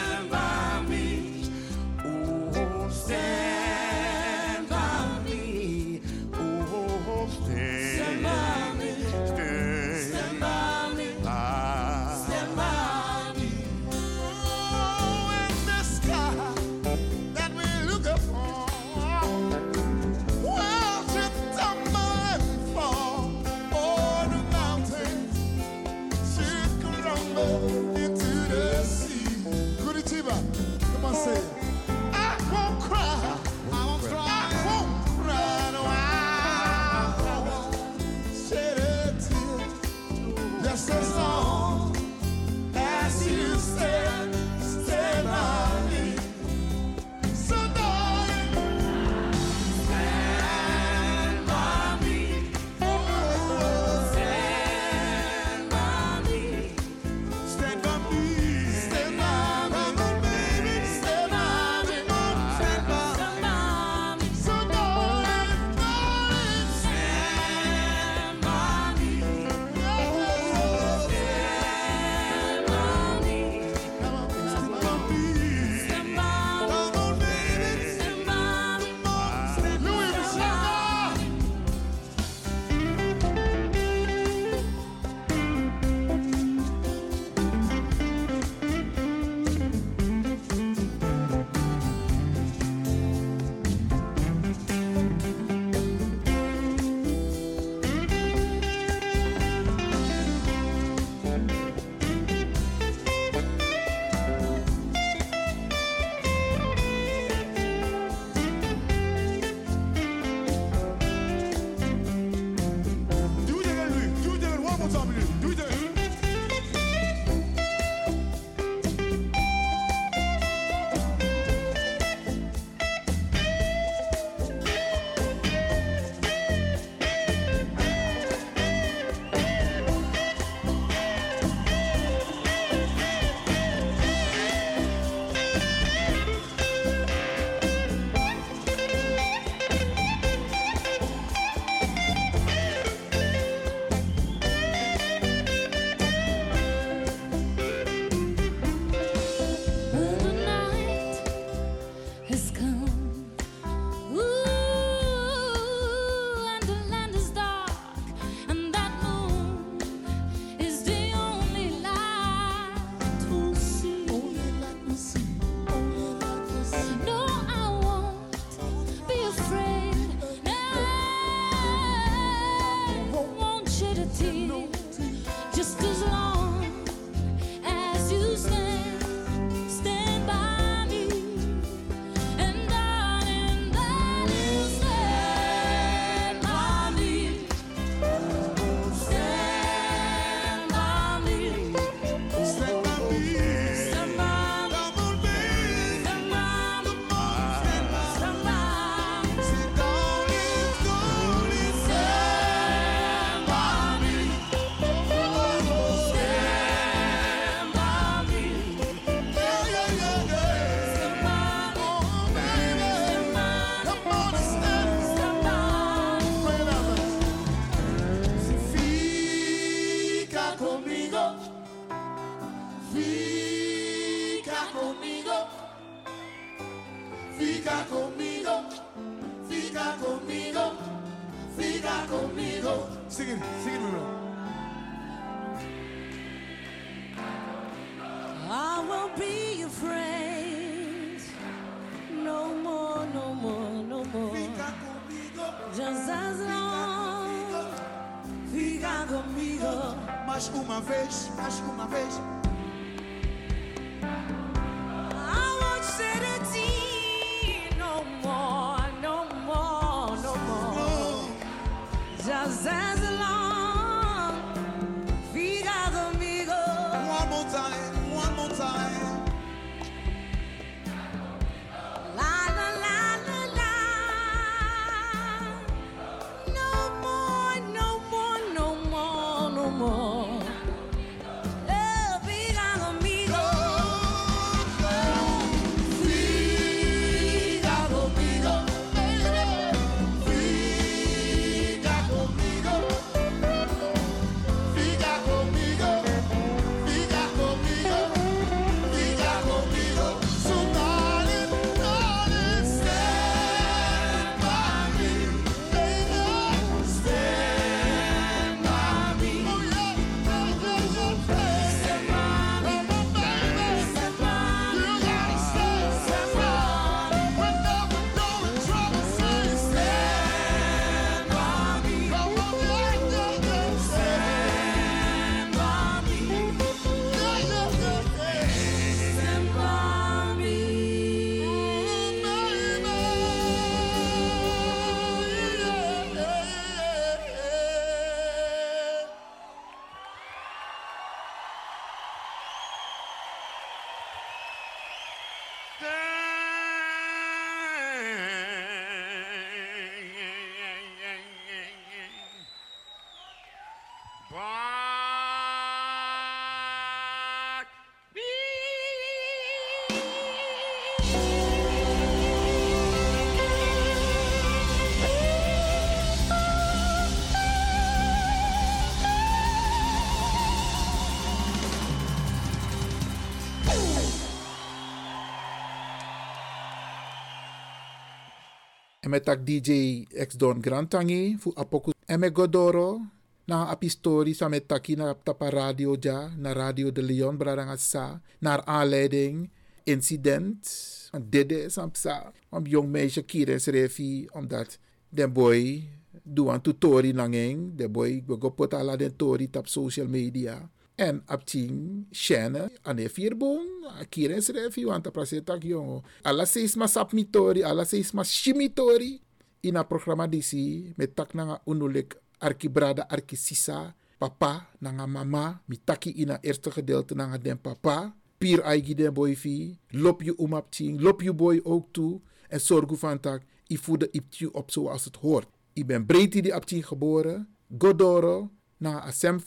En 379.14 379.22
met 379.22 379.30
tak 379.30 379.46
DJ 379.46 380.02
ex 380.10 380.34
Don 380.34 380.58
Grantangi 380.58 381.38
fu 381.38 381.54
apoku 381.54 381.94
eme 382.10 382.34
godoro 382.34 382.98
na 383.46 383.70
apistori 383.70 384.34
sa 384.34 384.50
taki 384.50 384.98
na 384.98 385.14
tapa 385.14 385.54
radio 385.54 385.94
ja 386.02 386.34
na 386.34 386.50
radio 386.50 386.90
de 386.90 387.06
Leon 387.06 387.38
bradanga 387.38 387.78
sa 387.78 388.18
naar 388.42 388.66
aanleiding 388.66 389.54
incident 389.86 390.66
want 391.14 391.30
dede 391.30 391.70
sampsa 391.70 392.34
om 392.50 392.66
jong 392.66 392.90
meisje 392.90 393.22
kieren 393.22 393.62
refi 393.62 394.26
omdat 394.34 394.82
den 395.14 395.30
boy 395.30 395.86
doe 396.26 396.50
aan 396.50 396.62
tutori 396.66 397.14
langeng 397.14 397.78
de 397.78 397.86
boy 397.86 398.24
go 398.26 398.50
pot 398.50 398.74
ala 398.74 398.98
den 398.98 399.14
tori 399.14 399.46
tap 399.46 399.70
social 399.70 400.10
media 400.10 400.58
en 400.96 401.22
apting 401.26 402.06
shene 402.12 402.70
ane 402.84 403.10
vierbong 403.10 403.68
kieren 404.10 404.42
refi 404.42 404.86
want 404.86 405.08
aprase 405.08 405.42
tak 405.42 405.64
jongo 405.64 406.04
ala 406.24 406.46
seis 406.46 406.76
mas 406.76 406.94
sapmitori 406.94 407.64
ala 407.64 407.86
seis 407.86 408.14
mas 408.14 408.30
shimitori 408.30 409.22
ina 409.62 409.84
programma 409.84 410.28
disi 410.28 410.94
met 410.98 411.16
tak 411.16 411.34
nanga 411.34 411.62
unulik 411.66 412.16
arkibrada 412.40 413.10
arkisisa 413.10 413.96
papa 414.20 414.70
nanga 414.82 415.08
mama 415.08 415.62
mi 415.68 415.78
taki 415.78 416.10
ina 416.10 416.40
eerste 416.44 416.70
gedeelte 416.72 417.16
nanga 417.16 417.38
den 417.38 417.58
papa 417.58 418.14
pier 418.40 418.62
aigi 418.64 418.94
den 418.96 419.14
boy 419.14 419.36
fi 419.36 419.80
lop 419.92 420.22
je 420.22 420.34
umap 420.38 420.72
ting 420.72 421.02
lop 421.02 421.22
je 421.22 421.34
boy 421.34 421.62
ook 421.64 421.94
toe 421.94 422.22
en 422.50 422.62
zorg 422.62 423.00
van 423.00 423.20
tak 423.20 423.42
i 423.74 423.78
voede 423.78 424.08
iptju 424.12 424.50
op 424.52 424.72
zoals 424.72 425.06
het 425.06 425.16
hoort. 425.16 425.48
I 425.74 425.86
ben 425.86 426.06
breedte 426.06 426.42
die 426.42 426.54
aptien 426.54 426.84
geboren 426.84 427.48
godoro 427.78 428.52
na 428.78 429.02
asem 429.02 429.40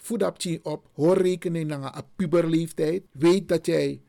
fasi 0.00 0.06
voed 0.06 0.22
aptien 0.22 0.60
op 0.62 0.88
hoor 0.94 1.16
rekening 1.16 1.68
na 1.68 1.96
een 1.96 2.04
puberleeftijd 2.16 3.02
weet 3.12 3.48
dat 3.48 3.66
jij 3.66 4.02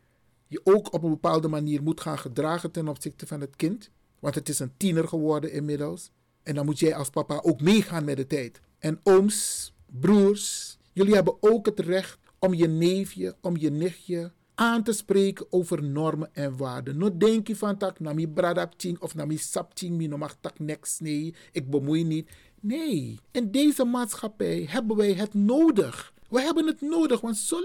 je 0.47 0.61
ook 0.63 0.93
op 0.93 1.03
een 1.03 1.09
bepaalde 1.09 1.47
manier 1.47 1.83
moet 1.83 2.01
gaan 2.01 2.19
gedragen 2.19 2.71
ten 2.71 2.87
opzichte 2.87 3.27
van 3.27 3.41
het 3.41 3.55
kind 3.55 3.91
want 4.19 4.35
het 4.35 4.49
is 4.49 4.59
een 4.59 4.77
tiener 4.77 5.07
geworden 5.07 5.51
inmiddels 5.51 6.11
en 6.43 6.55
dan 6.55 6.65
moet 6.65 6.79
jij 6.79 6.95
als 6.95 7.09
papa 7.09 7.39
ook 7.41 7.61
meegaan 7.61 8.03
met 8.03 8.17
de 8.17 8.27
tijd. 8.27 8.59
En 8.79 8.99
ooms, 9.03 9.73
broers, 9.85 10.77
jullie 10.93 11.13
hebben 11.13 11.37
ook 11.39 11.65
het 11.65 11.79
recht 11.79 12.19
om 12.39 12.53
je 12.53 12.67
neefje, 12.67 13.35
om 13.41 13.57
je 13.57 13.71
nichtje 13.71 14.31
aan 14.55 14.83
te 14.83 14.93
spreken 14.93 15.45
over 15.49 15.83
normen 15.83 16.29
en 16.33 16.57
waarden. 16.57 16.97
No 16.97 17.17
denk 17.17 17.47
je 17.47 17.55
van 17.55 17.77
tak, 17.77 17.99
na 17.99 18.13
mi 18.13 18.27
bradapting 18.27 18.99
of 18.99 19.15
na 19.15 19.25
mi 19.25 19.37
sapting, 19.37 19.97
mi 19.97 20.07
no 20.07 20.17
mag 20.17 20.37
tak 20.41 20.59
niks, 20.59 20.99
nee, 20.99 21.35
ik 21.51 21.69
bemoei 21.69 22.03
niet. 22.03 22.29
Nee, 22.63 23.19
in 23.31 23.51
deze 23.51 23.83
maatschappij 23.83 24.65
hebben 24.69 24.97
wij 24.97 25.13
het 25.13 25.33
nodig. 25.33 26.13
We 26.29 26.41
hebben 26.41 26.67
het 26.67 26.81
nodig, 26.81 27.21
want 27.21 27.37
zo 27.37 27.63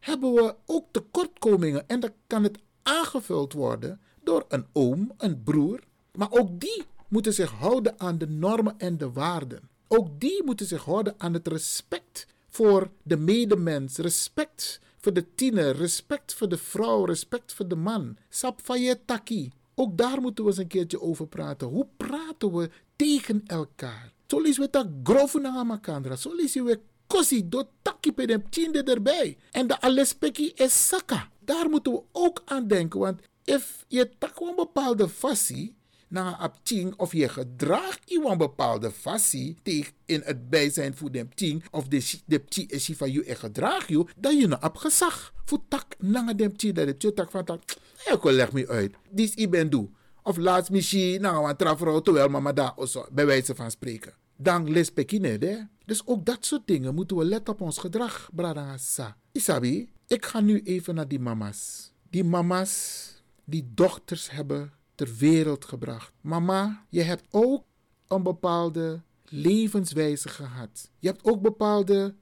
hebben 0.00 0.32
we 0.32 0.54
ook 0.66 0.86
tekortkomingen. 0.90 1.88
En 1.88 2.00
dan 2.00 2.10
kan 2.26 2.42
het 2.42 2.58
aangevuld 2.82 3.52
worden 3.52 4.00
door 4.22 4.44
een 4.48 4.66
oom, 4.72 5.12
een 5.16 5.42
broer. 5.42 5.80
Maar 6.12 6.30
ook 6.30 6.60
die 6.60 6.82
moeten 7.08 7.32
zich 7.32 7.50
houden 7.50 8.00
aan 8.00 8.18
de 8.18 8.28
normen 8.28 8.78
en 8.78 8.98
de 8.98 9.12
waarden. 9.12 9.68
Ook 9.88 10.20
die 10.20 10.42
moeten 10.44 10.66
zich 10.66 10.84
houden 10.84 11.14
aan 11.18 11.34
het 11.34 11.48
respect 11.48 12.26
voor 12.48 12.90
de 13.02 13.16
medemens, 13.16 13.96
respect 13.96 14.80
voor 14.98 15.12
de 15.12 15.34
tiener, 15.34 15.76
respect 15.76 16.34
voor 16.34 16.48
de 16.48 16.58
vrouw, 16.58 17.04
respect 17.04 17.52
voor 17.52 17.68
de 17.68 17.76
man. 17.76 18.16
Sap 18.28 18.60
taki. 19.04 19.50
Ook 19.74 19.96
daar 19.98 20.20
moeten 20.20 20.44
we 20.44 20.50
eens 20.50 20.58
een 20.58 20.66
keertje 20.66 21.00
over 21.00 21.26
praten. 21.26 21.68
Hoe 21.68 21.86
praten 21.96 22.52
we 22.52 22.70
tegen 23.02 23.42
elkaar? 23.46 24.12
Lezen 24.26 24.62
we 24.62 24.68
dat 24.70 24.86
grove 25.02 25.40
na 25.40 25.62
makandra. 25.62 26.16
Lezen 26.36 26.64
we 26.64 26.80
kosi 27.06 27.48
do 27.48 27.62
taki 27.82 28.12
dem 28.14 28.50
tiende 28.50 28.82
erbij. 28.82 29.36
En 29.50 29.66
de 29.66 29.80
alespeki 29.80 30.52
is 30.54 30.86
saka. 30.88 31.28
Daar 31.40 31.70
moeten 31.70 31.92
we 31.92 32.02
ook 32.12 32.42
aan 32.44 32.66
denken. 32.66 33.00
Want 33.00 33.20
if 33.44 33.84
je 33.88 34.10
tak 34.18 34.40
een 34.40 34.54
bepaalde 34.56 35.08
fassie 35.08 35.74
na 36.08 36.36
apting 36.36 36.94
of 36.96 37.12
je 37.12 37.28
gedraagt 37.28 38.00
een 38.06 38.38
bepaalde 38.38 38.90
fassie 38.90 39.56
tegen 39.62 39.92
in 40.06 40.20
het 40.24 40.50
bijzijn 40.50 40.96
voor 40.96 41.10
de 41.10 41.28
ting 41.34 41.64
of 41.70 41.88
de 41.88 42.20
de 42.26 42.38
pti 42.38 42.66
is 42.66 42.90
van 42.96 43.12
je 43.12 43.24
en 43.24 43.36
gedraag 43.36 43.88
je 43.88 44.06
dan 44.16 44.36
je 44.36 44.46
een 44.60 44.78
gezag 44.78 45.32
voor 45.44 45.58
tak 45.68 45.94
na 45.98 46.32
de 46.32 46.48
pti 46.48 46.72
dat 46.72 47.02
je 47.02 47.14
tak 47.14 47.30
van 47.30 47.44
tak 47.44 47.62
ik 48.12 48.24
leg 48.24 48.52
me 48.52 48.68
uit 48.68 48.94
dis 49.10 49.36
i 49.36 49.48
ben 49.48 49.70
doe 49.70 49.88
of 50.22 50.36
laatst 50.36 50.70
misschien 50.70 51.20
nou 51.20 51.48
een 51.48 51.56
trafrouw 51.56 52.00
terwijl 52.00 52.28
mama 52.28 52.52
daar 52.52 52.72
of 52.76 52.88
zo 52.88 53.06
bij 53.12 53.26
wijze 53.26 53.54
van 53.54 53.70
spreken 53.70 54.14
dan 54.36 54.70
les 54.70 54.90
pekine 54.90 55.38
de 55.38 55.66
dus 55.84 56.06
ook 56.06 56.26
dat 56.26 56.46
soort 56.46 56.66
dingen 56.66 56.94
moeten 56.94 57.16
we 57.16 57.24
letten 57.24 57.54
op 57.54 57.60
ons 57.60 57.78
gedrag 57.78 58.30
brada 58.32 58.76
sa 58.76 59.16
isabi 59.32 59.92
ik 60.06 60.24
ga 60.24 60.40
nu 60.40 60.60
even 60.62 60.94
naar 60.94 61.08
die 61.08 61.20
mama's 61.20 61.92
die 62.10 62.24
mama's 62.24 63.00
die 63.44 63.70
dochters 63.74 64.30
hebben 64.30 64.72
ter 64.94 65.16
wereld 65.18 65.64
gebracht. 65.64 66.12
Mama, 66.20 66.84
je 66.88 67.02
hebt 67.02 67.26
ook 67.30 67.64
een 68.08 68.22
bepaalde 68.22 69.02
levenswijze 69.24 70.28
gehad. 70.28 70.90
Je 70.98 71.08
hebt 71.08 71.24
ook 71.24 71.42
bepaalde 71.42 72.14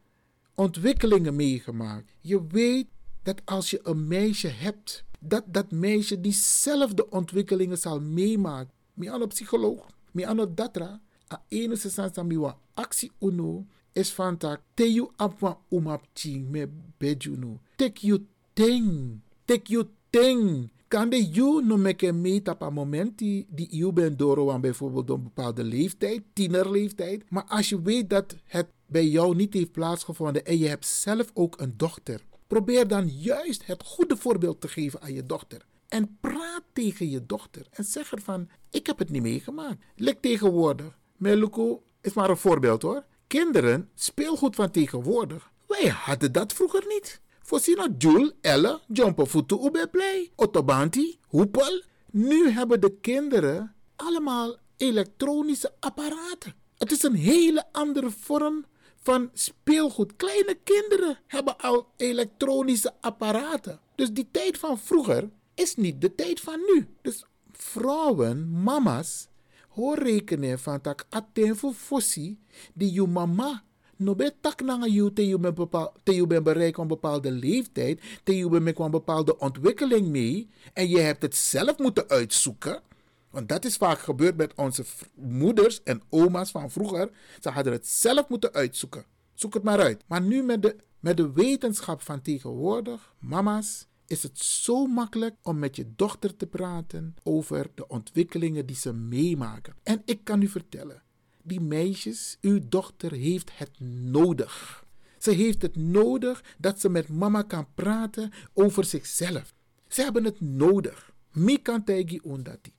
ontwikkelingen 0.54 1.36
meegemaakt. 1.36 2.12
Je 2.20 2.46
weet 2.46 2.86
dat 3.22 3.42
als 3.44 3.70
je 3.70 3.80
een 3.82 4.08
meisje 4.08 4.48
hebt, 4.48 5.04
dat 5.20 5.44
dat 5.46 5.70
meisje 5.70 6.20
diezelfde 6.20 7.10
ontwikkelingen 7.10 7.78
zal 7.78 8.00
meemaken. 8.00 8.72
Mi 8.94 9.08
aan 9.08 9.28
psycholoog, 9.28 9.86
mi 10.12 10.22
aan 10.22 10.54
datra, 10.54 11.00
a 11.32 11.42
ene 11.48 11.76
se 11.76 11.90
sansa 11.90 12.22
mi 12.22 12.38
wa 12.38 12.58
actie 12.74 13.10
uno 13.20 13.66
is 13.92 14.12
van 14.12 14.36
tak 14.36 14.62
te 14.74 14.92
you 14.92 15.10
apwa 15.16 15.58
umap 15.70 16.06
ching 16.12 16.48
me 16.50 16.66
bejuno. 16.98 17.60
Take 17.76 18.06
you 18.06 18.26
thing, 18.52 19.20
take 19.44 19.72
you 19.72 19.88
thing. 20.10 20.70
Kan 20.88 21.10
de 21.10 21.28
you 21.30 21.62
no 21.62 21.76
meke 21.76 22.12
meet 22.12 22.48
op 22.48 22.62
een 22.62 22.72
moment 22.72 23.18
die, 23.18 23.46
die 23.48 23.68
you 23.70 23.92
bent 23.92 24.18
door 24.18 24.52
aan 24.52 24.60
bijvoorbeeld 24.60 25.10
een 25.10 25.22
bepaalde 25.22 25.64
leeftijd, 25.64 26.22
tienerleeftijd. 26.32 27.30
Maar 27.30 27.44
als 27.44 27.68
je 27.68 27.82
weet 27.82 28.10
dat 28.10 28.36
het 28.44 28.66
bij 28.86 29.06
jou 29.06 29.36
niet 29.36 29.54
heeft 29.54 29.72
plaatsgevonden 29.72 30.44
en 30.44 30.58
je 30.58 30.68
hebt 30.68 30.86
zelf 30.86 31.30
ook 31.34 31.60
een 31.60 31.74
dochter. 31.76 32.24
Probeer 32.50 32.88
dan 32.88 33.08
juist 33.08 33.66
het 33.66 33.82
goede 33.84 34.16
voorbeeld 34.16 34.60
te 34.60 34.68
geven 34.68 35.00
aan 35.00 35.12
je 35.12 35.22
dochter. 35.22 35.66
En 35.88 36.18
praat 36.20 36.62
tegen 36.72 37.10
je 37.10 37.26
dochter 37.26 37.66
en 37.70 37.84
zeg 37.84 38.12
ervan, 38.12 38.48
ik 38.70 38.86
heb 38.86 38.98
het 38.98 39.10
niet 39.10 39.22
meegemaakt. 39.22 39.84
Lek 39.96 40.20
tegenwoordig. 40.20 40.98
Meluko 41.16 41.82
is 42.00 42.12
maar 42.12 42.30
een 42.30 42.36
voorbeeld 42.36 42.82
hoor. 42.82 43.04
Kinderen, 43.26 43.90
speelgoed 43.94 44.54
van 44.54 44.70
tegenwoordig. 44.70 45.50
Wij 45.66 45.88
hadden 45.88 46.32
dat 46.32 46.52
vroeger 46.52 46.84
niet. 46.86 47.20
Voorzien 47.42 47.94
Jul, 47.98 48.32
Elle, 48.40 48.80
Jumper 48.88 49.26
Futu 49.26 49.56
Ube 49.66 49.88
Play, 49.90 50.30
Otobanti, 50.36 51.18
Hoepel. 51.26 51.82
Nu 52.10 52.48
hebben 52.48 52.80
de 52.80 52.96
kinderen 53.00 53.74
allemaal 53.96 54.56
elektronische 54.76 55.72
apparaten. 55.80 56.54
Het 56.78 56.92
is 56.92 57.02
een 57.02 57.16
hele 57.16 57.64
andere 57.72 58.10
vorm 58.10 58.64
van 59.00 59.30
speelgoed. 59.32 60.16
Kleine 60.16 60.58
kinderen 60.64 61.18
hebben 61.26 61.58
al 61.58 61.86
elektronische 61.96 62.92
apparaten. 63.00 63.80
Dus 63.94 64.12
die 64.12 64.28
tijd 64.30 64.58
van 64.58 64.78
vroeger 64.78 65.30
is 65.54 65.76
niet 65.76 66.00
de 66.00 66.14
tijd 66.14 66.40
van 66.40 66.60
nu. 66.66 66.88
Dus 67.02 67.24
vrouwen, 67.52 68.50
mama's, 68.50 69.28
hoor 69.68 69.98
rekenen 69.98 70.58
van 70.58 70.80
tak 70.80 71.06
aten 71.08 71.56
voor 71.56 71.72
fossi 71.72 72.38
die 72.74 72.92
je 72.92 73.06
mama 73.06 73.62
no 74.00 74.14
be 74.14 74.32
na 74.64 74.86
you 74.86 75.12
te 75.12 75.22
you 75.22 75.38
ben 75.38 75.54
bepaal 75.54 75.92
te 76.02 76.14
you 76.14 76.26
ben 76.26 76.42
bereik 76.42 76.76
een 76.76 76.86
bepaalde 76.86 77.30
leeftijd, 77.30 78.00
te 78.24 78.36
you 78.36 78.50
ben 78.50 78.62
met 78.62 78.78
een 78.78 78.90
bepaalde 78.90 79.38
ontwikkeling 79.38 80.08
mee 80.08 80.48
en 80.72 80.88
je 80.88 80.98
hebt 80.98 81.22
het 81.22 81.36
zelf 81.36 81.78
moeten 81.78 82.08
uitzoeken. 82.08 82.82
Want 83.30 83.48
dat 83.48 83.64
is 83.64 83.76
vaak 83.76 83.98
gebeurd 83.98 84.36
met 84.36 84.54
onze 84.54 84.84
moeders 85.14 85.82
en 85.82 86.02
oma's 86.08 86.50
van 86.50 86.70
vroeger. 86.70 87.10
Ze 87.40 87.50
hadden 87.50 87.72
het 87.72 87.88
zelf 87.88 88.28
moeten 88.28 88.52
uitzoeken. 88.52 89.04
Zoek 89.34 89.54
het 89.54 89.62
maar 89.62 89.80
uit. 89.80 90.04
Maar 90.06 90.22
nu 90.22 90.42
met 90.42 90.62
de, 90.62 90.76
met 91.00 91.16
de 91.16 91.32
wetenschap 91.32 92.02
van 92.02 92.22
tegenwoordig, 92.22 93.14
mama's, 93.18 93.86
is 94.06 94.22
het 94.22 94.38
zo 94.38 94.86
makkelijk 94.86 95.36
om 95.42 95.58
met 95.58 95.76
je 95.76 95.92
dochter 95.96 96.36
te 96.36 96.46
praten 96.46 97.14
over 97.22 97.70
de 97.74 97.88
ontwikkelingen 97.88 98.66
die 98.66 98.76
ze 98.76 98.92
meemaken. 98.92 99.74
En 99.82 100.02
ik 100.04 100.24
kan 100.24 100.42
u 100.42 100.48
vertellen, 100.48 101.02
die 101.42 101.60
meisjes, 101.60 102.38
uw 102.40 102.60
dochter 102.68 103.12
heeft 103.12 103.58
het 103.58 103.80
nodig. 103.80 104.84
Ze 105.18 105.30
heeft 105.30 105.62
het 105.62 105.76
nodig 105.76 106.44
dat 106.58 106.80
ze 106.80 106.88
met 106.88 107.08
mama 107.08 107.42
kan 107.42 107.66
praten 107.74 108.30
over 108.52 108.84
zichzelf. 108.84 109.54
Ze 109.88 110.02
hebben 110.02 110.24
het 110.24 110.40
nodig. 110.40 111.12
Mi 111.32 111.62
kan 111.62 111.84
tegi 111.84 112.20
ondati. 112.22 112.72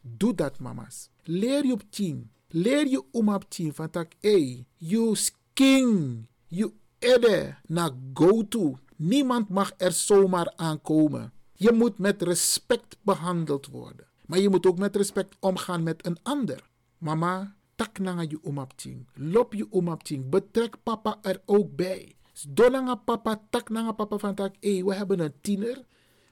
Doe 0.00 0.34
dat, 0.34 0.58
mama's. 0.58 1.10
Leer 1.22 1.66
je 1.66 1.72
op 1.72 1.82
tien. 1.90 2.30
Leer 2.48 2.86
je 2.86 3.02
om 3.10 3.28
op 3.34 3.50
tien 3.50 3.74
van 3.74 3.90
tak, 3.90 4.12
hey, 4.20 4.66
you 4.76 5.16
sking, 5.16 6.26
you 6.46 6.72
edde, 6.98 7.54
na 7.66 7.90
go 8.14 8.48
to. 8.48 8.78
Niemand 8.96 9.48
mag 9.48 9.72
er 9.76 9.92
zomaar 9.92 10.52
aankomen. 10.56 11.32
Je 11.52 11.72
moet 11.72 11.98
met 11.98 12.22
respect 12.22 12.96
behandeld 13.02 13.66
worden. 13.66 14.06
Maar 14.26 14.38
je 14.38 14.48
moet 14.48 14.66
ook 14.66 14.78
met 14.78 14.96
respect 14.96 15.36
omgaan 15.40 15.82
met 15.82 16.06
een 16.06 16.18
ander. 16.22 16.68
Mama, 16.98 17.54
tak 17.74 17.98
nanga 17.98 18.22
je 18.22 18.38
umapting. 18.44 19.06
Lop 19.14 19.54
je 19.54 19.66
umapting. 19.72 20.28
Betrek 20.28 20.82
papa 20.82 21.18
er 21.22 21.42
ook 21.44 21.76
bij. 21.76 22.16
Donanga 22.48 22.94
papa, 22.94 23.40
tak 23.50 23.68
nanga 23.68 23.92
papa 23.92 24.18
van 24.18 24.34
tak. 24.34 24.54
We 24.60 24.94
hebben 24.94 25.20
een 25.20 25.34
tiener. 25.40 25.84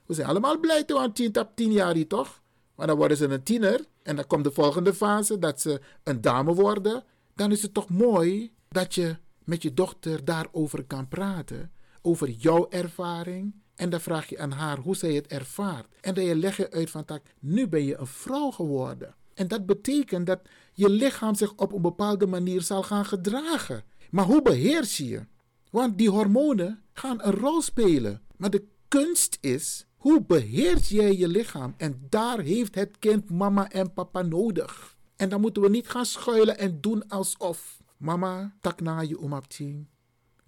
We 0.05 0.13
zijn 0.13 0.27
allemaal 0.27 0.59
blij 0.59 0.83
toen 0.83 1.03
een 1.03 1.13
tien 1.13 1.31
tap 1.31 1.55
tien 1.55 1.71
jaar 1.71 1.93
hier, 1.93 2.07
toch? 2.07 2.41
Maar 2.77 2.87
dan 2.87 2.97
worden 2.97 3.17
ze 3.17 3.27
een 3.27 3.43
tiener. 3.43 3.85
En 4.03 4.15
dan 4.15 4.27
komt 4.27 4.43
de 4.43 4.51
volgende 4.51 4.93
fase, 4.93 5.39
dat 5.39 5.61
ze 5.61 5.81
een 6.03 6.21
dame 6.21 6.53
worden. 6.53 7.03
Dan 7.35 7.51
is 7.51 7.61
het 7.61 7.73
toch 7.73 7.89
mooi 7.89 8.53
dat 8.69 8.95
je 8.95 9.15
met 9.43 9.61
je 9.61 9.73
dochter 9.73 10.25
daarover 10.25 10.83
kan 10.83 11.07
praten. 11.07 11.71
Over 12.01 12.29
jouw 12.29 12.69
ervaring. 12.69 13.53
En 13.75 13.89
dan 13.89 14.01
vraag 14.01 14.29
je 14.29 14.39
aan 14.39 14.51
haar 14.51 14.77
hoe 14.77 14.95
zij 14.95 15.13
het 15.13 15.27
ervaart. 15.27 15.87
En 16.01 16.13
dan 16.13 16.23
je 16.23 16.35
leg 16.35 16.57
je 16.57 16.71
uit 16.71 16.89
van 16.89 17.05
tak, 17.05 17.21
nu 17.39 17.67
ben 17.67 17.83
je 17.83 17.97
een 17.97 18.07
vrouw 18.07 18.51
geworden. 18.51 19.15
En 19.33 19.47
dat 19.47 19.65
betekent 19.65 20.27
dat 20.27 20.39
je 20.73 20.89
lichaam 20.89 21.35
zich 21.35 21.53
op 21.55 21.73
een 21.73 21.81
bepaalde 21.81 22.27
manier 22.27 22.61
zal 22.61 22.83
gaan 22.83 23.05
gedragen. 23.05 23.83
Maar 24.09 24.25
hoe 24.25 24.41
beheers 24.41 24.97
je? 24.97 25.25
Want 25.69 25.97
die 25.97 26.09
hormonen 26.09 26.81
gaan 26.93 27.17
een 27.21 27.33
rol 27.33 27.61
spelen. 27.61 28.21
Maar 28.37 28.49
de 28.49 28.67
kunst 28.87 29.37
is, 29.41 29.86
hoe 29.97 30.25
beheers 30.25 30.89
jij 30.89 31.17
je 31.17 31.27
lichaam? 31.27 31.73
En 31.77 32.05
daar 32.09 32.39
heeft 32.39 32.75
het 32.75 32.99
kind 32.99 33.29
mama 33.29 33.69
en 33.69 33.93
papa 33.93 34.21
nodig. 34.21 34.95
En 35.15 35.29
dan 35.29 35.41
moeten 35.41 35.61
we 35.61 35.69
niet 35.69 35.89
gaan 35.89 36.05
schuilen 36.05 36.57
en 36.57 36.81
doen 36.81 37.07
alsof. 37.07 37.81
Mama, 37.97 38.55
tak 38.61 38.81
na 38.81 38.99
je 38.99 39.19
omapting. 39.19 39.87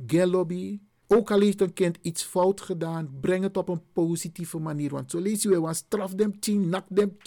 Gelobi. 0.07 0.81
Ook 1.07 1.31
al 1.31 1.39
heeft 1.39 1.61
een 1.61 1.73
kind 1.73 1.97
iets 2.01 2.23
fout 2.23 2.61
gedaan, 2.61 3.17
breng 3.21 3.43
het 3.43 3.57
op 3.57 3.69
een 3.69 3.81
positieve 3.93 4.57
manier. 4.57 4.89
Want 4.89 5.11
zo 5.11 5.19
lees 5.19 5.41
je 5.41 5.49
wel, 5.49 5.73
straf 5.73 6.13
dem 6.13 6.39
ting, 6.39 6.65
nak 6.65 6.85
dem 6.89 7.17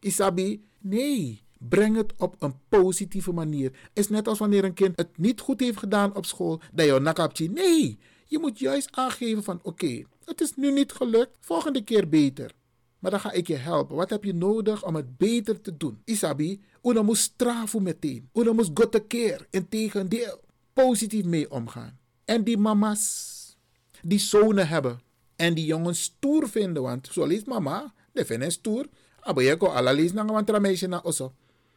isabi. 0.00 0.64
Nee, 0.80 1.42
breng 1.58 1.96
het 1.96 2.12
op 2.16 2.36
een 2.38 2.54
positieve 2.68 3.32
manier. 3.32 3.90
is 3.92 4.08
net 4.08 4.28
als 4.28 4.38
wanneer 4.38 4.64
een 4.64 4.74
kind 4.74 4.96
het 4.96 5.18
niet 5.18 5.40
goed 5.40 5.60
heeft 5.60 5.78
gedaan 5.78 6.16
op 6.16 6.26
school, 6.26 6.60
dat 6.72 6.86
je 6.86 7.00
nakapje. 7.00 7.50
Nee, 7.50 7.98
je 8.24 8.38
moet 8.38 8.58
juist 8.58 8.88
aangeven 8.90 9.42
van 9.42 9.60
oké, 9.62 10.04
het 10.28 10.40
is 10.40 10.54
nu 10.56 10.72
niet 10.72 10.92
gelukt, 10.92 11.36
volgende 11.40 11.84
keer 11.84 12.08
beter. 12.08 12.54
Maar 12.98 13.10
dan 13.10 13.20
ga 13.20 13.32
ik 13.32 13.46
je 13.46 13.56
helpen. 13.56 13.96
Wat 13.96 14.10
heb 14.10 14.24
je 14.24 14.34
nodig 14.34 14.84
om 14.84 14.94
het 14.94 15.16
beter 15.16 15.60
te 15.60 15.76
doen? 15.76 16.02
Isabi, 16.04 16.60
una 16.82 17.02
moet 17.02 17.16
straffen 17.16 17.82
meteen. 17.82 18.28
Una 18.34 18.52
moet 18.52 18.70
gotte 18.74 19.00
keer. 19.00 19.46
Integendeel, 19.50 20.40
positief 20.72 21.24
mee 21.24 21.50
omgaan. 21.50 21.98
En 22.24 22.44
die 22.44 22.58
mama's 22.58 23.36
die 24.02 24.18
zonen 24.18 24.68
hebben 24.68 25.00
en 25.36 25.54
die 25.54 25.64
jongens 25.64 26.02
stoer 26.02 26.48
vinden, 26.48 26.82
want 26.82 27.08
zo 27.12 27.26
leest 27.26 27.46
mama, 27.46 27.94
de 28.12 28.24
vinden 28.24 28.52
stoer. 28.52 28.86
Abo 29.20 29.40
je 29.40 29.56
ko 29.56 29.66
ala 29.66 29.92
lees 29.92 30.12
nanga 30.12 30.32
wantra 30.32 30.58
meisje 30.58 30.86
na 30.86 31.00
oso. 31.02 31.32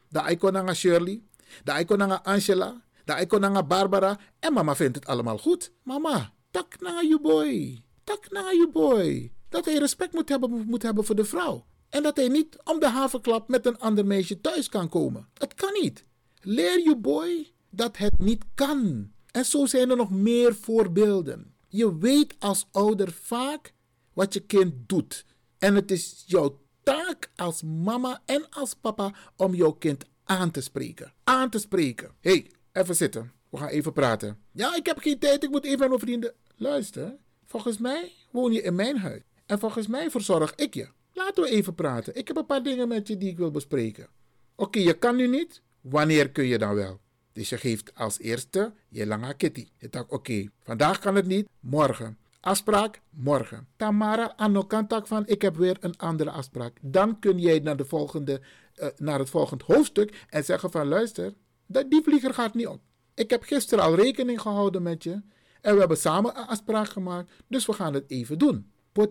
Da 0.08 0.28
iko 0.30 0.50
nanga 0.50 0.74
Shirley, 0.74 1.22
da 1.64 1.78
iko 1.78 1.96
nanga 1.96 2.20
Angela, 2.24 2.82
da 3.04 3.20
iko 3.20 3.38
nanga 3.38 3.62
Barbara 3.62 4.18
en 4.40 4.52
mama 4.52 4.76
vindt 4.76 4.96
het 4.96 5.06
allemaal 5.06 5.38
goed. 5.38 5.72
Mama, 5.82 6.32
tak 6.50 6.80
nanga 6.80 7.02
you 7.02 7.20
boy. 7.20 7.82
Tak 8.04 8.30
nanga 8.30 8.52
you 8.52 8.70
boy. 8.70 9.32
Dat 9.48 9.64
hij 9.64 9.76
respect 9.76 10.12
moet 10.12 10.28
hebben, 10.28 10.50
moet 10.50 10.82
hebben 10.82 11.04
voor 11.04 11.14
de 11.14 11.24
vrouw. 11.24 11.66
En 11.88 12.02
dat 12.02 12.16
hij 12.16 12.28
niet 12.28 12.56
om 12.64 12.80
de 12.80 12.88
havenklap 12.88 13.48
met 13.48 13.66
een 13.66 13.78
ander 13.78 14.06
meisje 14.06 14.40
thuis 14.40 14.68
kan 14.68 14.88
komen. 14.88 15.28
Het 15.34 15.54
kan 15.54 15.72
niet. 15.82 16.04
Leer 16.40 16.80
je 16.80 16.96
boy 16.96 17.52
dat 17.70 17.96
het 17.96 18.18
niet 18.18 18.44
kan. 18.54 19.10
En 19.30 19.44
zo 19.44 19.66
zijn 19.66 19.90
er 19.90 19.96
nog 19.96 20.10
meer 20.10 20.54
voorbeelden. 20.54 21.54
Je 21.68 21.98
weet 21.98 22.34
als 22.38 22.66
ouder 22.70 23.12
vaak 23.12 23.74
wat 24.12 24.34
je 24.34 24.40
kind 24.40 24.74
doet. 24.86 25.24
En 25.58 25.74
het 25.74 25.90
is 25.90 26.24
jouw 26.26 26.60
taak 26.82 27.30
als 27.36 27.62
mama 27.62 28.22
en 28.26 28.46
als 28.50 28.74
papa 28.74 29.14
om 29.36 29.54
jouw 29.54 29.72
kind 29.72 30.04
aan 30.24 30.50
te 30.50 30.60
spreken. 30.60 31.12
Aan 31.24 31.50
te 31.50 31.58
spreken. 31.58 32.14
Hey, 32.20 32.50
even 32.72 32.96
zitten. 32.96 33.32
We 33.50 33.58
gaan 33.58 33.68
even 33.68 33.92
praten. 33.92 34.38
Ja, 34.52 34.76
ik 34.76 34.86
heb 34.86 34.98
geen 34.98 35.18
tijd. 35.18 35.44
Ik 35.44 35.50
moet 35.50 35.64
even 35.64 35.82
aan 35.82 35.88
mijn 35.88 36.00
vrienden. 36.00 36.34
Luister, 36.56 37.16
volgens 37.52 37.78
mij 37.78 38.12
woon 38.30 38.52
je 38.52 38.62
in 38.62 38.74
mijn 38.74 38.96
huis. 38.96 39.22
En 39.46 39.58
volgens 39.58 39.86
mij 39.86 40.10
verzorg 40.10 40.54
ik 40.54 40.74
je. 40.74 40.88
Laten 41.12 41.42
we 41.42 41.50
even 41.50 41.74
praten. 41.74 42.16
Ik 42.16 42.28
heb 42.28 42.36
een 42.36 42.46
paar 42.46 42.62
dingen 42.62 42.88
met 42.88 43.08
je 43.08 43.16
die 43.16 43.30
ik 43.30 43.36
wil 43.36 43.50
bespreken. 43.50 44.08
Oké, 44.54 44.78
je 44.78 44.92
kan 44.92 45.16
nu 45.16 45.28
niet. 45.28 45.62
Wanneer 45.80 46.30
kun 46.30 46.44
je 46.44 46.58
dan 46.58 46.74
wel? 46.74 47.00
Dus 47.32 47.48
je 47.48 47.58
geeft 47.58 47.94
als 47.94 48.18
eerste 48.18 48.72
je 48.88 49.06
lange 49.06 49.34
kitty. 49.34 49.68
Je 49.78 49.88
dacht, 49.88 50.10
oké, 50.10 50.48
vandaag 50.62 50.98
kan 50.98 51.14
het 51.14 51.26
niet, 51.26 51.48
morgen. 51.60 52.18
Afspraak, 52.40 53.00
morgen. 53.10 53.66
Tamara, 53.76 54.36
aan 54.36 54.66
kantak 54.66 55.06
van, 55.06 55.26
ik 55.26 55.42
heb 55.42 55.56
weer 55.56 55.76
een 55.80 55.96
andere 55.96 56.30
afspraak. 56.30 56.78
Dan 56.80 57.18
kun 57.18 57.38
jij 57.38 57.58
naar, 57.58 57.76
de 57.76 57.84
volgende, 57.84 58.40
uh, 58.76 58.86
naar 58.96 59.18
het 59.18 59.30
volgende 59.30 59.64
hoofdstuk 59.66 60.26
en 60.28 60.44
zeggen 60.44 60.70
van, 60.70 60.88
luister, 60.88 61.34
dat, 61.66 61.90
die 61.90 62.02
vlieger 62.02 62.34
gaat 62.34 62.54
niet 62.54 62.66
op. 62.66 62.80
Ik 63.14 63.30
heb 63.30 63.42
gisteren 63.42 63.84
al 63.84 63.94
rekening 63.94 64.40
gehouden 64.40 64.82
met 64.82 65.02
je. 65.02 65.20
En 65.62 65.72
we 65.72 65.78
hebben 65.78 65.96
samen 65.96 66.38
een 66.38 66.46
afspraak 66.46 66.88
gemaakt, 66.88 67.32
dus 67.46 67.66
we 67.66 67.72
gaan 67.72 67.94
het 67.94 68.04
even 68.06 68.38
doen. 68.38 68.66
Pot 68.92 69.10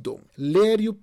dong. 0.00 0.20
Leer 0.34 0.80
je 0.80 0.94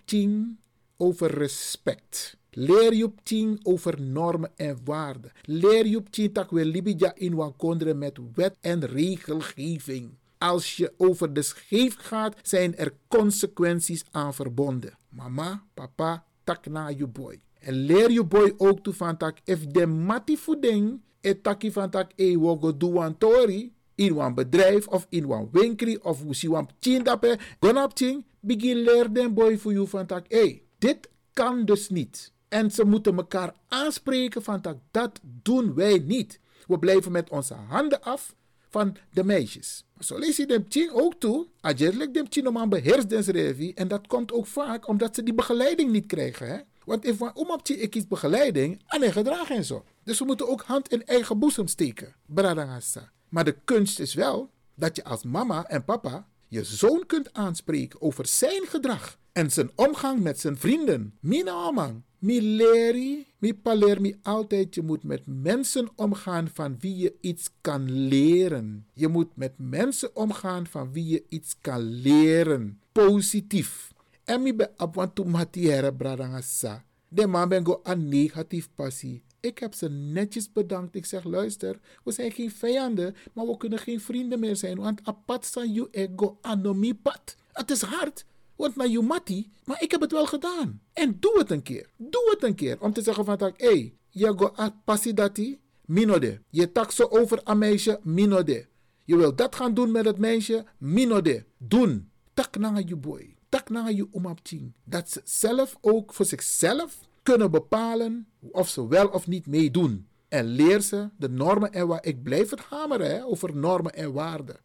over 0.97 1.31
respect. 1.31 2.37
Leer 2.49 3.11
tien 3.23 3.59
over 3.63 4.01
normen 4.01 4.51
en 4.55 4.77
waarden. 4.83 5.31
Leer 5.41 6.03
tien 6.09 6.31
tak 6.31 6.51
we 6.51 6.65
libija 6.65 7.15
in 7.15 7.35
wan 7.35 7.55
kondre 7.55 7.93
met 7.93 8.19
wet 8.33 8.57
en 8.61 8.85
regelgeving. 8.85 10.17
Als 10.37 10.77
je 10.77 10.93
over 10.97 11.33
de 11.33 11.41
scheef 11.41 11.95
gaat, 11.95 12.35
zijn 12.41 12.75
er 12.75 12.93
consequenties 13.07 14.03
aan 14.11 14.33
verbonden. 14.33 14.97
Mama, 15.09 15.63
papa, 15.73 16.25
tak 16.43 16.65
na 16.65 16.87
je 16.87 17.07
boy. 17.07 17.39
En 17.59 17.73
leer 17.73 18.11
je 18.11 18.23
boy 18.23 18.53
ook 18.57 18.79
toe 18.79 18.93
van 18.93 19.17
tak, 19.17 19.37
if 19.43 19.67
de 19.67 19.85
mati 19.87 20.37
voeding, 20.37 21.01
et 21.21 21.43
taki 21.43 21.71
e 22.15 22.37
wogo 22.37 22.77
doan 22.77 23.17
tori, 23.17 23.73
in 23.95 24.13
wan 24.13 24.33
bedrijf 24.33 24.87
of 24.87 25.05
in 25.09 25.25
wan 25.25 25.49
winkri 25.51 25.97
of 25.97 26.23
si 26.29 26.49
wan 26.49 26.69
tien 26.79 27.03
dape, 27.03 27.37
gonap 27.59 27.93
ting, 27.95 28.25
begin 28.39 28.77
leer 28.77 29.13
den 29.13 29.33
boy 29.33 29.57
voor 29.57 29.73
je 29.73 29.87
van 29.87 30.05
tak, 30.05 30.25
hey, 30.27 30.63
dit 30.77 31.09
kan 31.33 31.65
dus 31.65 31.89
niet. 31.89 32.31
En 32.47 32.71
ze 32.71 32.85
moeten 32.85 33.15
elkaar 33.17 33.53
aanspreken 33.67 34.43
van 34.43 34.61
dat, 34.61 34.77
dat 34.91 35.19
doen 35.23 35.73
wij 35.73 35.99
niet. 36.05 36.39
We 36.67 36.79
blijven 36.79 37.11
met 37.11 37.29
onze 37.29 37.53
handen 37.53 38.01
af 38.01 38.35
van 38.69 38.97
de 39.11 39.23
meisjes. 39.23 39.85
Zo 39.99 40.17
lees 40.17 40.37
je 40.37 40.45
dem 40.45 40.69
tien 40.69 40.91
ook 40.91 41.13
toe. 41.19 41.47
Ajerlijk 41.61 42.13
dem 42.13 42.29
tien 42.29 42.47
om 42.47 42.57
aan. 42.57 42.71
En 42.71 43.87
dat 43.87 44.07
komt 44.07 44.31
ook 44.31 44.47
vaak 44.47 44.87
omdat 44.87 45.15
ze 45.15 45.23
die 45.23 45.33
begeleiding 45.33 45.91
niet 45.91 46.05
krijgen. 46.05 46.47
Hè? 46.47 46.57
Want 46.85 47.05
if 47.05 47.21
om 47.21 47.49
op 47.49 47.67
ik 47.67 47.95
iets 47.95 48.07
begeleiding, 48.07 48.81
aan 48.87 49.03
een 49.03 49.11
gedrag 49.11 49.49
en 49.49 49.65
zo. 49.65 49.83
Dus 50.03 50.19
we 50.19 50.25
moeten 50.25 50.49
ook 50.49 50.61
hand 50.61 50.91
in 50.91 51.05
eigen 51.05 51.39
boezem 51.39 51.67
steken. 51.67 52.15
Bradangasa. 52.25 53.11
Maar 53.29 53.45
de 53.45 53.57
kunst 53.63 53.99
is 53.99 54.13
wel 54.13 54.49
dat 54.75 54.95
je 54.95 55.03
als 55.03 55.23
mama 55.23 55.67
en 55.67 55.83
papa 55.83 56.27
je 56.47 56.63
zoon 56.63 57.05
kunt 57.05 57.33
aanspreken 57.33 58.01
over 58.01 58.25
zijn 58.25 58.65
gedrag 58.67 59.17
en 59.31 59.51
zijn 59.51 59.71
omgang 59.75 60.19
met 60.19 60.39
zijn 60.39 60.57
vrienden. 60.57 61.13
Mina 61.19 61.67
omang. 61.67 62.01
Mi 62.19 62.41
leri, 62.41 63.27
mi 63.37 63.53
paler 63.53 64.01
mi 64.01 64.15
altijd. 64.21 64.75
Je 64.75 64.81
moet 64.81 65.03
met 65.03 65.21
mensen 65.25 65.89
omgaan 65.95 66.49
van 66.53 66.77
wie 66.79 66.97
je 66.97 67.15
iets 67.21 67.49
kan 67.61 67.91
leren. 68.07 68.87
Je 68.93 69.07
moet 69.07 69.35
met 69.35 69.53
mensen 69.57 70.15
omgaan 70.15 70.67
van 70.67 70.91
wie 70.91 71.05
je 71.05 71.23
iets 71.29 71.55
kan 71.61 71.81
leren. 71.81 72.79
Positief. 72.91 73.93
En 74.23 74.41
mi 74.41 74.55
be 74.55 74.77
abwantu 74.77 75.23
matiere 75.23 75.93
bradangasa. 75.93 76.85
De 77.07 77.27
man 77.27 77.49
ben 77.49 77.65
go 77.65 77.81
negatief 77.97 78.69
passie. 78.75 79.23
Ik 79.45 79.59
heb 79.59 79.73
ze 79.73 79.89
netjes 79.89 80.51
bedankt. 80.51 80.95
Ik 80.95 81.05
zeg, 81.05 81.23
luister, 81.23 81.79
we 82.03 82.11
zijn 82.11 82.31
geen 82.31 82.51
vijanden, 82.51 83.15
maar 83.33 83.45
we 83.45 83.57
kunnen 83.57 83.79
geen 83.79 84.01
vrienden 84.01 84.39
meer 84.39 84.55
zijn. 84.55 84.77
Want 84.77 84.99
apat 85.03 85.45
san 85.45 85.73
you 85.73 85.87
ego 85.91 86.37
anomipat. 86.41 87.35
Het 87.51 87.71
is 87.71 87.81
hard, 87.81 88.25
want 88.55 88.75
naar 88.75 88.87
je 88.87 89.01
mati, 89.01 89.51
maar 89.63 89.81
ik 89.81 89.91
heb 89.91 90.01
het 90.01 90.11
wel 90.11 90.25
gedaan. 90.25 90.81
En 90.93 91.17
doe 91.19 91.37
het 91.37 91.51
een 91.51 91.61
keer. 91.61 91.89
Doe 91.97 92.29
het 92.29 92.43
een 92.43 92.55
keer. 92.55 92.81
Om 92.81 92.93
te 92.93 93.01
zeggen 93.01 93.25
van, 93.25 93.37
hé, 93.39 93.51
hey, 93.57 93.93
je 94.09 94.33
go 94.35 94.53
passi 94.85 95.13
dati, 95.13 95.59
minode. 95.85 96.41
Je 96.49 96.71
tak 96.71 96.91
zo 96.91 97.03
over 97.03 97.41
een 97.43 97.57
meisje, 97.57 97.99
minode. 98.03 98.67
Je 99.03 99.17
wil 99.17 99.35
dat 99.35 99.55
gaan 99.55 99.73
doen 99.73 99.91
met 99.91 100.05
het 100.05 100.17
meisje, 100.17 100.65
minode. 100.77 101.45
Doen. 101.57 102.09
Tak 102.33 102.57
naar 102.57 102.83
je 102.85 102.95
boy. 102.95 103.35
Tak 103.49 103.69
naar 103.69 103.91
je 103.91 104.07
omapching. 104.11 104.73
Dat 104.83 105.11
ze 105.11 105.21
zelf 105.23 105.77
ook 105.81 106.13
voor 106.13 106.25
zichzelf 106.25 106.97
kunnen 107.25 107.51
bepalen 107.51 108.27
of 108.51 108.69
ze 108.69 108.87
wel 108.87 109.07
of 109.07 109.27
niet 109.27 109.47
meedoen. 109.47 110.07
En 110.27 110.45
leer 110.45 110.81
ze 110.81 111.09
de 111.17 111.29
normen 111.29 111.71
en 111.71 111.87
waarden. 111.87 112.11
Ik 112.11 112.23
blijf 112.23 112.49
het 112.49 112.59
hameren 112.59 113.09
hè, 113.09 113.25
over 113.25 113.55
normen 113.55 113.93
en 113.93 114.13
waarden. 114.13 114.59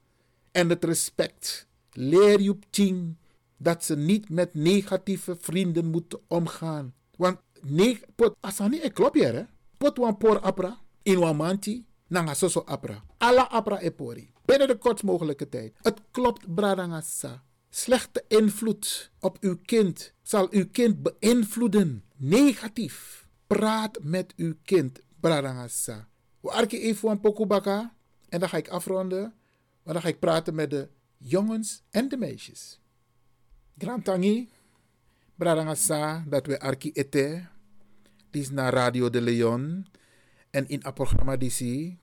En 0.50 0.68
het 0.68 0.84
respect. 0.84 1.66
Leer 1.92 2.40
je 2.40 2.58
tien 2.70 3.18
dat 3.56 3.84
ze 3.84 3.96
niet 3.96 4.28
met 4.28 4.54
negatieve 4.54 5.36
vrienden 5.40 5.86
moeten 5.86 6.20
omgaan. 6.28 6.94
Want 7.16 7.38
neg 7.60 8.00
pot 8.14 8.34
asani 8.40 8.78
e 8.80 8.90
klopt 8.90 9.14
hier 9.14 9.34
hè. 9.34 9.44
Pot 9.78 9.98
wan 9.98 10.16
por 10.16 10.40
apra 10.40 10.78
in 11.02 11.36
manti 11.36 11.84
nanga 12.06 12.34
soso 12.34 12.62
apra. 12.66 13.04
Alla 13.18 13.48
apra 13.50 13.80
e 13.80 13.90
pori. 13.90 14.32
Binnen 14.44 14.68
de 14.68 14.76
kortst 14.76 15.04
mogelijke 15.04 15.48
tijd. 15.48 15.76
Het 15.82 16.00
klopt 16.10 16.54
bradangasa. 16.54 17.42
Slechte 17.70 18.24
invloed 18.28 19.10
op 19.20 19.36
uw 19.40 19.56
kind 19.64 20.12
zal 20.22 20.46
uw 20.50 20.66
kind 20.72 21.02
beïnvloeden. 21.02 22.04
Negatief. 22.22 23.24
Praat 23.46 23.98
met 24.02 24.32
uw 24.36 24.54
kind. 24.64 25.00
Bradangasa. 25.20 26.08
We 26.40 26.50
arke 26.50 26.80
even 26.80 27.10
een 27.10 27.20
pokubaka. 27.20 27.94
En 28.28 28.40
dan 28.40 28.48
ga 28.48 28.56
ik 28.56 28.68
afronden. 28.68 29.34
Maar 29.82 29.94
dan 29.94 30.02
ga 30.02 30.08
ik 30.08 30.18
praten 30.18 30.54
met 30.54 30.70
de 30.70 30.88
jongens 31.16 31.82
en 31.90 32.08
de 32.08 32.16
meisjes. 32.16 32.80
Grand 33.78 34.04
Tangi. 34.04 34.48
Bradangasa. 35.34 36.24
Dat 36.28 36.46
we 36.46 36.60
arki 36.60 36.90
ete. 36.92 37.46
Is 38.30 38.50
naar 38.50 38.72
Radio 38.72 39.10
de 39.10 39.20
Leon. 39.20 39.86
En 40.50 40.68
in 40.68 40.80
het 40.82 40.94
programma. 40.94 41.36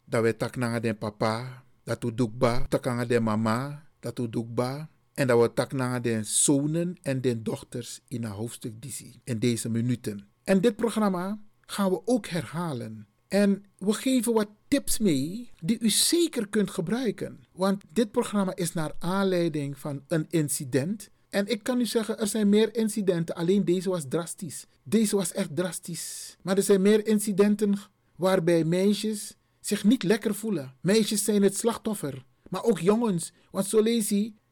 Dat 0.05 0.23
we 0.23 0.35
tak 0.37 0.55
naar 0.55 0.93
papa. 0.93 1.63
Dat 1.83 2.03
we 2.03 2.13
doekba. 2.13 2.65
Tak 2.67 2.85
naar 2.85 3.07
den 3.07 3.23
mama. 3.23 3.87
Dat 3.99 4.17
we 4.17 4.29
doekba. 4.29 4.89
En 5.17 5.27
dat 5.27 5.41
we 5.41 5.53
tak 5.53 5.71
naar 5.71 6.01
de 6.01 6.23
zonen 6.23 6.97
en 7.01 7.21
de 7.21 7.41
dochters 7.41 7.99
in 8.07 8.23
een 8.23 8.31
hoofdstuk 8.31 8.81
die 8.81 9.21
in 9.23 9.39
deze 9.39 9.69
minuten. 9.69 10.27
En 10.43 10.61
dit 10.61 10.75
programma 10.75 11.39
gaan 11.61 11.89
we 11.89 12.01
ook 12.05 12.27
herhalen. 12.27 13.07
En 13.27 13.65
we 13.77 13.93
geven 13.93 14.33
wat 14.33 14.47
tips 14.67 14.97
mee 14.97 15.51
die 15.63 15.79
u 15.79 15.89
zeker 15.89 16.47
kunt 16.47 16.69
gebruiken. 16.69 17.39
Want 17.51 17.83
dit 17.93 18.11
programma 18.11 18.55
is 18.55 18.73
naar 18.73 18.91
aanleiding 18.99 19.77
van 19.77 20.03
een 20.07 20.25
incident. 20.29 21.09
En 21.29 21.47
ik 21.47 21.63
kan 21.63 21.79
u 21.79 21.85
zeggen, 21.85 22.19
er 22.19 22.27
zijn 22.27 22.49
meer 22.49 22.75
incidenten. 22.75 23.35
Alleen 23.35 23.65
deze 23.65 23.89
was 23.89 24.05
drastisch. 24.09 24.65
Deze 24.83 25.15
was 25.15 25.31
echt 25.31 25.55
drastisch. 25.55 26.37
Maar 26.41 26.57
er 26.57 26.63
zijn 26.63 26.81
meer 26.81 27.07
incidenten 27.07 27.77
waarbij 28.15 28.63
meisjes 28.63 29.35
zich 29.59 29.83
niet 29.83 30.03
lekker 30.03 30.35
voelen. 30.35 30.73
Meisjes 30.81 31.23
zijn 31.23 31.41
het 31.43 31.57
slachtoffer. 31.57 32.25
Maar 32.49 32.63
ook 32.63 32.79
jongens. 32.79 33.31
Want 33.51 33.65
zo 33.65 33.81
lees 33.81 34.07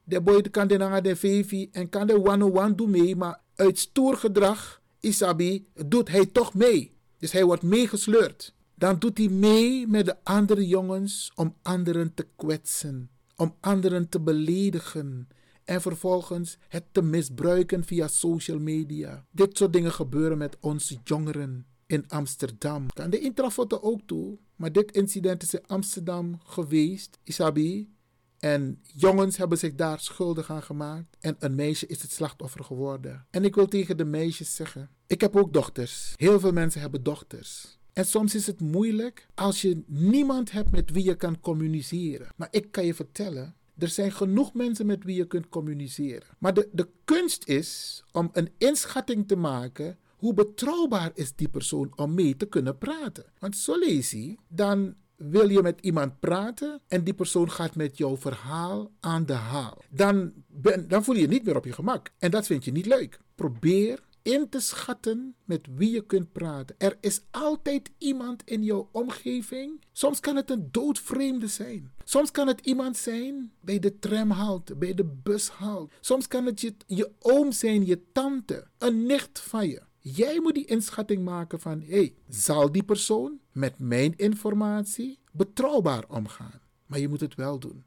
de 0.06 0.22
boy 0.22 0.42
kan 0.42 0.68
de 0.68 1.00
de 1.02 1.16
VV 1.16 1.68
en 1.72 1.90
kan 1.90 2.08
de 2.08 2.26
one-on-one 2.26 2.76
doen 2.76 2.90
mee, 2.90 3.16
maar 3.16 3.42
uit 3.56 3.80
stoer 3.80 4.18
gedrag, 4.18 4.82
Isabi, 5.00 5.68
doet 5.86 6.10
hij 6.10 6.26
toch 6.26 6.54
mee. 6.54 6.94
Dus 7.18 7.32
hij 7.32 7.46
wordt 7.46 7.64
meegesleurd. 7.64 8.54
Dan 8.76 9.00
doet 9.00 9.18
hij 9.18 9.28
mee 9.28 9.88
met 9.88 10.06
de 10.06 10.16
andere 10.24 10.68
jongens 10.68 11.32
om 11.36 11.56
anderen 11.62 12.14
te 12.14 12.28
kwetsen, 12.36 13.10
om 13.36 13.56
anderen 13.60 14.10
te 14.10 14.20
beledigen 14.20 15.28
en 15.64 15.82
vervolgens 15.82 16.58
het 16.68 16.84
te 16.92 17.02
misbruiken 17.02 17.84
via 17.84 18.08
social 18.08 18.60
media. 18.60 19.26
Dit 19.32 19.58
soort 19.58 19.74
dingen 19.74 19.92
gebeuren 19.92 20.38
met 20.38 20.58
onze 20.60 20.98
jongeren 21.04 21.66
in 21.86 22.04
Amsterdam. 22.08 22.86
Kan 22.94 23.10
de 23.10 23.20
intrafoto 23.20 23.80
ook 23.82 24.02
toe, 24.06 24.38
maar 24.56 24.72
dit 24.72 24.92
incident 24.92 25.44
is 25.44 25.54
in 25.54 25.68
Amsterdam 25.68 26.40
geweest, 26.44 27.20
Isabi. 27.24 27.95
En 28.46 28.80
jongens 28.96 29.38
hebben 29.38 29.58
zich 29.58 29.76
daar 29.76 30.00
schuldig 30.00 30.50
aan 30.50 30.64
gemaakt. 30.64 31.18
En 31.20 31.36
een 31.40 31.56
meisje 31.56 31.88
is 31.88 32.02
het 32.02 32.12
slachtoffer 32.12 32.64
geworden. 32.64 33.26
En 33.30 33.44
ik 33.44 33.56
wil 33.56 33.68
tegen 33.68 33.98
de 33.98 34.06
meisjes 34.06 34.56
zeggen: 34.56 34.90
Ik 35.08 35.22
heb 35.22 35.36
ook 35.36 35.54
dochters. 35.54 36.14
Heel 36.16 36.40
veel 36.40 36.52
mensen 36.52 36.82
hebben 36.82 37.04
dochters. 37.04 37.80
En 37.94 38.06
soms 38.06 38.36
is 38.36 38.48
het 38.48 38.62
moeilijk 38.62 39.28
als 39.36 39.62
je 39.62 39.84
niemand 39.88 40.52
hebt 40.52 40.72
met 40.72 40.92
wie 40.92 41.04
je 41.04 41.16
kan 41.16 41.40
communiceren. 41.40 42.28
Maar 42.36 42.48
ik 42.52 42.72
kan 42.72 42.86
je 42.86 42.94
vertellen. 42.94 43.56
Er 43.78 43.88
zijn 43.88 44.12
genoeg 44.12 44.54
mensen 44.54 44.86
met 44.86 45.04
wie 45.04 45.16
je 45.16 45.28
kunt 45.28 45.50
communiceren. 45.50 46.28
Maar 46.40 46.54
de, 46.54 46.70
de 46.72 46.90
kunst 47.06 47.48
is 47.48 48.04
om 48.12 48.30
een 48.34 48.50
inschatting 48.58 49.28
te 49.28 49.36
maken 49.36 49.98
hoe 50.16 50.34
betrouwbaar 50.34 51.12
is 51.14 51.36
die 51.36 51.50
persoon 51.50 51.94
om 51.96 52.14
mee 52.14 52.38
te 52.38 52.46
kunnen 52.46 52.78
praten. 52.78 53.26
Want 53.40 53.58
zo 53.58 53.80
lees 53.80 54.12
je, 54.12 54.36
dan 54.48 54.96
wil 55.16 55.50
je 55.50 55.62
met 55.62 55.82
iemand 55.82 56.20
praten 56.20 56.82
en 56.88 57.04
die 57.04 57.14
persoon 57.14 57.52
gaat 57.52 57.76
met 57.76 57.98
jouw 57.98 58.18
verhaal 58.18 58.92
aan 59.00 59.26
de 59.26 59.34
haal. 59.34 59.82
Dan, 59.90 60.34
ben, 60.48 60.88
dan 60.88 61.04
voel 61.04 61.16
je 61.16 61.22
je 61.22 61.28
niet 61.28 61.46
meer 61.46 61.56
op 61.56 61.66
je 61.66 61.74
gemak. 61.74 62.12
En 62.18 62.32
dat 62.32 62.46
vind 62.46 62.66
je 62.66 62.72
niet 62.72 62.86
leuk. 62.86 63.20
Probeer 63.36 64.00
in 64.26 64.50
te 64.50 64.60
schatten 64.60 65.36
met 65.44 65.68
wie 65.76 65.92
je 65.92 66.06
kunt 66.06 66.32
praten. 66.32 66.76
Er 66.78 66.98
is 67.02 67.22
altijd 67.32 67.92
iemand 67.98 68.44
in 68.46 68.64
jouw 68.64 68.90
omgeving. 68.92 69.82
Soms 69.92 70.20
kan 70.20 70.36
het 70.36 70.50
een 70.50 70.68
doodvreemde 70.72 71.48
zijn. 71.48 71.94
Soms 72.04 72.32
kan 72.32 72.48
het 72.48 72.60
iemand 72.60 72.98
zijn 72.98 73.52
bij 73.62 73.80
de 73.80 74.00
tramhalte, 74.00 74.76
bij 74.76 74.94
de 74.94 75.06
bushalte. 75.06 75.94
Soms 76.00 76.28
kan 76.28 76.46
het 76.46 76.62
je, 76.62 76.76
je 76.88 77.12
oom 77.20 77.52
zijn, 77.52 77.86
je 77.86 78.12
tante, 78.12 78.68
een 78.78 79.06
nicht 79.06 79.40
van 79.40 79.68
je. 79.68 79.82
Jij 80.08 80.40
moet 80.40 80.54
die 80.54 80.66
inschatting 80.66 81.24
maken 81.24 81.60
van, 81.60 81.82
hé, 81.82 81.88
hey, 81.88 82.14
zal 82.30 82.72
die 82.72 82.84
persoon 82.84 83.40
met 83.52 83.80
mijn 83.80 84.14
informatie 84.16 85.20
betrouwbaar 85.32 86.04
omgaan? 86.08 86.62
Maar 86.86 87.00
je 87.00 87.08
moet 87.08 87.20
het 87.20 87.36
wel 87.36 87.60
doen. 87.60 87.84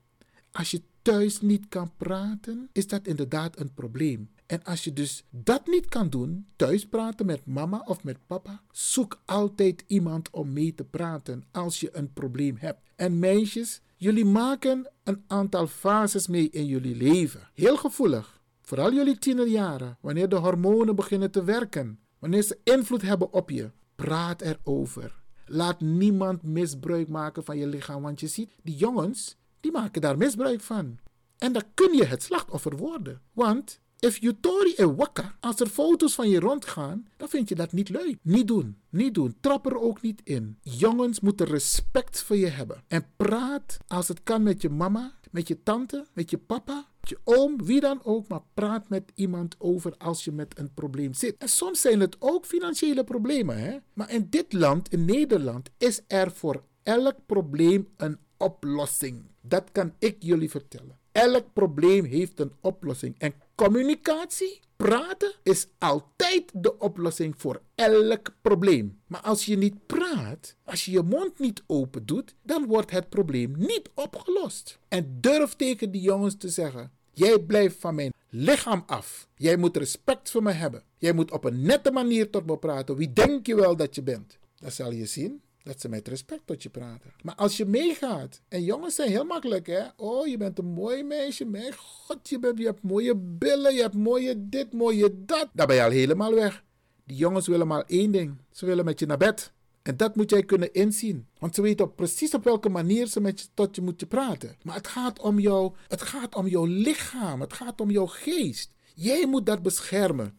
Als 0.52 0.70
je 0.70 0.82
thuis 1.02 1.40
niet 1.40 1.68
kan 1.68 1.92
praten, 1.96 2.68
is 2.72 2.86
dat 2.86 3.06
inderdaad 3.06 3.58
een 3.60 3.74
probleem. 3.74 4.30
En 4.46 4.62
als 4.64 4.84
je 4.84 4.92
dus 4.92 5.24
dat 5.30 5.66
niet 5.66 5.88
kan 5.88 6.10
doen, 6.10 6.46
thuis 6.56 6.86
praten 6.86 7.26
met 7.26 7.46
mama 7.46 7.82
of 7.86 8.04
met 8.04 8.26
papa, 8.26 8.62
zoek 8.72 9.22
altijd 9.24 9.84
iemand 9.86 10.30
om 10.30 10.52
mee 10.52 10.74
te 10.74 10.84
praten 10.84 11.44
als 11.50 11.80
je 11.80 11.96
een 11.96 12.12
probleem 12.12 12.56
hebt. 12.58 12.80
En 12.96 13.18
meisjes, 13.18 13.80
jullie 13.96 14.24
maken 14.24 14.90
een 15.04 15.24
aantal 15.26 15.66
fases 15.66 16.26
mee 16.26 16.50
in 16.50 16.66
jullie 16.66 16.96
leven. 16.96 17.50
Heel 17.54 17.76
gevoelig 17.76 18.38
Vooral 18.68 18.92
jullie 18.92 19.18
tienerjaren, 19.18 19.98
wanneer 20.00 20.28
de 20.28 20.36
hormonen 20.36 20.96
beginnen 20.96 21.30
te 21.30 21.44
werken, 21.44 21.98
wanneer 22.18 22.42
ze 22.42 22.58
invloed 22.64 23.02
hebben 23.02 23.32
op 23.32 23.50
je. 23.50 23.70
Praat 23.94 24.40
erover. 24.42 25.22
Laat 25.46 25.80
niemand 25.80 26.42
misbruik 26.42 27.08
maken 27.08 27.44
van 27.44 27.58
je 27.58 27.66
lichaam, 27.66 28.02
want 28.02 28.20
je 28.20 28.26
ziet, 28.26 28.54
die 28.62 28.76
jongens, 28.76 29.36
die 29.60 29.72
maken 29.72 30.00
daar 30.00 30.16
misbruik 30.16 30.60
van. 30.60 30.98
En 31.38 31.52
dan 31.52 31.62
kun 31.74 31.96
je 31.96 32.04
het 32.04 32.22
slachtoffer 32.22 32.76
worden. 32.76 33.20
Want 33.32 33.80
if 33.98 34.18
you 34.18 34.36
tori 34.40 34.72
e 34.76 34.94
wakka, 34.94 35.36
als 35.40 35.60
er 35.60 35.66
foto's 35.66 36.14
van 36.14 36.28
je 36.28 36.40
rondgaan, 36.40 37.06
dan 37.16 37.28
vind 37.28 37.48
je 37.48 37.54
dat 37.54 37.72
niet 37.72 37.88
leuk. 37.88 38.16
Niet 38.22 38.48
doen, 38.48 38.78
niet 38.88 39.14
doen. 39.14 39.36
Trap 39.40 39.66
er 39.66 39.80
ook 39.80 40.02
niet 40.02 40.20
in. 40.24 40.58
Jongens 40.60 41.20
moeten 41.20 41.46
respect 41.46 42.22
voor 42.22 42.36
je 42.36 42.46
hebben. 42.46 42.82
En 42.88 43.06
praat 43.16 43.78
als 43.86 44.08
het 44.08 44.22
kan 44.22 44.42
met 44.42 44.62
je 44.62 44.70
mama, 44.70 45.12
met 45.30 45.48
je 45.48 45.62
tante, 45.62 46.06
met 46.12 46.30
je 46.30 46.38
papa, 46.38 46.86
met 47.00 47.08
je 47.08 47.18
oom, 47.24 47.64
wie 47.64 47.80
dan 47.80 48.00
ook. 48.04 48.28
Maar 48.28 48.42
praat 48.54 48.88
met 48.88 49.12
iemand 49.14 49.54
over 49.58 49.96
als 49.96 50.24
je 50.24 50.32
met 50.32 50.58
een 50.58 50.74
probleem 50.74 51.14
zit. 51.14 51.36
En 51.38 51.48
soms 51.48 51.80
zijn 51.80 52.00
het 52.00 52.16
ook 52.18 52.46
financiële 52.46 53.04
problemen. 53.04 53.58
Hè? 53.58 53.76
Maar 53.92 54.10
in 54.10 54.26
dit 54.30 54.52
land, 54.52 54.92
in 54.92 55.04
Nederland, 55.04 55.70
is 55.78 56.00
er 56.06 56.30
voor 56.30 56.64
elk 56.82 57.16
probleem 57.26 57.88
een 57.96 58.18
oplossing. 58.36 59.24
Dat 59.40 59.72
kan 59.72 59.92
ik 59.98 60.16
jullie 60.18 60.50
vertellen. 60.50 60.98
Elk 61.12 61.52
probleem 61.52 62.04
heeft 62.04 62.40
een 62.40 62.52
oplossing. 62.60 63.14
En 63.18 63.34
communicatie, 63.64 64.60
praten, 64.76 65.32
is 65.42 65.66
altijd 65.78 66.50
de 66.52 66.78
oplossing 66.78 67.34
voor 67.36 67.60
elk 67.74 68.34
probleem. 68.42 69.00
Maar 69.06 69.20
als 69.20 69.44
je 69.44 69.56
niet 69.56 69.86
praat, 69.86 70.56
als 70.64 70.84
je 70.84 70.90
je 70.90 71.02
mond 71.02 71.38
niet 71.38 71.62
open 71.66 72.06
doet, 72.06 72.34
dan 72.42 72.66
wordt 72.66 72.90
het 72.90 73.08
probleem 73.08 73.54
niet 73.56 73.90
opgelost. 73.94 74.78
En 74.88 75.18
durf 75.20 75.54
tegen 75.54 75.90
die 75.90 76.00
jongens 76.00 76.36
te 76.36 76.48
zeggen: 76.48 76.92
Jij 77.12 77.38
blijft 77.38 77.76
van 77.80 77.94
mijn 77.94 78.12
lichaam 78.28 78.82
af. 78.86 79.28
Jij 79.34 79.56
moet 79.56 79.76
respect 79.76 80.30
voor 80.30 80.42
me 80.42 80.52
hebben. 80.52 80.82
Jij 80.98 81.12
moet 81.12 81.30
op 81.30 81.44
een 81.44 81.62
nette 81.62 81.90
manier 81.90 82.30
tot 82.30 82.46
me 82.46 82.58
praten. 82.58 82.96
Wie 82.96 83.12
denk 83.12 83.46
je 83.46 83.54
wel 83.54 83.76
dat 83.76 83.94
je 83.94 84.02
bent? 84.02 84.38
Dan 84.60 84.70
zal 84.70 84.92
je 84.92 85.06
zien 85.06 85.40
dat 85.68 85.80
ze 85.80 85.88
met 85.88 86.08
respect 86.08 86.42
tot 86.44 86.62
je 86.62 86.68
praten. 86.68 87.12
Maar 87.22 87.34
als 87.34 87.56
je 87.56 87.64
meegaat, 87.64 88.40
en 88.48 88.64
jongens 88.64 88.94
zijn 88.94 89.08
heel 89.08 89.24
makkelijk, 89.24 89.66
hè? 89.66 89.82
Oh, 89.96 90.26
je 90.26 90.36
bent 90.36 90.58
een 90.58 90.72
mooi 90.72 91.02
meisje, 91.02 91.44
mijn 91.44 91.74
god, 91.76 92.28
je, 92.28 92.38
bent, 92.38 92.58
je 92.58 92.64
hebt 92.64 92.82
mooie 92.82 93.16
billen, 93.16 93.74
je 93.74 93.80
hebt 93.80 93.94
mooie 93.94 94.48
dit, 94.48 94.72
mooie 94.72 95.24
dat. 95.24 95.48
Dan 95.52 95.66
ben 95.66 95.76
je 95.76 95.82
al 95.82 95.90
helemaal 95.90 96.34
weg. 96.34 96.64
Die 97.04 97.16
jongens 97.16 97.46
willen 97.46 97.66
maar 97.66 97.84
één 97.86 98.10
ding: 98.12 98.36
ze 98.50 98.66
willen 98.66 98.84
met 98.84 98.98
je 98.98 99.06
naar 99.06 99.16
bed. 99.16 99.52
En 99.82 99.96
dat 99.96 100.16
moet 100.16 100.30
jij 100.30 100.42
kunnen 100.42 100.72
inzien. 100.72 101.26
Want 101.38 101.54
ze 101.54 101.62
weten 101.62 101.94
precies 101.94 102.34
op 102.34 102.44
welke 102.44 102.68
manier 102.68 103.06
ze 103.06 103.20
met 103.20 103.40
je, 103.40 103.46
tot 103.54 103.76
je 103.76 103.82
moeten 103.82 104.08
praten. 104.08 104.56
Maar 104.62 104.74
het 104.74 104.86
gaat, 104.86 105.20
om 105.20 105.38
jou, 105.38 105.72
het 105.88 106.02
gaat 106.02 106.34
om 106.34 106.46
jouw 106.46 106.64
lichaam. 106.64 107.40
Het 107.40 107.52
gaat 107.52 107.80
om 107.80 107.90
jouw 107.90 108.06
geest. 108.06 108.72
Jij 108.94 109.26
moet 109.26 109.46
dat 109.46 109.62
beschermen. 109.62 110.38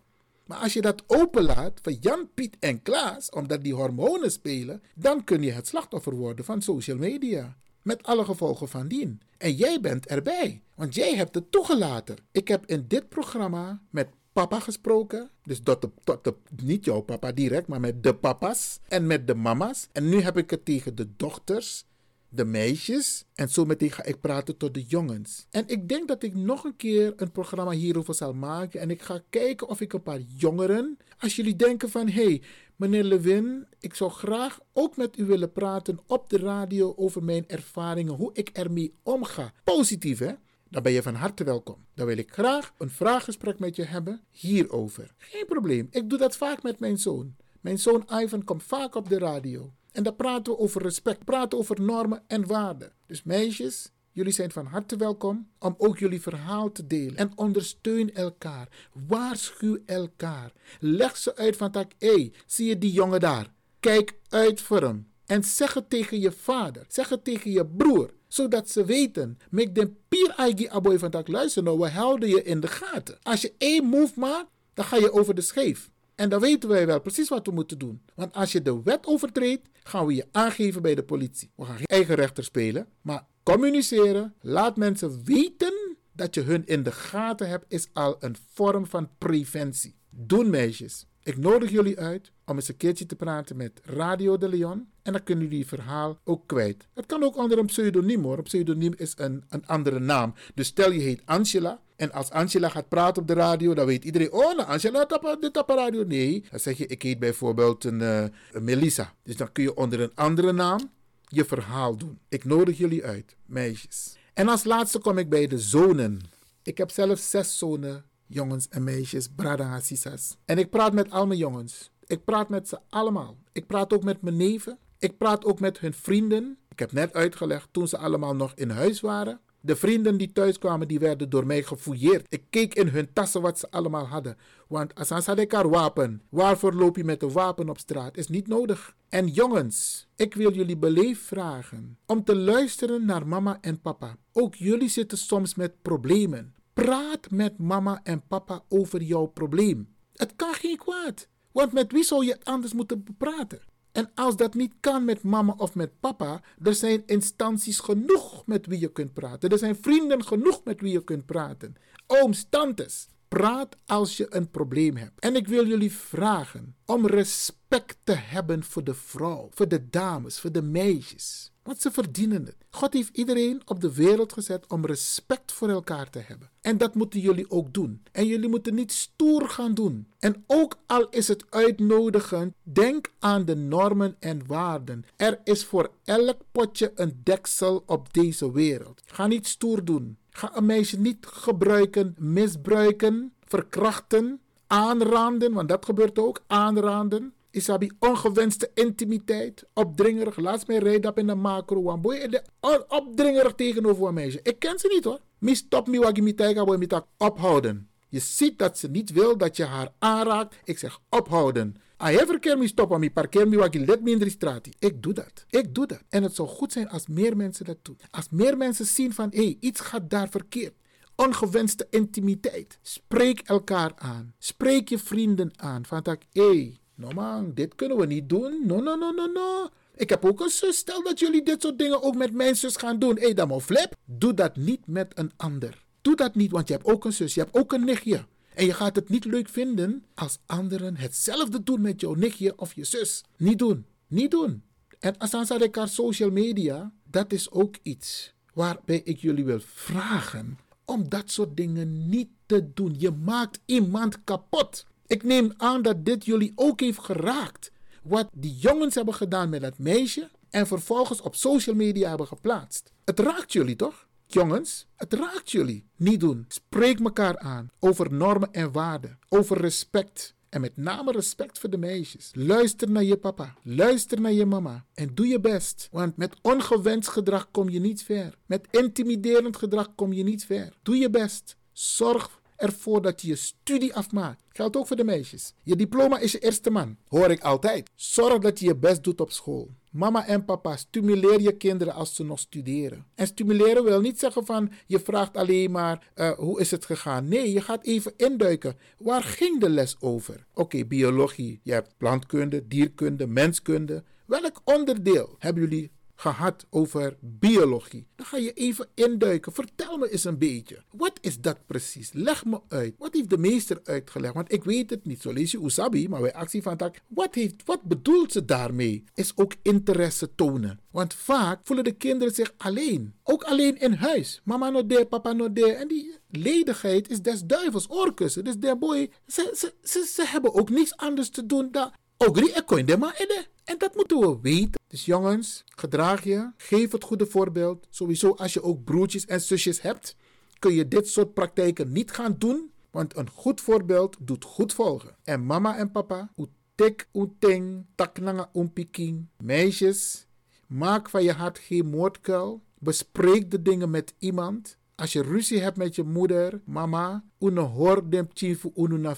Maar 0.49 0.57
als 0.57 0.73
je 0.73 0.81
dat 0.81 1.03
openlaat 1.07 1.79
voor 1.81 1.91
Jan, 1.91 2.29
Piet 2.33 2.57
en 2.59 2.81
Klaas, 2.81 3.29
omdat 3.29 3.63
die 3.63 3.73
hormonen 3.73 4.31
spelen, 4.31 4.81
dan 4.95 5.23
kun 5.23 5.41
je 5.41 5.51
het 5.51 5.67
slachtoffer 5.67 6.15
worden 6.15 6.45
van 6.45 6.61
social 6.61 6.97
media. 6.97 7.57
Met 7.81 8.03
alle 8.03 8.25
gevolgen 8.25 8.67
van 8.67 8.87
dien. 8.87 9.21
En 9.37 9.53
jij 9.53 9.81
bent 9.81 10.07
erbij, 10.07 10.61
want 10.75 10.95
jij 10.95 11.15
hebt 11.15 11.35
het 11.35 11.51
toegelaten. 11.51 12.15
Ik 12.31 12.47
heb 12.47 12.65
in 12.65 12.85
dit 12.87 13.09
programma 13.09 13.81
met 13.89 14.07
papa 14.33 14.59
gesproken. 14.59 15.29
Dus 15.43 15.59
tot 15.63 15.81
de, 15.81 15.89
de, 16.21 16.35
niet 16.63 16.85
jouw 16.85 17.01
papa 17.01 17.31
direct, 17.31 17.67
maar 17.67 17.79
met 17.79 18.03
de 18.03 18.15
papa's 18.15 18.79
en 18.87 19.07
met 19.07 19.27
de 19.27 19.35
mama's. 19.35 19.87
En 19.91 20.09
nu 20.09 20.21
heb 20.21 20.37
ik 20.37 20.49
het 20.49 20.65
tegen 20.65 20.95
de 20.95 21.07
dochters, 21.15 21.85
de 22.29 22.45
meisjes. 22.45 23.25
En 23.35 23.49
zo 23.49 23.65
meteen 23.65 23.91
ga 23.91 24.03
ik 24.03 24.19
praten 24.19 24.57
tot 24.57 24.73
de 24.73 24.83
jongens. 24.83 25.47
En 25.49 25.63
ik 25.67 25.89
denk 25.89 26.07
dat 26.07 26.23
ik 26.23 26.35
nog 26.35 26.63
een 26.63 26.75
keer 26.75 27.13
een 27.15 27.31
programma 27.31 27.71
hierover 27.71 28.13
zal 28.13 28.33
maken. 28.33 28.79
En 28.79 28.89
ik 28.89 29.01
ga 29.01 29.21
kijken 29.29 29.67
of 29.67 29.81
ik 29.81 29.93
een 29.93 30.03
paar 30.03 30.19
jongeren. 30.19 30.97
Als 31.19 31.35
jullie 31.35 31.55
denken 31.55 31.89
van 31.89 32.07
hé, 32.09 32.23
hey, 32.23 32.41
meneer 32.75 33.03
Lewin, 33.03 33.67
ik 33.79 33.95
zou 33.95 34.11
graag 34.11 34.59
ook 34.73 34.97
met 34.97 35.17
u 35.17 35.25
willen 35.25 35.51
praten 35.51 35.99
op 36.07 36.29
de 36.29 36.37
radio 36.37 36.93
over 36.95 37.23
mijn 37.23 37.47
ervaringen, 37.47 38.13
hoe 38.13 38.33
ik 38.33 38.49
ermee 38.49 38.93
omga. 39.03 39.53
Positief 39.63 40.19
hè? 40.19 40.33
Dan 40.69 40.83
ben 40.83 40.91
je 40.91 41.01
van 41.01 41.15
harte 41.15 41.43
welkom. 41.43 41.85
Dan 41.93 42.05
wil 42.05 42.17
ik 42.17 42.33
graag 42.33 42.73
een 42.77 42.89
vraaggesprek 42.89 43.59
met 43.59 43.75
je 43.75 43.83
hebben 43.83 44.21
hierover. 44.29 45.13
Geen 45.17 45.45
probleem. 45.45 45.87
Ik 45.91 46.09
doe 46.09 46.17
dat 46.17 46.37
vaak 46.37 46.63
met 46.63 46.79
mijn 46.79 46.97
zoon. 46.97 47.35
Mijn 47.61 47.79
zoon 47.79 48.07
Ivan 48.13 48.43
komt 48.43 48.63
vaak 48.63 48.95
op 48.95 49.09
de 49.09 49.17
radio. 49.17 49.73
En 49.91 50.03
dan 50.03 50.15
praten 50.15 50.53
we 50.53 50.59
over 50.59 50.81
respect, 50.81 51.25
praten 51.25 51.57
over 51.57 51.81
normen 51.81 52.23
en 52.27 52.47
waarden. 52.47 52.91
Dus 53.05 53.23
meisjes, 53.23 53.91
jullie 54.11 54.33
zijn 54.33 54.51
van 54.51 54.65
harte 54.65 54.95
welkom 54.95 55.49
om 55.59 55.75
ook 55.77 55.97
jullie 55.97 56.21
verhaal 56.21 56.71
te 56.71 56.87
delen. 56.87 57.15
En 57.15 57.31
ondersteun 57.35 58.13
elkaar. 58.13 58.67
Waarschuw 59.07 59.77
elkaar. 59.85 60.51
Leg 60.79 61.17
ze 61.17 61.35
uit 61.35 61.55
van 61.57 61.71
tak, 61.71 61.91
hé, 61.97 62.13
hey, 62.13 62.33
zie 62.45 62.67
je 62.67 62.77
die 62.77 62.91
jongen 62.91 63.19
daar? 63.19 63.53
Kijk 63.79 64.19
uit 64.29 64.61
voor 64.61 64.81
hem. 64.81 65.07
En 65.25 65.43
zeg 65.43 65.73
het 65.73 65.89
tegen 65.89 66.19
je 66.19 66.31
vader. 66.31 66.85
Zeg 66.87 67.09
het 67.09 67.23
tegen 67.23 67.51
je 67.51 67.65
broer. 67.65 68.13
Zodat 68.27 68.69
ze 68.69 68.85
weten. 68.85 69.39
Make 69.49 69.71
them 69.71 69.97
pier 70.07 70.33
aigi 70.35 70.67
aboy 70.67 70.99
van 70.99 71.09
tak. 71.09 71.27
Luister 71.27 71.63
nou, 71.63 71.79
we 71.79 71.89
houden 71.89 72.29
je 72.29 72.43
in 72.43 72.59
de 72.59 72.67
gaten. 72.67 73.17
Als 73.21 73.41
je 73.41 73.53
één 73.57 73.85
move 73.85 74.19
maakt, 74.19 74.49
dan 74.73 74.85
ga 74.85 74.95
je 74.95 75.11
over 75.11 75.35
de 75.35 75.41
scheef. 75.41 75.89
En 76.19 76.29
dan 76.29 76.39
weten 76.39 76.69
wij 76.69 76.85
wel 76.85 77.01
precies 77.01 77.29
wat 77.29 77.45
we 77.45 77.51
moeten 77.51 77.77
doen. 77.77 78.01
Want 78.15 78.33
als 78.33 78.51
je 78.51 78.61
de 78.61 78.81
wet 78.83 79.05
overtreedt, 79.05 79.67
gaan 79.83 80.05
we 80.05 80.15
je 80.15 80.27
aangeven 80.31 80.81
bij 80.81 80.95
de 80.95 81.03
politie. 81.03 81.51
We 81.55 81.65
gaan 81.65 81.75
geen 81.75 81.85
eigen 81.85 82.15
rechter 82.15 82.43
spelen, 82.43 82.87
maar 83.01 83.25
communiceren. 83.43 84.33
Laat 84.41 84.77
mensen 84.77 85.23
weten 85.23 85.97
dat 86.13 86.35
je 86.35 86.41
hun 86.41 86.65
in 86.65 86.83
de 86.83 86.91
gaten 86.91 87.49
hebt, 87.49 87.65
is 87.67 87.89
al 87.93 88.15
een 88.19 88.35
vorm 88.53 88.85
van 88.85 89.09
preventie. 89.17 89.95
Doen 90.09 90.49
meisjes. 90.49 91.05
Ik 91.23 91.37
nodig 91.37 91.69
jullie 91.69 91.99
uit 91.99 92.31
om 92.45 92.55
eens 92.55 92.67
een 92.67 92.77
keertje 92.77 93.05
te 93.05 93.15
praten 93.15 93.57
met 93.57 93.81
Radio 93.83 94.37
de 94.37 94.49
Leon. 94.49 94.87
En 95.01 95.11
dan 95.11 95.23
kunnen 95.23 95.47
jullie 95.47 95.67
verhaal 95.67 96.19
ook 96.23 96.47
kwijt. 96.47 96.87
Het 96.93 97.05
kan 97.05 97.23
ook 97.23 97.37
onder 97.37 97.57
een 97.57 97.65
pseudoniem 97.65 98.23
hoor. 98.23 98.37
Een 98.37 98.43
pseudoniem 98.43 98.93
is 98.97 99.13
een, 99.17 99.43
een 99.49 99.65
andere 99.65 99.99
naam. 99.99 100.33
Dus 100.53 100.67
stel 100.67 100.91
je 100.91 100.99
heet 100.99 101.21
Angela. 101.25 101.81
En 101.99 102.11
als 102.11 102.29
Angela 102.29 102.69
gaat 102.69 102.89
praten 102.89 103.21
op 103.21 103.27
de 103.27 103.33
radio, 103.33 103.73
dan 103.73 103.85
weet 103.85 104.03
iedereen: 104.03 104.31
Oh, 104.31 104.55
nou, 104.55 104.67
Angela 104.67 105.01
op 105.01 105.67
de 105.67 105.73
radio. 105.75 106.03
Nee, 106.03 106.45
dan 106.51 106.59
zeg 106.59 106.77
je: 106.77 106.87
Ik 106.87 107.01
heet 107.01 107.19
bijvoorbeeld 107.19 107.83
een, 107.83 107.99
uh, 107.99 108.23
Melissa. 108.61 109.13
Dus 109.23 109.35
dan 109.35 109.51
kun 109.51 109.63
je 109.63 109.75
onder 109.75 110.01
een 110.01 110.11
andere 110.15 110.51
naam 110.51 110.91
je 111.27 111.45
verhaal 111.45 111.97
doen. 111.97 112.19
Ik 112.29 112.45
nodig 112.45 112.77
jullie 112.77 113.05
uit, 113.05 113.35
meisjes. 113.45 114.17
En 114.33 114.47
als 114.47 114.63
laatste 114.63 114.99
kom 114.99 115.17
ik 115.17 115.29
bij 115.29 115.47
de 115.47 115.59
zonen. 115.59 116.19
Ik 116.63 116.77
heb 116.77 116.91
zelf 116.91 117.19
zes 117.19 117.57
zonen, 117.57 118.05
jongens 118.27 118.67
en 118.69 118.83
meisjes, 118.83 119.27
brada 119.35 119.79
en. 119.81 120.37
En 120.45 120.57
ik 120.57 120.69
praat 120.69 120.93
met 120.93 121.11
al 121.11 121.27
mijn 121.27 121.39
jongens. 121.39 121.91
Ik 122.05 122.23
praat 122.23 122.49
met 122.49 122.67
ze 122.67 122.79
allemaal. 122.89 123.37
Ik 123.51 123.67
praat 123.67 123.93
ook 123.93 124.03
met 124.03 124.21
mijn 124.21 124.37
neven. 124.37 124.77
Ik 124.99 125.17
praat 125.17 125.45
ook 125.45 125.59
met 125.59 125.79
hun 125.79 125.93
vrienden. 125.93 126.57
Ik 126.69 126.79
heb 126.79 126.91
net 126.91 127.13
uitgelegd 127.13 127.67
toen 127.71 127.87
ze 127.87 127.97
allemaal 127.97 128.35
nog 128.35 128.51
in 128.55 128.69
huis 128.69 129.01
waren. 129.01 129.39
De 129.61 129.75
vrienden 129.75 130.17
die 130.17 130.31
thuis 130.31 130.57
kwamen, 130.57 130.87
die 130.87 130.99
werden 130.99 131.29
door 131.29 131.45
mij 131.45 131.63
gefouilleerd. 131.63 132.25
Ik 132.29 132.43
keek 132.49 132.73
in 132.73 132.87
hun 132.87 133.13
tassen 133.13 133.41
wat 133.41 133.59
ze 133.59 133.71
allemaal 133.71 134.05
hadden. 134.07 134.37
Want 134.67 134.93
ik 135.35 135.51
haar 135.51 135.69
wapen. 135.69 136.21
Waarvoor 136.29 136.73
loop 136.73 136.95
je 136.95 137.03
met 137.03 137.23
een 137.23 137.31
wapen 137.31 137.69
op 137.69 137.77
straat? 137.77 138.17
Is 138.17 138.27
niet 138.27 138.47
nodig. 138.47 138.95
En 139.09 139.27
jongens, 139.27 140.07
ik 140.15 140.33
wil 140.33 140.53
jullie 140.53 140.77
beleefd 140.77 141.21
vragen 141.21 141.97
om 142.05 142.23
te 142.23 142.35
luisteren 142.35 143.05
naar 143.05 143.27
mama 143.27 143.57
en 143.61 143.81
papa. 143.81 144.17
Ook 144.33 144.55
jullie 144.55 144.89
zitten 144.89 145.17
soms 145.17 145.55
met 145.55 145.81
problemen. 145.81 146.53
Praat 146.73 147.31
met 147.31 147.57
mama 147.57 147.99
en 148.03 148.23
papa 148.27 148.63
over 148.69 149.01
jouw 149.01 149.25
probleem. 149.25 149.95
Het 150.15 150.35
kan 150.35 150.53
geen 150.53 150.77
kwaad. 150.77 151.27
Want 151.51 151.73
met 151.73 151.91
wie 151.91 152.03
zou 152.03 152.25
je 152.25 152.37
anders 152.43 152.73
moeten 152.73 153.03
praten? 153.17 153.59
En 153.99 154.11
als 154.15 154.35
dat 154.35 154.53
niet 154.53 154.73
kan 154.79 155.05
met 155.05 155.23
mama 155.23 155.53
of 155.57 155.75
met 155.75 155.99
papa, 155.99 156.41
er 156.63 156.75
zijn 156.75 157.03
instanties 157.05 157.79
genoeg 157.79 158.45
met 158.45 158.65
wie 158.65 158.79
je 158.79 158.91
kunt 158.91 159.13
praten. 159.13 159.49
Er 159.49 159.57
zijn 159.57 159.77
vrienden 159.81 160.23
genoeg 160.23 160.63
met 160.63 160.81
wie 160.81 160.91
je 160.91 161.03
kunt 161.03 161.25
praten. 161.25 161.75
Ooms, 162.07 162.45
tantes. 162.49 163.07
Praat 163.27 163.77
als 163.85 164.17
je 164.17 164.35
een 164.35 164.49
probleem 164.49 164.95
hebt. 164.95 165.19
En 165.19 165.35
ik 165.35 165.47
wil 165.47 165.67
jullie 165.67 165.91
vragen 165.91 166.75
om 166.85 167.07
respect 167.07 167.97
te 168.03 168.13
hebben 168.13 168.63
voor 168.63 168.83
de 168.83 168.93
vrouw, 168.93 169.49
voor 169.53 169.67
de 169.67 169.89
dames, 169.89 170.39
voor 170.39 170.51
de 170.51 170.61
meisjes. 170.61 171.51
Want 171.69 171.81
ze 171.81 171.91
verdienen 171.91 172.45
het. 172.45 172.55
God 172.69 172.93
heeft 172.93 173.17
iedereen 173.17 173.61
op 173.65 173.81
de 173.81 173.93
wereld 173.93 174.33
gezet 174.33 174.67
om 174.67 174.85
respect 174.85 175.51
voor 175.51 175.69
elkaar 175.69 176.09
te 176.09 176.19
hebben. 176.19 176.49
En 176.61 176.77
dat 176.77 176.95
moeten 176.95 177.19
jullie 177.19 177.51
ook 177.51 177.73
doen. 177.73 178.03
En 178.11 178.25
jullie 178.25 178.49
moeten 178.49 178.75
niet 178.75 178.91
stoer 178.91 179.49
gaan 179.49 179.73
doen. 179.73 180.07
En 180.19 180.43
ook 180.47 180.77
al 180.85 181.09
is 181.09 181.27
het 181.27 181.45
uitnodigend, 181.49 182.53
denk 182.63 183.11
aan 183.19 183.45
de 183.45 183.55
normen 183.55 184.15
en 184.19 184.47
waarden. 184.47 185.05
Er 185.15 185.39
is 185.43 185.65
voor 185.65 185.91
elk 186.03 186.37
potje 186.51 186.91
een 186.95 187.21
deksel 187.23 187.83
op 187.85 188.13
deze 188.13 188.51
wereld. 188.51 189.01
Ga 189.05 189.27
niet 189.27 189.47
stoer 189.47 189.85
doen. 189.85 190.17
Ga 190.29 190.57
een 190.57 190.65
meisje 190.65 190.99
niet 190.99 191.25
gebruiken, 191.25 192.15
misbruiken, 192.17 193.33
verkrachten, 193.43 194.39
aanranden, 194.67 195.53
want 195.53 195.69
dat 195.69 195.85
gebeurt 195.85 196.19
ook, 196.19 196.43
aanranden. 196.47 197.33
Isabi 197.51 197.91
ongewenste 197.99 198.71
intimiteit, 198.73 199.65
opdringerig. 199.73 200.37
Laatst 200.37 200.67
mij 200.67 200.77
rijden 200.77 201.15
in 201.15 201.27
de 201.27 201.35
macro. 201.35 201.97
Boy, 201.97 202.41
opdringerig 202.87 203.55
tegenover 203.55 204.07
een 204.07 204.13
meisje. 204.13 204.39
Ik 204.43 204.59
ken 204.59 204.79
ze 204.79 204.87
niet 204.87 205.03
hoor. 205.03 205.19
Mi 205.37 205.55
stop 205.55 205.87
mi 205.87 205.99
wagi 205.99 206.21
mi 206.21 206.35
tijga 206.35 206.63
boy 206.63 206.87
tak 206.87 207.05
ophouden. 207.17 207.89
Je 208.09 208.19
ziet 208.19 208.59
dat 208.59 208.77
ze 208.77 208.87
niet 208.87 209.11
wil 209.11 209.37
dat 209.37 209.57
je 209.57 209.65
haar 209.65 209.93
aanraakt. 209.99 210.55
Ik 210.63 210.77
zeg 210.77 210.99
ophouden. 211.09 211.75
Als 211.97 212.11
je 212.11 212.25
verkeer 212.25 212.57
me 212.57 212.67
stoppen, 212.67 212.99
me 212.99 213.11
parkeer 213.11 213.47
me 213.47 213.57
wat 213.57 213.73
je 213.73 213.79
let 213.79 214.01
me 214.01 214.11
in 214.11 214.19
de 214.19 214.29
straat. 214.29 214.67
Ik 214.79 215.03
doe 215.03 215.13
dat. 215.13 215.45
Ik 215.49 215.75
doe 215.75 215.87
dat. 215.87 216.03
En 216.09 216.23
het 216.23 216.35
zou 216.35 216.47
goed 216.47 216.71
zijn 216.71 216.89
als 216.89 217.07
meer 217.07 217.37
mensen 217.37 217.65
dat 217.65 217.77
doen. 217.81 217.97
Als 218.11 218.29
meer 218.29 218.57
mensen 218.57 218.85
zien 218.85 219.13
van, 219.13 219.29
hé, 219.29 219.43
hey, 219.43 219.57
iets 219.59 219.79
gaat 219.79 220.09
daar 220.09 220.29
verkeerd. 220.29 220.73
Ongewenste 221.15 221.87
intimiteit. 221.89 222.79
Spreek 222.81 223.39
elkaar 223.39 223.91
aan. 223.95 224.33
Spreek 224.37 224.89
je 224.89 224.99
vrienden 224.99 225.51
aan. 225.55 225.85
Van 225.85 226.03
dat, 226.03 226.17
hé, 226.31 226.49
hey, 226.49 226.78
no 226.99 227.09
man, 227.09 227.51
dit 227.53 227.75
kunnen 227.75 227.97
we 227.97 228.05
niet 228.05 228.29
doen. 228.29 228.61
No, 228.65 228.79
no, 228.79 228.95
no, 228.95 229.11
no, 229.11 229.25
no. 229.25 229.69
Ik 229.95 230.09
heb 230.09 230.25
ook 230.25 230.39
een 230.39 230.49
zus. 230.49 230.77
Stel 230.77 231.03
dat 231.03 231.19
jullie 231.19 231.43
dit 231.43 231.61
soort 231.61 231.77
dingen 231.77 232.01
ook 232.01 232.15
met 232.15 232.33
mijn 232.33 232.55
zus 232.55 232.75
gaan 232.75 232.99
doen. 232.99 233.15
Hé, 233.15 233.23
hey, 233.23 233.33
dan 233.33 233.61
flip. 233.61 233.95
Doe 234.05 234.33
dat 234.33 234.55
niet 234.55 234.87
met 234.87 235.11
een 235.17 235.31
ander. 235.35 235.83
Doe 236.01 236.15
dat 236.15 236.35
niet, 236.35 236.51
want 236.51 236.67
je 236.67 236.73
hebt 236.73 236.85
ook 236.85 237.05
een 237.05 237.13
zus. 237.13 237.33
Je 237.33 237.41
hebt 237.41 237.55
ook 237.55 237.73
een 237.73 237.85
nichtje. 237.85 238.25
En 238.53 238.65
je 238.65 238.73
gaat 238.73 238.95
het 238.95 239.09
niet 239.09 239.25
leuk 239.25 239.49
vinden 239.49 240.05
als 240.15 240.39
anderen 240.45 240.97
hetzelfde 240.97 241.63
doen 241.63 241.81
met 241.81 242.01
jouw 242.01 242.13
nichtje 242.13 242.57
of 242.57 242.73
je 242.73 242.83
zus. 242.83 243.23
Niet 243.37 243.59
doen. 243.59 243.85
Niet 244.07 244.31
doen. 244.31 244.63
En 244.99 245.15
dan 245.31 245.47
elkaar 245.47 245.87
social 245.87 246.31
media, 246.31 246.93
dat 247.03 247.31
is 247.31 247.51
ook 247.51 247.75
iets 247.81 248.33
waarbij 248.53 249.01
ik 249.03 249.19
jullie 249.19 249.45
wil 249.45 249.59
vragen 249.59 250.57
om 250.85 251.09
dat 251.09 251.31
soort 251.31 251.57
dingen 251.57 252.09
niet 252.09 252.29
te 252.45 252.73
doen. 252.73 252.95
Je 252.97 253.11
maakt 253.11 253.59
iemand 253.65 254.23
kapot. 254.23 254.85
Ik 255.09 255.23
neem 255.23 255.53
aan 255.57 255.81
dat 255.81 256.05
dit 256.05 256.25
jullie 256.25 256.51
ook 256.55 256.79
heeft 256.79 256.99
geraakt. 256.99 257.71
Wat 258.03 258.29
die 258.33 258.55
jongens 258.55 258.95
hebben 258.95 259.13
gedaan 259.13 259.49
met 259.49 259.61
dat 259.61 259.77
meisje 259.77 260.29
en 260.49 260.67
vervolgens 260.67 261.21
op 261.21 261.35
social 261.35 261.75
media 261.75 262.09
hebben 262.09 262.27
geplaatst. 262.27 262.91
Het 263.05 263.19
raakt 263.19 263.53
jullie 263.53 263.75
toch? 263.75 264.07
Jongens, 264.27 264.87
het 264.95 265.13
raakt 265.13 265.51
jullie. 265.51 265.85
Niet 265.95 266.19
doen. 266.19 266.45
Spreek 266.47 266.99
elkaar 266.99 267.37
aan 267.37 267.71
over 267.79 268.13
normen 268.13 268.51
en 268.51 268.71
waarden, 268.71 269.19
over 269.29 269.57
respect. 269.57 270.35
En 270.49 270.61
met 270.61 270.77
name 270.77 271.11
respect 271.11 271.59
voor 271.59 271.69
de 271.69 271.77
meisjes. 271.77 272.31
Luister 272.33 272.91
naar 272.91 273.03
je 273.03 273.17
papa. 273.17 273.55
Luister 273.63 274.21
naar 274.21 274.31
je 274.31 274.45
mama. 274.45 274.85
En 274.93 275.11
doe 275.13 275.27
je 275.27 275.39
best. 275.39 275.87
Want 275.91 276.17
met 276.17 276.35
ongewenst 276.41 277.09
gedrag 277.09 277.51
kom 277.51 277.69
je 277.69 277.79
niet 277.79 278.03
ver. 278.03 278.37
Met 278.45 278.67
intimiderend 278.71 279.57
gedrag 279.57 279.95
kom 279.95 280.13
je 280.13 280.23
niet 280.23 280.45
ver. 280.45 280.73
Doe 280.83 280.97
je 280.97 281.09
best. 281.09 281.57
Zorg 281.71 282.38
ervoor 282.59 283.01
dat 283.01 283.21
je 283.21 283.27
je 283.27 283.35
studie 283.35 283.95
afmaakt. 283.95 284.43
Geldt 284.49 284.77
ook 284.77 284.87
voor 284.87 284.95
de 284.95 285.03
meisjes. 285.03 285.53
Je 285.63 285.75
diploma 285.75 286.19
is 286.19 286.31
je 286.31 286.39
eerste 286.39 286.69
man. 286.69 286.97
Hoor 287.07 287.31
ik 287.31 287.41
altijd. 287.41 287.89
Zorg 287.95 288.39
dat 288.39 288.59
je 288.59 288.65
je 288.65 288.75
best 288.75 289.03
doet 289.03 289.21
op 289.21 289.31
school. 289.31 289.69
Mama 289.91 290.27
en 290.27 290.45
papa, 290.45 290.75
stimuleer 290.75 291.41
je 291.41 291.57
kinderen 291.57 291.93
als 291.93 292.15
ze 292.15 292.23
nog 292.23 292.39
studeren. 292.39 293.05
En 293.15 293.27
stimuleren 293.27 293.83
wil 293.83 294.01
niet 294.01 294.19
zeggen 294.19 294.45
van 294.45 294.71
je 294.85 294.99
vraagt 294.99 295.37
alleen 295.37 295.71
maar 295.71 296.11
uh, 296.15 296.31
hoe 296.31 296.59
is 296.59 296.71
het 296.71 296.85
gegaan. 296.85 297.27
Nee, 297.27 297.51
je 297.51 297.61
gaat 297.61 297.83
even 297.85 298.13
induiken. 298.17 298.77
Waar 298.97 299.23
ging 299.23 299.59
de 299.59 299.69
les 299.69 299.95
over? 299.99 300.45
Oké, 300.53 300.85
biologie. 300.85 301.59
Je 301.63 301.71
hebt 301.71 301.97
plantkunde, 301.97 302.67
dierkunde, 302.67 303.27
menskunde. 303.27 304.03
Welk 304.25 304.61
onderdeel 304.63 305.35
hebben 305.39 305.63
jullie 305.63 305.91
gehad 306.19 306.65
over 306.69 307.17
biologie. 307.19 308.07
Dan 308.15 308.25
ga 308.25 308.37
je 308.37 308.53
even 308.53 308.87
induiken. 308.93 309.53
Vertel 309.53 309.97
me 309.97 310.11
eens 310.11 310.23
een 310.23 310.37
beetje. 310.37 310.83
Wat 310.91 311.17
is 311.21 311.39
dat 311.39 311.57
precies? 311.65 312.09
Leg 312.13 312.45
me 312.45 312.61
uit. 312.67 312.95
Wat 312.97 313.13
heeft 313.13 313.29
de 313.29 313.37
meester 313.37 313.79
uitgelegd? 313.83 314.33
Want 314.33 314.51
ik 314.51 314.63
weet 314.63 314.89
het 314.89 315.05
niet. 315.05 315.21
Zo 315.21 315.31
lees 315.31 315.51
je 315.51 315.63
Usabi, 315.63 316.09
maar 316.09 316.21
bij 316.21 316.33
actie 316.33 316.61
van 316.61 316.77
tak. 316.77 316.95
Wat, 317.07 317.37
wat 317.65 317.81
bedoelt 317.81 318.31
ze 318.31 318.45
daarmee? 318.45 319.03
Is 319.13 319.31
ook 319.35 319.53
interesse 319.61 320.35
tonen. 320.35 320.79
Want 320.91 321.13
vaak 321.13 321.59
voelen 321.63 321.85
de 321.85 321.91
kinderen 321.91 322.33
zich 322.33 322.53
alleen. 322.57 323.13
Ook 323.23 323.43
alleen 323.43 323.79
in 323.79 323.93
huis. 323.93 324.41
Mama 324.43 324.69
no 324.69 325.05
papa 325.05 325.33
no 325.33 325.53
there. 325.53 325.71
En 325.71 325.87
die 325.87 326.17
ledigheid 326.29 327.09
is 327.09 327.21
des 327.21 327.43
duivels 327.43 327.89
oorkussen. 327.89 328.43
Dus 328.43 328.57
der 328.57 328.77
boy, 328.77 329.09
ze, 329.27 329.73
ze, 329.83 330.05
ze, 330.05 330.25
hebben 330.25 330.53
ook 330.53 330.69
niets 330.69 330.97
anders 330.97 331.29
te 331.29 331.45
doen 331.45 331.67
dan 331.71 331.91
Ogri 332.17 332.53
koin 332.65 332.85
de 332.85 332.97
ma 332.97 333.13
ede. 333.17 333.45
En 333.63 333.77
dat 333.77 333.95
moeten 333.95 334.19
we 334.19 334.37
weten. 334.41 334.78
Dus 334.89 335.05
jongens, 335.05 335.63
gedraag 335.75 336.23
je. 336.23 336.51
Geef 336.57 336.91
het 336.91 337.03
goede 337.03 337.25
voorbeeld. 337.25 337.87
Sowieso 337.89 338.31
als 338.31 338.53
je 338.53 338.63
ook 338.63 338.83
broertjes 338.83 339.25
en 339.25 339.41
zusjes 339.41 339.81
hebt, 339.81 340.15
kun 340.59 340.73
je 340.73 340.87
dit 340.87 341.07
soort 341.07 341.33
praktijken 341.33 341.91
niet 341.91 342.11
gaan 342.11 342.35
doen. 342.37 342.71
Want 342.91 343.17
een 343.17 343.29
goed 343.29 343.61
voorbeeld 343.61 344.17
doet 344.19 344.43
goed 344.43 344.73
volgen. 344.73 345.15
En 345.23 345.45
mama 345.45 345.77
en 345.77 345.91
papa, 345.91 346.31
utek 346.37 347.07
uteng, 347.13 347.85
taknanga 347.95 348.49
umpiking. 348.53 349.27
Meisjes, 349.37 350.27
maak 350.67 351.09
van 351.09 351.23
je 351.23 351.31
hart 351.31 351.59
geen 351.59 351.85
moordkuil. 351.85 352.63
Bespreek 352.79 353.51
de 353.51 353.61
dingen 353.61 353.89
met 353.89 354.13
iemand. 354.19 354.77
Als 354.95 355.13
je 355.13 355.21
ruzie 355.21 355.61
hebt 355.61 355.77
met 355.77 355.95
je 355.95 356.03
moeder, 356.03 356.61
mama, 356.65 357.23
une 357.39 357.59
hoor 357.59 358.09
dem 358.09 358.27
chifu 358.33 358.71
unu 358.75 358.97
na 358.97 359.15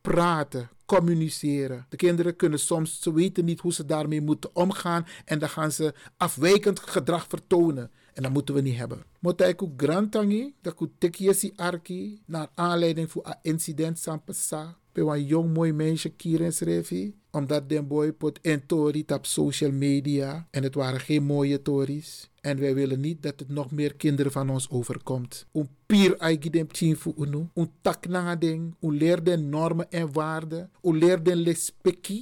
praten, 0.00 0.70
communiceren. 0.88 1.86
De 1.88 1.96
kinderen 1.96 2.36
kunnen 2.36 2.58
soms, 2.58 3.00
ze 3.00 3.12
weten 3.12 3.44
niet 3.44 3.60
hoe 3.60 3.72
ze 3.72 3.84
daarmee 3.84 4.20
moeten 4.20 4.50
omgaan 4.52 5.06
en 5.24 5.38
dan 5.38 5.48
gaan 5.48 5.72
ze 5.72 5.94
afwijkend 6.16 6.80
gedrag 6.80 7.26
vertonen. 7.28 7.90
En 8.14 8.22
dat 8.22 8.32
moeten 8.32 8.54
we 8.54 8.60
niet 8.60 8.76
hebben. 8.76 9.04
Motaiku 9.20 9.72
grantangi, 9.76 10.54
dat 10.60 10.74
ku 10.74 10.90
tekiesi 10.98 11.52
arki, 11.56 12.22
naar 12.26 12.48
aanleiding 12.54 13.10
voor 13.10 13.26
een 13.26 13.38
incident 13.42 13.98
sampasa. 13.98 14.76
Bij 14.92 15.04
een 15.04 15.24
jong 15.24 15.54
mooi 15.54 15.72
meisje 15.72 16.08
Kieren 16.08 16.52
schreef 16.52 16.90
omdat 17.30 17.68
den 17.68 17.86
boy 17.86 18.12
pot 18.12 18.40
en 18.40 18.66
tori 18.66 19.04
op 19.06 19.26
social 19.26 19.72
media. 19.72 20.48
En 20.50 20.62
het 20.62 20.74
waren 20.74 21.00
geen 21.00 21.22
mooie 21.22 21.62
tories. 21.62 22.30
En 22.40 22.58
wij 22.58 22.74
willen 22.74 23.00
niet 23.00 23.22
dat 23.22 23.40
het 23.40 23.48
nog 23.48 23.70
meer 23.70 23.94
kinderen 23.94 24.32
van 24.32 24.50
ons 24.50 24.70
overkomt. 24.70 25.46
Om 25.52 25.68
pier 25.86 26.18
aigidem 26.18 26.66
chinfu 26.70 27.12
unu. 27.18 27.48
Om 27.52 27.72
taknanga 27.80 28.36
ding. 28.36 28.74
Om 28.80 28.92
leer 28.92 29.24
den 29.24 29.48
normen 29.48 29.90
en 29.90 30.12
waarden. 30.12 30.70
Om 30.80 30.96
leer 30.96 31.22
den. 31.22 31.56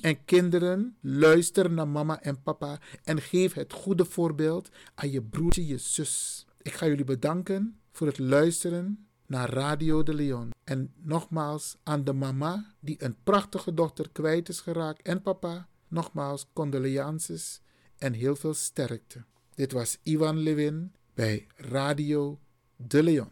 En 0.01 0.25
kinderen, 0.25 0.97
luister 1.01 1.71
naar 1.71 1.89
mama 1.89 2.23
en 2.23 2.43
papa. 2.43 2.81
En 3.05 3.21
geef 3.21 3.53
het 3.53 3.73
goede 3.73 4.05
voorbeeld 4.05 4.69
aan 4.95 5.11
je 5.11 5.23
broertje, 5.23 5.67
je 5.67 5.79
zus. 5.79 6.47
Ik 6.63 6.73
ga 6.73 6.87
jullie 6.87 7.05
bedanken 7.05 7.77
voor 7.93 8.07
het 8.07 8.19
luisteren 8.19 9.06
naar 9.27 9.51
Radio 9.51 10.03
de 10.03 10.15
Leon. 10.15 10.51
En 10.65 10.93
nogmaals 11.03 11.77
aan 11.83 12.05
de 12.05 12.13
mama 12.13 12.75
die 12.81 12.97
een 12.99 13.17
prachtige 13.23 13.75
dochter 13.75 14.11
kwijt 14.13 14.49
is 14.49 14.61
geraakt 14.61 15.03
en 15.03 15.23
papa, 15.23 15.69
nogmaals 15.89 16.47
condolences 16.53 17.61
en 17.99 18.13
heel 18.13 18.37
veel 18.37 18.55
sterkte. 18.55 19.25
Dit 19.55 19.73
was 19.73 19.99
Ivan 20.03 20.39
Levin 20.39 20.93
bij 21.15 21.47
Radio 21.57 22.39
de 22.77 23.03
Leon. 23.03 23.31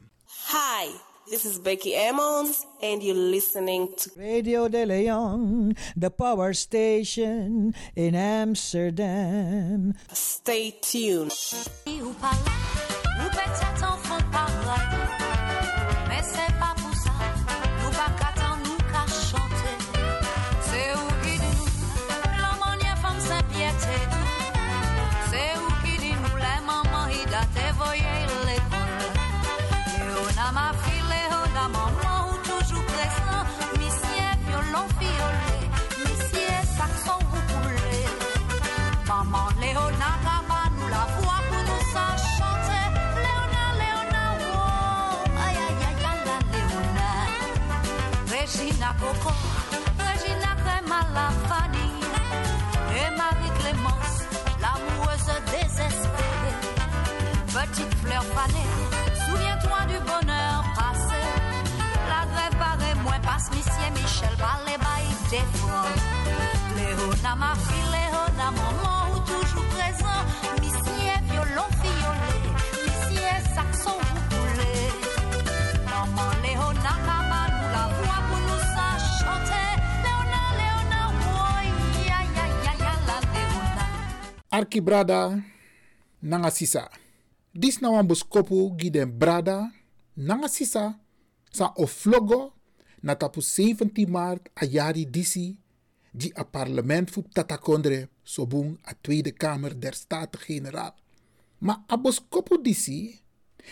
Hi, 0.50 0.90
this 1.24 1.44
is 1.44 1.60
Becky 1.60 1.92
Emmons 1.92 2.64
and 2.80 3.02
you're 3.02 3.20
listening 3.20 3.96
to 3.96 4.10
Radio 4.16 4.68
de 4.68 4.86
Leon, 4.86 5.76
the 5.98 6.10
power 6.10 6.54
station 6.54 7.74
in 7.94 8.14
Amsterdam. 8.14 9.92
Stay 10.12 10.74
tuned. 10.80 11.32
Arki 84.54 84.80
brada 84.80 85.42
nanga 86.22 86.50
sisa. 86.50 86.86
Dis 87.50 87.80
na 87.82 87.90
wan 87.90 88.06
brada 89.18 89.72
nanga 90.16 90.48
sisa 90.48 90.94
Sa 91.50 91.72
oflogo 91.76 92.52
na 93.02 93.14
tapu 93.14 93.40
17 93.40 94.06
maart 94.06 94.50
a 94.54 94.66
jari 94.66 95.06
disi 95.06 95.58
di 96.12 96.30
a 96.34 96.44
parlement 96.44 97.10
fu 97.10 97.22
tatakondre 97.22 98.08
sobung 98.22 98.78
a 98.84 98.94
Tweede 98.94 99.32
Kamer 99.32 99.74
der 99.74 99.94
Staten-Generaal. 99.94 100.94
Ma 101.58 101.84
a 101.88 101.96
disi 102.62 103.20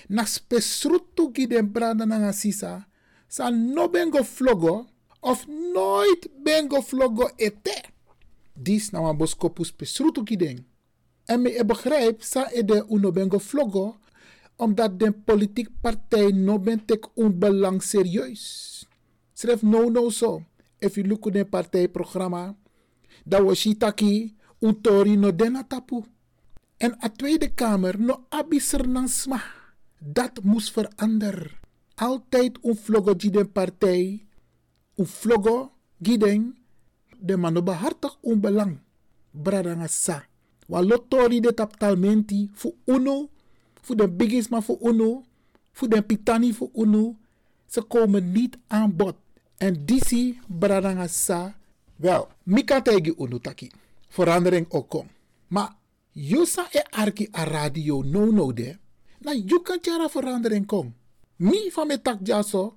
na 0.08 0.26
spesrutu 0.26 1.30
giden 1.32 1.70
branda 1.72 2.06
na 2.06 2.32
sisa 2.32 2.86
sa 3.28 3.50
no 3.50 3.88
bengo 3.88 4.24
flogo 4.24 4.86
of 5.22 5.46
nooit 5.46 6.26
bengo 6.42 6.82
flogo 6.82 7.30
ete. 7.38 7.82
Dis 8.54 8.90
na 8.92 9.00
wan 9.00 9.18
spesrutu 9.64 10.24
giden. 10.24 10.71
En 11.24 11.42
me 11.42 11.58
e 11.58 11.64
begrijp 11.64 12.22
sa 12.22 12.50
e 12.52 12.64
de 12.64 12.84
uno 12.88 13.12
bengo 13.12 13.38
flogo 13.38 13.96
omdat 14.56 14.98
de 14.98 15.12
politiek 15.12 15.68
partij 15.80 16.30
no 16.30 16.58
ben 16.58 16.84
tek 16.84 17.08
un 17.14 17.38
belang 17.38 17.82
serieus. 17.82 18.42
Schrijf 19.32 19.62
no 19.62 19.88
no 19.88 20.10
so. 20.10 20.44
If 20.78 20.94
you 20.94 21.06
look 21.06 21.26
at 21.26 21.32
the 21.32 21.44
partijprogramma, 21.44 22.56
dat 23.24 23.42
was 23.42 23.58
shitaki 23.58 24.36
un 24.58 24.80
tori 24.80 25.16
no 25.16 25.34
dena 25.34 25.64
tapu. 25.64 26.02
En 26.76 26.96
a 27.04 27.08
Tweede 27.08 27.54
Kamer 27.54 28.00
no 28.00 28.26
abiser 28.28 28.86
sma. 29.06 29.42
Dat 29.98 30.42
moest 30.42 30.72
veranderen. 30.72 31.50
Altijd 31.94 32.58
een 32.62 32.76
vlogo 32.76 33.14
giden 33.16 33.52
partij. 33.52 34.26
Een 34.96 35.06
vlogo 35.06 35.72
giden. 36.02 36.56
De 37.18 37.36
man 37.36 37.64
behartig 37.64 38.18
un 38.22 38.40
belang. 38.40 38.80
Wa 40.66 40.80
lotori 40.80 41.40
de 41.40 41.54
taptalmenti 41.54 42.50
fu 42.54 42.74
uno. 42.84 43.28
Fu 43.80 43.94
de 43.94 44.08
biggest 44.08 44.50
maar 44.50 44.62
fu 44.62 44.78
uno. 44.80 45.24
Fu 45.72 45.88
de 45.88 46.02
pitani 46.02 46.52
fu 46.52 46.70
uno. 46.74 47.16
Ze 47.66 47.82
komen 47.82 48.32
niet 48.32 48.58
aan 48.66 48.96
bod. 48.96 49.16
En 49.56 49.84
disi 49.86 50.40
bradanga 50.46 51.06
sa. 51.06 51.54
Wel, 51.96 52.28
mika 52.42 52.82
tegi 52.82 53.14
uno 53.16 53.38
taki. 53.38 53.70
Verandering 54.08 54.66
ook 54.68 54.88
kom. 54.88 55.06
Maar 55.48 55.76
Yusa 56.12 56.68
e 56.70 56.82
arki 56.90 57.28
a 57.32 57.44
radio 57.44 58.02
no 58.02 58.30
no 58.30 58.52
de. 58.52 58.76
Na 59.18 59.32
you 59.32 59.62
kan 59.62 59.78
chara 59.80 60.08
verandering 60.08 60.66
kom. 60.66 60.94
Mi 61.36 61.70
van 61.70 61.86
me 61.86 62.02
tak 62.02 62.18
jaso. 62.22 62.76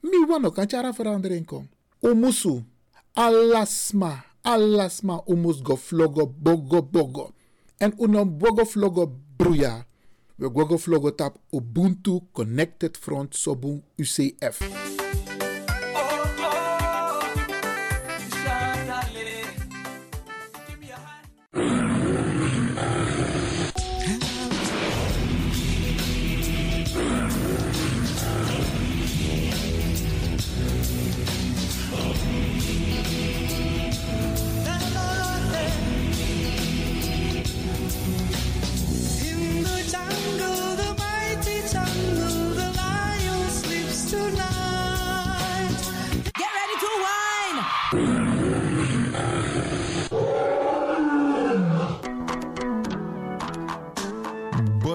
Mi 0.00 0.26
wano 0.28 0.50
kan 0.50 0.68
chara 0.68 0.92
verandering 0.92 1.46
kom. 1.46 1.68
Umusu. 2.00 2.62
Alasma. 3.14 4.24
Alasma 4.44 5.22
umus 5.26 5.62
go 5.62 5.76
flogo 5.76 6.26
bogo 6.26 6.82
bogo. 6.82 7.32
En 7.80 7.92
unom 7.98 8.38
bogo 8.38 8.64
flogo 8.64 9.06
bruya. 9.38 9.86
We 10.38 10.48
gogo 10.50 10.78
flogo 10.78 11.10
tap 11.10 11.38
Ubuntu 11.52 12.20
Connected 12.32 12.96
Front 12.96 13.34
Sobun 13.34 13.82
UCF. 13.98 14.83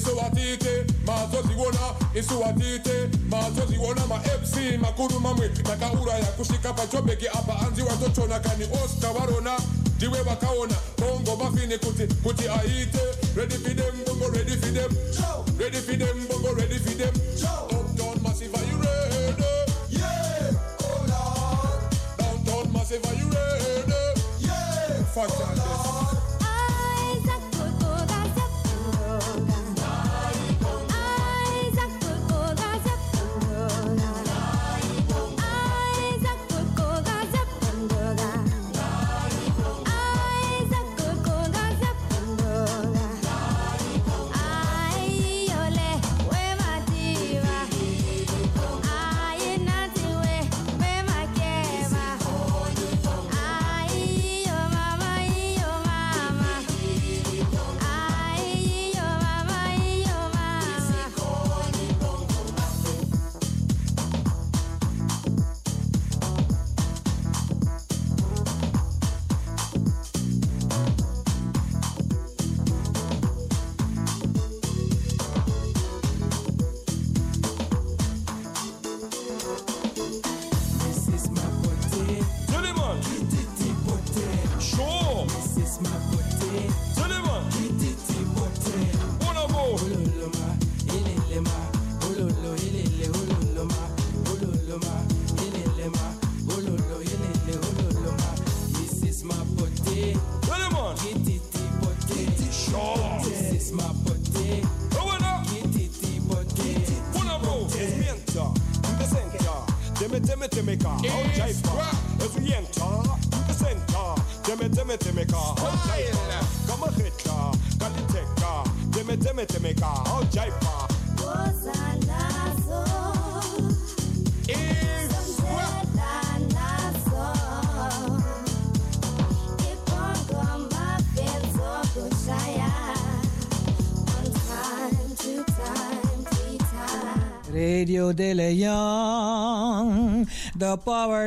Isuwatite 0.00 0.84
mazoziwona 1.06 1.78
isuwatite 2.14 3.08
mazoziwona 3.30 4.06
ma-fc 4.06 4.56
makuru 4.80 5.20
mamwe 5.20 5.48
takauraya 5.48 6.24
kusvika 6.24 6.72
pachobheki 6.72 7.28
apa 7.28 7.60
anzi 7.66 7.82
watochona 7.82 8.40
kani 8.40 8.64
oscar 8.84 9.12
varona 9.12 9.58
ndiwe 9.96 10.22
vakaona 10.22 10.74
bongo 10.98 11.36
mafini 11.36 11.78
kuti 11.78 12.06
kuti 12.22 12.48
aite 12.48 12.98
ready 13.36 13.54
for 13.54 13.74
them 13.76 13.94
bongo 14.06 14.28
ready 14.28 14.56
for 14.56 14.72
them 14.72 14.90
ready 15.58 15.76
for 15.76 15.96
them 15.98 16.26
bongo 16.28 16.52
ready 16.54 16.78
for 16.78 16.94
them 16.96 17.14
uptown 17.70 18.22
massive 18.22 18.54
are 18.54 18.66
you 18.70 18.78
ready? 18.80 19.44
Yeah 19.90 20.52
oh 20.80 21.04
lord. 21.12 21.80
Downtown 22.18 22.72
massive 22.72 23.04
are 23.06 23.14
you 23.20 23.28
ready? 23.28 23.92
Yeah 24.40 25.04
fantastic 25.14 25.58
oh 25.58 25.69
Ay, 25.69 25.69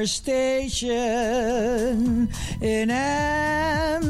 station 0.06 0.90
in 2.62 2.92
Amsterdam. 2.92 4.04